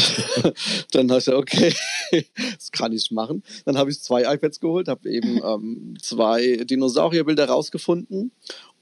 dann 0.92 1.10
habe 1.10 1.20
ich 1.20 1.30
okay, 1.30 1.74
das 2.56 2.72
kann 2.72 2.94
ich 2.94 3.12
machen. 3.12 3.44
Dann 3.66 3.78
habe 3.78 3.90
ich 3.90 4.02
zwei 4.02 4.34
iPads 4.34 4.60
geholt, 4.60 4.88
habe 4.88 5.10
eben 5.10 5.38
ähm, 5.44 5.98
zwei 6.02 6.58
Dinosaurierbilder 6.64 7.46
rausgefunden 7.46 8.32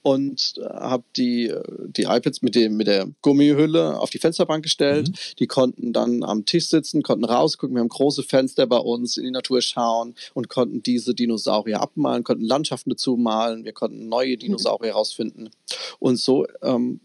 und 0.04 0.56
äh, 0.58 0.64
habe 0.66 1.04
die, 1.16 1.54
die 1.88 2.04
iPads 2.04 2.42
mit, 2.42 2.56
dem, 2.56 2.76
mit 2.76 2.88
der 2.88 3.08
Gummihülle 3.22 4.00
auf 4.00 4.10
die 4.10 4.18
Fensterbank 4.18 4.64
gestellt. 4.64 5.10
Mhm. 5.10 5.36
Die 5.40 5.48
konnten 5.48 5.94
dann 5.94 6.24
am 6.24 6.46
Tisch 6.46 6.68
sitzen, 6.68 7.04
konnten 7.04 7.26
rausgucken. 7.26 7.76
Wir 7.76 7.82
haben 7.82 7.90
große 7.90 8.24
Fenster 8.24 8.66
bei 8.68 8.78
uns, 8.78 9.18
in 9.18 9.24
die 9.24 9.32
Natur 9.32 9.62
schauen 9.62 10.16
und 10.34 10.50
konnten 10.50 10.82
diese 10.82 11.14
Dinosaurier 11.14 11.82
abmalen, 11.82 12.24
konnten 12.24 12.46
Landschaften 12.46 12.90
dazu 12.90 13.16
malen. 13.16 13.64
Wir 13.64 13.74
konnten 13.74 14.10
neue 14.10 14.38
Dinosaurier 14.38 14.94
herausfinden. 14.94 15.52
Und 16.00 16.18
so 16.18 16.48
ähm, 16.64 17.00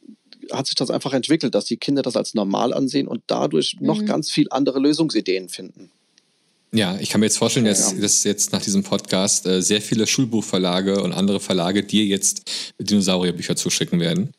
hat 0.53 0.67
sich 0.67 0.75
das 0.75 0.91
einfach 0.91 1.13
entwickelt, 1.13 1.55
dass 1.55 1.65
die 1.65 1.77
Kinder 1.77 2.03
das 2.03 2.17
als 2.17 2.35
normal 2.35 2.73
ansehen 2.73 3.09
und 3.09 3.23
dadurch 3.27 3.77
mhm. 3.79 3.87
noch 3.87 4.05
ganz 4.05 4.31
viel 4.31 4.47
andere 4.51 4.79
Lösungsideen 4.79 5.49
finden. 5.49 5.91
Ja, 6.73 6.99
ich 7.01 7.09
kann 7.09 7.21
mir 7.21 7.27
jetzt 7.27 7.39
vorstellen, 7.39 7.67
dass, 7.67 7.93
ja. 7.93 8.01
dass 8.01 8.25
jetzt 8.25 8.53
nach 8.53 8.61
diesem 8.61 8.83
Podcast 8.83 9.47
äh, 9.47 9.63
sehr 9.63 9.81
viele 9.81 10.07
Schulbuchverlage 10.07 11.01
und 11.03 11.13
andere 11.13 11.41
Verlage 11.41 11.83
dir 11.83 12.05
jetzt 12.05 12.51
Dinosaurierbücher 12.79 13.57
zuschicken 13.57 14.01
werden. 14.01 14.33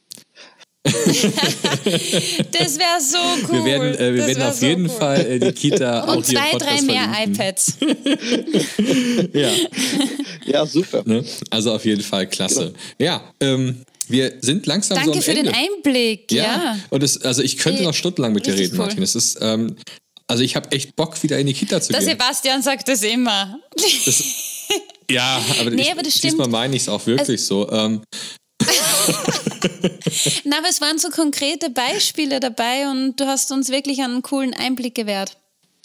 das 0.88 2.78
wäre 2.78 3.02
so 3.02 3.18
cool. 3.50 3.66
Wir 3.66 3.66
werden, 3.66 3.96
äh, 3.96 4.14
wir 4.14 4.28
werden 4.28 4.44
auf 4.44 4.56
so 4.56 4.66
jeden 4.66 4.84
cool. 4.84 4.90
Fall 4.90 5.26
äh, 5.26 5.40
die 5.40 5.52
Kita 5.52 6.04
Und 6.04 6.20
auch 6.20 6.24
zwei, 6.24 6.58
drei 6.58 6.82
mehr 6.82 7.12
iPads. 7.26 7.78
ja. 9.34 9.50
ja, 10.46 10.66
super. 10.66 11.04
Ne? 11.06 11.26
Also 11.50 11.74
auf 11.74 11.84
jeden 11.84 12.04
Fall 12.04 12.28
klasse. 12.28 12.74
Genau. 12.98 13.12
Ja, 13.12 13.34
ähm, 13.42 13.82
wir 14.10 14.34
sind 14.42 14.66
langsam 14.66 14.96
Danke 14.98 15.14
so 15.14 15.18
am 15.18 15.24
für 15.24 15.32
Ende. 15.32 15.52
den 15.52 15.54
Einblick. 15.54 16.32
Ja. 16.32 16.44
ja. 16.44 16.80
Und 16.90 17.04
es, 17.04 17.22
also 17.22 17.42
ich 17.42 17.58
könnte 17.58 17.84
noch 17.84 17.94
stundenlang 17.94 18.34
mit 18.34 18.46
dir 18.46 18.56
reden, 18.56 18.74
cool. 18.74 18.86
Martin. 18.86 19.04
Es 19.04 19.16
ist, 19.16 19.38
ähm, 19.42 19.76
also 20.28 20.44
ich 20.44 20.56
habe 20.56 20.72
echt 20.72 20.96
Bock, 20.96 21.22
wieder 21.24 21.40
in 21.40 21.48
die 21.48 21.54
Kita 21.54 21.82
zu 21.82 21.92
Der 21.92 22.00
gehen. 22.02 22.10
Sebastian 22.10 22.62
sagt 22.62 22.88
das 22.88 23.04
immer. 23.04 23.60
Das, 23.76 24.24
ja, 25.10 25.42
aber, 25.60 25.70
nee, 25.70 25.84
ich, 25.84 25.92
aber 25.92 26.04
das 26.04 26.16
diesmal 26.16 26.50
meine 26.50 26.76
ich 26.76 26.84
es 26.84 26.90
auch 26.90 27.06
wirklich 27.06 27.40
also, 27.42 27.66
so. 27.66 27.72
Ähm. 27.72 28.02
Na, 30.44 30.58
aber 30.58 30.70
es 30.70 30.82
waren 30.82 31.00
so 31.00 31.10
konkrete 31.10 31.70
Beispiele 31.70 32.40
dabei 32.40 32.90
und 32.90 33.20
du 33.20 33.26
hast 33.26 33.52
uns 33.52 33.70
wirklich 33.70 34.02
einen 34.02 34.22
coolen 34.22 34.54
Einblick 34.54 34.96
gewährt. 34.96 35.38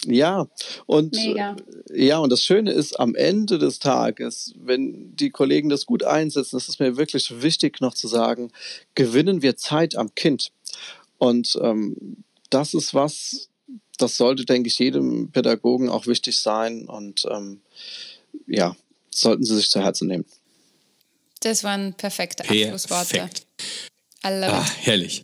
Ja, 0.07 0.49
und 0.87 1.15
Mega. 1.15 1.55
ja, 1.95 2.19
und 2.19 2.31
das 2.31 2.43
Schöne 2.43 2.73
ist 2.73 2.99
am 2.99 3.15
Ende 3.15 3.59
des 3.59 3.79
Tages, 3.79 4.53
wenn 4.57 5.15
die 5.15 5.31
Kollegen 5.31 5.69
das 5.69 5.87
gut 5.87 6.03
einsetzen, 6.03 6.57
das 6.57 6.69
ist 6.69 6.81
mir 6.81 6.97
wirklich 6.97 7.43
wichtig 7.43 7.81
noch 7.81 7.95
zu 7.95 8.09
sagen, 8.09 8.51
gewinnen 8.95 9.43
wir 9.43 9.57
Zeit 9.57 9.95
am 9.95 10.15
Kind. 10.15 10.51
Und 11.19 11.57
ähm, 11.63 12.25
das 12.51 12.75
ist 12.75 12.95
was, 12.95 13.49
das 13.97 14.17
sollte, 14.17 14.45
denke 14.45 14.69
ich, 14.69 14.79
jedem 14.79 15.31
Pädagogen 15.31 15.89
auch 15.89 16.07
wichtig 16.07 16.39
sein. 16.39 16.87
Und 16.87 17.27
ähm, 17.31 17.61
ja, 18.47 18.77
sollten 19.11 19.45
Sie 19.45 19.55
sich 19.55 19.71
zu 19.71 19.81
Herzen 19.81 20.09
nehmen. 20.09 20.25
Das 21.41 21.65
waren 21.65 21.95
perfekte 21.95 22.43
Abschlussworte. 22.45 23.17
Perfekt. 23.17 23.47
Ah, 24.23 24.65
herrlich. 24.81 25.23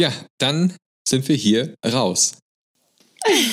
Ja, 0.00 0.12
dann 0.38 0.76
sind 1.06 1.28
wir 1.28 1.36
hier 1.36 1.74
raus. 1.84 2.34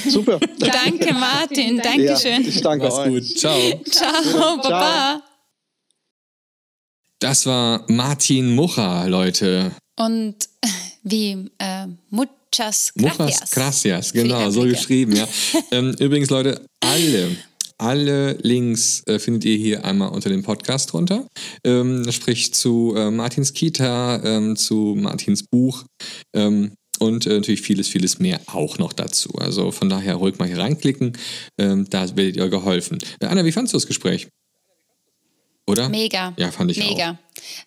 Super. 0.08 0.40
danke, 0.60 1.14
Martin. 1.14 1.78
Dankeschön. 1.78 2.44
Ja, 2.44 2.50
ich 2.50 2.62
danke 2.62 2.86
Mach's 2.86 2.98
euch. 2.98 3.10
gut. 3.10 3.38
Ciao. 3.38 3.82
Ciao, 3.90 4.58
Baba. 4.58 5.24
Das 7.20 7.46
war 7.46 7.84
Martin 7.90 8.56
Mucha, 8.56 9.06
Leute. 9.06 9.72
Und 9.98 10.36
wie 11.04 11.50
äh, 11.58 11.88
Muchas 12.10 12.94
Gracias. 12.96 13.18
Muchas 13.18 13.52
Gracias, 13.52 14.14
genau, 14.14 14.50
so 14.50 14.64
geschrieben, 14.64 15.16
ja. 15.16 15.28
ähm, 15.72 15.96
übrigens, 16.00 16.30
Leute, 16.30 16.66
alle 16.80 17.36
alle 17.80 18.34
Links 18.42 19.04
äh, 19.08 19.20
findet 19.20 19.46
ihr 19.46 19.58
hier 19.58 19.86
einmal 19.86 20.10
unter 20.10 20.30
dem 20.30 20.44
Podcast 20.44 20.92
drunter. 20.92 21.26
Ähm, 21.64 22.10
sprich 22.12 22.54
zu 22.54 22.94
äh, 22.96 23.10
Martins 23.10 23.54
Kita, 23.54 24.22
ähm, 24.24 24.56
zu 24.56 24.96
Martins 25.00 25.44
Buch. 25.50 25.86
Ähm, 26.36 26.74
und 27.00 27.26
äh, 27.26 27.34
natürlich 27.34 27.62
vieles, 27.62 27.88
vieles 27.88 28.20
mehr 28.20 28.40
auch 28.48 28.78
noch 28.78 28.94
dazu. 28.94 29.30
Also 29.40 29.72
von 29.72 29.90
daher 29.90 30.16
ruhig 30.16 30.38
mal 30.38 30.48
hier 30.48 30.60
reinklicken, 30.60 31.18
ähm, 31.58 31.90
da 31.90 32.16
werdet 32.16 32.38
ihr 32.38 32.50
geholfen. 32.50 33.00
Äh, 33.20 33.26
Anna, 33.26 33.46
wie 33.46 33.52
fandest 33.52 33.74
du 33.74 33.78
das 33.78 33.88
Gespräch? 33.88 34.28
Oder? 35.66 35.88
Mega. 35.88 36.34
Ja, 36.38 36.52
fand 36.52 36.72
ich 36.72 36.78
Mega. 36.78 36.90
auch. 36.90 36.96
Mega. 36.96 37.20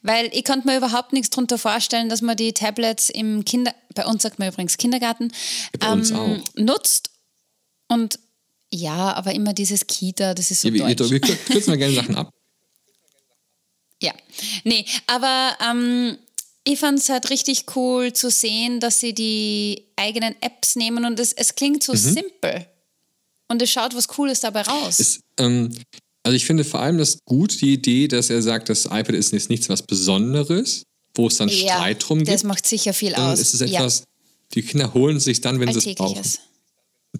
Weil 0.02 0.30
ich 0.32 0.44
konnte 0.44 0.66
mir 0.66 0.76
überhaupt 0.76 1.12
nichts 1.12 1.30
darunter 1.30 1.56
vorstellen, 1.56 2.08
dass 2.08 2.20
man 2.20 2.36
die 2.36 2.52
Tablets 2.52 3.10
im 3.10 3.44
Kinder, 3.44 3.74
bei 3.94 4.04
uns 4.04 4.22
sagt 4.22 4.38
man 4.38 4.48
übrigens 4.48 4.76
Kindergarten, 4.76 5.32
ja, 5.80 5.92
ähm, 5.94 6.42
nutzt. 6.56 7.10
Und 7.88 8.18
ja, 8.70 9.14
aber 9.14 9.34
immer 9.34 9.52
dieses 9.52 9.86
Kita, 9.86 10.34
das 10.34 10.50
ist 10.50 10.62
so 10.62 10.68
ja, 10.68 10.74
wir, 10.88 10.96
deutsch. 10.96 11.10
Wir, 11.10 11.22
wir 11.22 11.36
kürzen 11.36 11.70
mal 11.70 11.78
gerne 11.78 11.94
Sachen 11.94 12.16
ab. 12.16 12.30
Ja, 14.02 14.12
nee, 14.64 14.84
aber 15.06 15.56
ähm, 15.64 16.18
ich 16.64 16.78
fand 16.78 16.98
es 16.98 17.08
halt 17.08 17.30
richtig 17.30 17.64
cool 17.76 18.12
zu 18.12 18.30
sehen, 18.30 18.80
dass 18.80 19.00
sie 19.00 19.14
die 19.14 19.84
eigenen 19.96 20.34
Apps 20.40 20.76
nehmen 20.76 21.04
und 21.04 21.18
es, 21.18 21.32
es 21.32 21.54
klingt 21.54 21.82
so 21.82 21.92
mhm. 21.92 21.96
simpel. 21.96 22.66
Und 23.48 23.60
es 23.60 23.70
schaut 23.70 23.94
was 23.94 24.08
Cooles 24.08 24.40
dabei 24.40 24.62
raus. 24.62 24.98
Es, 24.98 25.20
ähm, 25.38 25.74
also 26.22 26.36
ich 26.36 26.46
finde 26.46 26.64
vor 26.64 26.80
allem 26.80 26.98
das 26.98 27.18
gut, 27.24 27.60
die 27.60 27.74
Idee, 27.74 28.08
dass 28.08 28.30
er 28.30 28.40
sagt, 28.40 28.68
das 28.68 28.86
iPad 28.86 29.10
ist 29.10 29.32
jetzt 29.32 29.50
nichts 29.50 29.68
was 29.68 29.82
Besonderes, 29.82 30.84
wo 31.14 31.26
es 31.26 31.36
dann 31.36 31.48
ja, 31.48 31.74
Streit 31.74 32.08
drum 32.08 32.18
gibt. 32.18 32.30
Das 32.30 32.44
macht 32.44 32.66
sicher 32.66 32.94
viel 32.94 33.14
aus. 33.14 33.40
Es 33.40 33.54
ist 33.54 33.60
etwas, 33.60 34.04
Die 34.54 34.62
Kinder 34.62 34.94
holen 34.94 35.16
es 35.16 35.24
sich 35.24 35.40
dann, 35.40 35.60
wenn 35.60 35.72
sie 35.72 35.90
es 35.90 35.96
brauchen. 35.96 36.22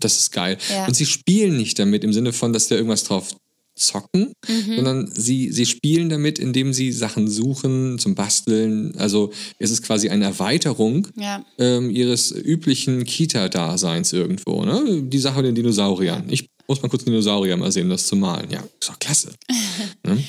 Das 0.01 0.17
ist 0.17 0.33
geil. 0.33 0.57
Ja. 0.71 0.87
Und 0.87 0.95
sie 0.95 1.05
spielen 1.05 1.57
nicht 1.57 1.79
damit 1.79 2.05
im 2.05 2.13
Sinne 2.13 2.33
von, 2.33 2.53
dass 2.53 2.69
da 2.69 2.77
irgendwas 2.77 3.05
drauf 3.05 3.35
zocken, 3.75 4.33
Mhm. 4.49 4.77
sondern 4.77 5.11
sie, 5.13 5.51
sie 5.53 5.67
spielen 5.67 6.09
damit, 6.09 6.39
indem 6.39 6.73
sie 6.73 6.93
Sachen 6.93 7.29
suchen 7.29 7.99
zum 7.99 8.15
Basteln. 8.15 8.95
Also 8.99 9.33
es 9.59 9.71
ist 9.71 9.83
quasi 9.83 10.09
eine 10.11 10.25
Erweiterung 10.25 11.09
Ja. 11.17 11.45
ähm, 11.59 11.91
ihres 11.91 12.33
üblichen 12.33 13.05
Kita-Daseins 13.05 14.13
irgendwo. 14.13 14.65
Ne? 14.65 15.03
Die 15.05 15.19
Sache 15.19 15.37
mit 15.39 15.47
den 15.47 15.55
Dinosauriern. 15.55 16.25
Ich 16.29 16.47
muss 16.69 16.83
mal 16.83 16.89
kurz 16.89 17.05
Dinosaurier 17.05 17.57
mal 17.57 17.73
sehen, 17.73 17.85
um 17.85 17.91
das 17.91 18.07
zu 18.07 18.17
malen. 18.17 18.51
Ja, 18.51 18.63
ist 18.81 18.89
doch 18.91 18.99
klasse. 18.99 19.33
ne? 20.07 20.23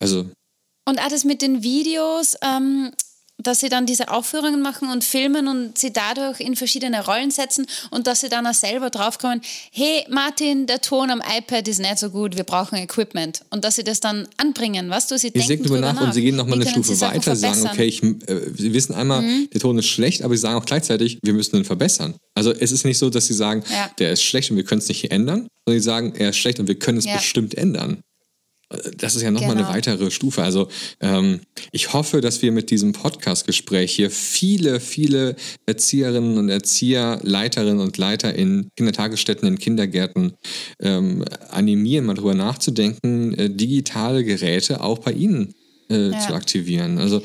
Also 0.00 0.26
Und 0.88 0.98
das 0.98 1.24
mit 1.24 1.42
den 1.42 1.62
Videos, 1.62 2.36
ähm, 2.42 2.90
dass 3.42 3.60
sie 3.60 3.68
dann 3.68 3.86
diese 3.86 4.08
Aufführungen 4.10 4.62
machen 4.62 4.90
und 4.90 5.04
filmen 5.04 5.48
und 5.48 5.78
sie 5.78 5.92
dadurch 5.92 6.40
in 6.40 6.56
verschiedene 6.56 7.04
Rollen 7.04 7.30
setzen 7.30 7.66
und 7.90 8.06
dass 8.06 8.20
sie 8.20 8.28
dann 8.28 8.46
auch 8.46 8.54
selber 8.54 8.90
draufkommen, 8.90 9.40
hey 9.72 10.04
Martin, 10.08 10.66
der 10.66 10.80
Ton 10.80 11.10
am 11.10 11.20
iPad 11.38 11.66
ist 11.68 11.78
nicht 11.78 11.98
so 11.98 12.10
gut, 12.10 12.36
wir 12.36 12.44
brauchen 12.44 12.76
Equipment. 12.78 13.40
Und 13.50 13.64
dass 13.64 13.76
sie 13.76 13.84
das 13.84 14.00
dann 14.00 14.28
anbringen, 14.36 14.88
weißt 14.90 15.10
du? 15.10 15.14
Sie 15.18 15.28
Sie 15.28 15.32
denken 15.32 15.48
denken 15.48 15.64
drüber 15.64 15.80
nach, 15.80 16.00
und 16.00 16.12
sie 16.14 16.22
gehen 16.22 16.36
nochmal 16.36 16.60
eine 16.60 16.68
Stufe 16.70 17.00
weiter, 17.00 17.36
sagen, 17.36 17.66
okay, 17.66 17.84
ich, 17.84 18.02
äh, 18.02 18.16
sie 18.56 18.72
wissen 18.72 18.94
einmal, 18.94 19.22
Mhm. 19.22 19.48
der 19.52 19.60
Ton 19.60 19.78
ist 19.78 19.86
schlecht, 19.86 20.22
aber 20.22 20.34
sie 20.34 20.40
sagen 20.40 20.56
auch 20.56 20.64
gleichzeitig, 20.64 21.18
wir 21.22 21.32
müssen 21.32 21.56
ihn 21.56 21.64
verbessern. 21.64 22.14
Also 22.34 22.52
es 22.52 22.72
ist 22.72 22.84
nicht 22.84 22.98
so, 22.98 23.10
dass 23.10 23.26
sie 23.26 23.34
sagen, 23.34 23.62
Ja. 23.70 23.90
der 23.98 24.12
ist 24.12 24.22
schlecht 24.22 24.50
und 24.50 24.56
wir 24.56 24.64
können 24.64 24.80
es 24.80 24.88
nicht 24.88 25.10
ändern, 25.10 25.46
sondern 25.66 25.80
sie 25.80 25.84
sagen, 25.84 26.14
er 26.16 26.30
ist 26.30 26.36
schlecht 26.38 26.58
und 26.60 26.68
wir 26.68 26.78
können 26.78 26.98
es 26.98 27.04
Ja. 27.04 27.16
bestimmt 27.16 27.54
ändern. 27.54 28.00
Äh, 28.70 28.90
Das 28.96 29.16
ist 29.16 29.22
ja 29.22 29.30
nochmal 29.30 29.56
Genau. 29.56 29.66
eine 29.68 29.74
weitere 29.76 30.10
Stufe. 30.10 30.42
Also 30.42 30.68
ähm, 31.00 31.40
ich 31.72 31.92
hoffe, 31.92 32.20
dass 32.20 32.40
wir 32.42 32.52
mit 32.52 32.70
diesem 32.70 32.92
Podcast-Gespräch 32.92 33.92
hier 33.94 34.10
viele, 34.10 34.80
viele 34.80 35.36
Erzieherinnen 35.66 36.38
und 36.38 36.48
Erzieher, 36.48 37.18
Leiterinnen 37.22 37.80
und 37.80 37.96
Leiter 37.98 38.34
in 38.34 38.68
Kindertagesstätten, 38.76 39.46
in 39.48 39.58
Kindergärten 39.58 40.34
ähm, 40.80 41.24
animieren, 41.50 42.06
mal 42.06 42.14
drüber 42.14 42.34
nachzudenken, 42.34 43.34
äh, 43.34 43.50
digitale 43.50 44.24
Geräte 44.24 44.80
auch 44.82 44.98
bei 44.98 45.12
ihnen 45.12 45.54
äh, 45.90 46.10
Ja. 46.12 46.18
zu 46.20 46.34
aktivieren. 46.34 46.98
Also 46.98 47.22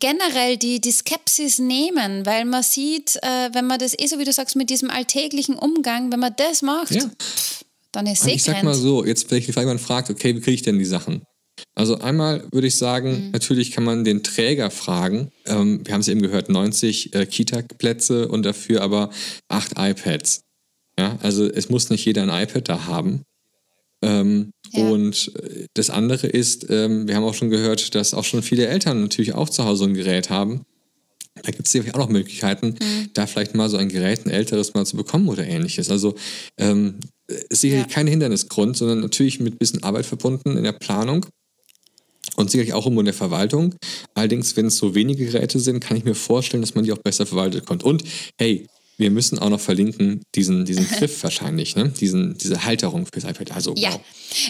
generell 0.00 0.56
die, 0.56 0.80
die 0.80 0.90
Skepsis 0.92 1.58
nehmen, 1.58 2.26
weil 2.26 2.44
man 2.44 2.62
sieht, 2.62 3.16
äh, 3.22 3.50
wenn 3.52 3.66
man 3.66 3.78
das 3.78 3.96
eh 3.98 4.06
so 4.06 4.18
wie 4.18 4.24
du 4.24 4.32
sagst, 4.32 4.56
mit 4.56 4.68
diesem 4.68 4.90
alltäglichen 4.90 5.54
Umgang, 5.56 6.10
wenn 6.12 6.20
man 6.20 6.34
das 6.36 6.62
macht, 6.62 6.90
Ja. 6.90 7.02
pff, 7.02 7.64
dann 7.96 8.06
ist 8.06 8.26
eh 8.26 8.32
ich 8.34 8.42
sag 8.42 8.62
mal 8.62 8.74
so, 8.74 9.04
jetzt 9.04 9.26
vielleicht 9.28 9.46
vielleicht 9.46 9.58
jemand 9.58 9.80
fragt, 9.80 10.10
okay, 10.10 10.34
wie 10.36 10.40
kriege 10.40 10.54
ich 10.54 10.62
denn 10.62 10.78
die 10.78 10.84
Sachen? 10.84 11.22
Also 11.74 11.98
einmal 11.98 12.46
würde 12.52 12.66
ich 12.66 12.76
sagen, 12.76 13.26
Mhm. 13.26 13.30
natürlich 13.32 13.70
kann 13.70 13.84
man 13.84 14.04
den 14.04 14.22
Träger 14.22 14.70
fragen. 14.70 15.30
Ähm, 15.46 15.80
wir 15.84 15.94
haben 15.94 16.02
es 16.02 16.08
eben 16.08 16.20
gehört, 16.20 16.48
90 16.50 17.14
äh, 17.14 17.24
Kita-Plätze 17.26 18.28
und 18.28 18.44
dafür 18.44 18.82
aber 18.82 19.10
acht 19.48 19.72
iPads. 19.78 20.42
Ja, 20.98 21.18
also 21.22 21.46
es 21.46 21.68
muss 21.70 21.88
nicht 21.90 22.04
jeder 22.04 22.22
ein 22.22 22.42
iPad 22.42 22.68
da 22.68 22.86
haben. 22.86 23.22
Ähm, 24.02 24.50
Ja. 24.72 24.88
Und 24.90 25.32
äh, 25.42 25.66
das 25.74 25.88
andere 25.90 26.26
ist, 26.26 26.66
ähm, 26.68 27.08
wir 27.08 27.16
haben 27.16 27.24
auch 27.24 27.34
schon 27.34 27.50
gehört, 27.50 27.94
dass 27.94 28.12
auch 28.14 28.24
schon 28.24 28.42
viele 28.42 28.66
Eltern 28.66 29.00
natürlich 29.00 29.32
auch 29.34 29.48
zu 29.48 29.64
Hause 29.64 29.84
ein 29.84 29.94
Gerät 29.94 30.28
haben. 30.28 30.62
Da 31.42 31.50
gibt 31.50 31.66
es 31.66 31.72
sicherlich 31.72 31.94
auch 31.94 31.98
noch 31.98 32.08
Möglichkeiten, 32.08 32.74
Mhm. 32.80 33.10
da 33.14 33.26
vielleicht 33.26 33.54
mal 33.54 33.68
so 33.68 33.76
ein 33.76 33.88
Gerät, 33.88 34.26
ein 34.26 34.30
älteres 34.30 34.74
mal 34.74 34.86
zu 34.86 34.96
bekommen 34.96 35.28
oder 35.28 35.46
ähnliches. 35.46 35.90
Also 35.90 36.14
ähm, 36.58 36.96
ist 37.48 37.60
sicherlich 37.60 37.86
Ja. 37.86 37.92
kein 37.92 38.06
Hindernisgrund, 38.06 38.76
sondern 38.76 39.00
natürlich 39.00 39.40
mit 39.40 39.54
ein 39.54 39.58
bisschen 39.58 39.82
Arbeit 39.82 40.06
verbunden 40.06 40.56
in 40.56 40.64
der 40.64 40.72
Planung 40.72 41.26
und 42.36 42.50
sicherlich 42.50 42.72
auch 42.72 42.84
irgendwo 42.86 43.00
in 43.00 43.06
der 43.06 43.14
Verwaltung. 43.14 43.74
Allerdings, 44.14 44.56
wenn 44.56 44.66
es 44.66 44.76
so 44.78 44.94
wenige 44.94 45.26
Geräte 45.26 45.58
sind, 45.60 45.80
kann 45.80 45.96
ich 45.96 46.04
mir 46.04 46.14
vorstellen, 46.14 46.62
dass 46.62 46.74
man 46.74 46.84
die 46.84 46.92
auch 46.92 46.98
besser 46.98 47.26
verwaltet 47.26 47.66
kommt. 47.66 47.82
Und 47.84 48.02
hey, 48.38 48.66
wir 48.98 49.10
müssen 49.10 49.38
auch 49.38 49.50
noch 49.50 49.60
verlinken, 49.60 50.22
diesen, 50.34 50.64
diesen 50.64 50.88
Griff 50.88 51.22
wahrscheinlich, 51.22 51.76
ne? 51.76 51.88
diesen, 51.90 52.36
diese 52.38 52.64
Halterung 52.64 53.06
fürs 53.12 53.24
iPad. 53.24 53.52
Also, 53.52 53.74
Ja, 53.76 53.92
wow. 53.92 54.00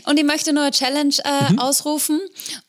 und 0.07 0.18
ich 0.18 0.24
möchte 0.24 0.53
nur 0.53 0.62
eine 0.62 0.72
Challenge 0.72 1.14
äh, 1.24 1.53
Mhm. 1.53 1.59
ausrufen. 1.59 2.20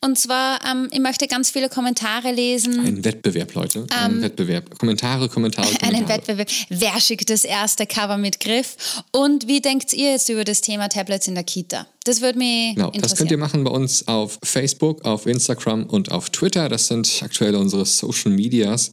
Und 0.03 0.17
zwar, 0.17 0.59
ähm, 0.69 0.87
ich 0.91 0.99
möchte 0.99 1.27
ganz 1.27 1.49
viele 1.51 1.69
Kommentare 1.69 2.31
lesen. 2.31 2.79
Ein 2.79 3.03
Wettbewerb, 3.05 3.53
Leute. 3.53 3.85
Ein 3.91 4.21
Wettbewerb. 4.21 4.77
Kommentare, 4.77 5.29
Kommentare, 5.29 5.67
Kommentare. 5.73 5.89
Ähm, 5.93 5.95
Einen 5.99 6.09
Wettbewerb. 6.09 6.49
Wer 6.69 6.99
schickt 6.99 7.29
das 7.29 7.43
erste 7.43 7.85
Cover 7.85 8.17
mit 8.17 8.39
Griff? 8.39 8.75
Und 9.11 9.47
wie 9.47 9.61
denkt 9.61 9.93
ihr 9.93 10.11
jetzt 10.11 10.29
über 10.29 10.43
das 10.43 10.61
Thema 10.61 10.89
Tablets 10.89 11.27
in 11.27 11.35
der 11.35 11.43
Kita? 11.43 11.87
Das 12.07 12.21
würde 12.21 12.37
mich 12.39 12.75
Genau, 12.75 12.87
interessieren. 12.87 13.01
das 13.01 13.15
könnt 13.17 13.31
ihr 13.31 13.37
machen 13.37 13.63
bei 13.63 13.71
uns 13.71 14.07
auf 14.07 14.39
Facebook, 14.43 15.03
auf 15.05 15.25
Instagram 15.25 15.83
und 15.85 16.11
auf 16.11 16.29
Twitter. 16.29 16.69
Das 16.69 16.87
sind 16.87 17.21
aktuell 17.21 17.55
unsere 17.55 17.85
Social 17.85 18.31
Medias. 18.31 18.91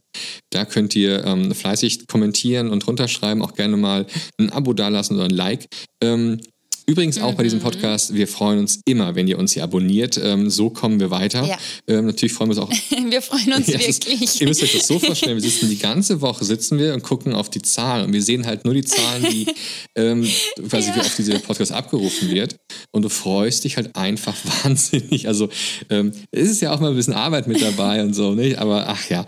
Da 0.51 0.65
könnt 0.65 0.95
ihr 0.95 1.23
ähm, 1.25 1.53
fleißig 1.53 2.07
kommentieren 2.07 2.69
und 2.69 2.85
runterschreiben, 2.87 3.41
auch 3.41 3.53
gerne 3.53 3.77
mal 3.77 4.05
ein 4.37 4.49
Abo 4.51 4.73
dalassen 4.73 5.15
oder 5.15 5.25
ein 5.25 5.31
Like. 5.31 5.67
Ähm, 6.03 6.39
Übrigens 6.87 7.17
auch 7.19 7.33
bei 7.33 7.43
Mhm. 7.43 7.45
diesem 7.45 7.59
Podcast, 7.61 8.13
wir 8.13 8.27
freuen 8.27 8.59
uns 8.59 8.79
immer, 8.85 9.15
wenn 9.15 9.27
ihr 9.27 9.39
uns 9.39 9.53
hier 9.53 9.63
abonniert. 9.63 10.19
Ähm, 10.23 10.49
so 10.49 10.69
kommen 10.69 10.99
wir 10.99 11.09
weiter. 11.11 11.43
Ja. 11.45 11.57
Ähm, 11.87 12.05
natürlich 12.05 12.33
freuen 12.33 12.51
wir 12.51 12.61
uns 12.61 12.71
auch 12.71 12.71
Wir 13.09 13.21
freuen 13.21 13.53
uns 13.53 13.67
Ja, 13.75 13.79
es 13.79 13.87
ist- 13.87 14.07
wirklich. 14.07 14.41
ihr 14.41 14.47
müsst 14.47 14.61
euch 14.63 14.73
das 14.73 14.87
so 14.87 14.99
vorstellen, 14.99 15.35
wir 15.35 15.41
sitzen 15.41 15.69
die 15.69 15.77
ganze 15.77 16.21
Woche, 16.21 16.45
sitzen 16.45 16.77
wir 16.77 16.93
und 16.93 17.03
gucken 17.03 17.33
auf 17.33 17.49
die 17.49 17.61
Zahlen 17.61 18.05
und 18.05 18.13
wir 18.13 18.21
sehen 18.21 18.45
halt 18.45 18.65
nur 18.65 18.73
die 18.73 18.83
Zahlen, 18.83 19.25
die 19.31 19.47
ähm, 19.95 20.27
quasi 20.69 20.91
wie 20.95 20.99
oft 20.99 21.17
dieser 21.17 21.39
Podcast 21.39 21.71
abgerufen 21.71 22.29
wird 22.29 22.55
und 22.91 23.01
du 23.03 23.09
freust 23.09 23.63
dich 23.63 23.77
halt 23.77 23.95
einfach 23.95 24.35
wahnsinnig. 24.63 25.27
Also 25.27 25.49
ähm, 25.89 26.11
es 26.31 26.49
ist 26.49 26.61
ja 26.61 26.73
auch 26.73 26.79
mal 26.79 26.89
ein 26.91 26.95
bisschen 26.95 27.13
Arbeit 27.13 27.47
mit 27.47 27.61
dabei 27.61 28.03
und 28.03 28.13
so, 28.13 28.35
nicht? 28.35 28.57
aber 28.59 28.87
ach 28.89 29.09
ja. 29.09 29.25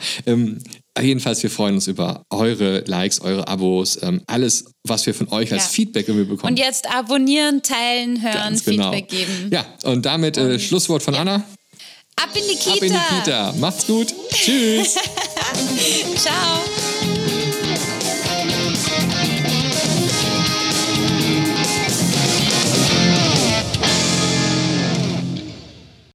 Jedenfalls, 1.01 1.41
wir 1.43 1.49
freuen 1.49 1.75
uns 1.75 1.87
über 1.87 2.23
eure 2.29 2.83
Likes, 2.87 3.21
eure 3.21 3.47
Abos, 3.47 3.99
ähm, 4.01 4.21
alles, 4.27 4.65
was 4.83 5.05
wir 5.05 5.13
von 5.13 5.27
euch 5.29 5.51
als 5.53 5.63
Ja. 5.65 5.69
Feedback 5.69 6.07
irgendwie 6.07 6.29
bekommen. 6.29 6.53
Und 6.53 6.59
jetzt 6.59 6.89
abonnieren, 6.89 7.61
teilen, 7.63 8.21
hören, 8.21 8.59
genau. 8.63 8.91
Feedback 8.91 9.09
geben. 9.09 9.49
Ja, 9.51 9.65
und 9.83 10.05
damit 10.05 10.37
äh, 10.37 10.59
Schlusswort 10.59 11.03
von 11.03 11.15
Anna. 11.15 11.43
Ab 12.15 12.29
in 12.33 12.41
die 12.49 12.55
Kita. 12.55 12.71
Ab 12.71 12.81
in 12.81 12.93
die 12.93 13.15
Kita. 13.23 13.53
Macht's 13.59 13.85
gut. 13.85 14.13
Tschüss. 14.31 14.95
Ciao. 16.15 16.86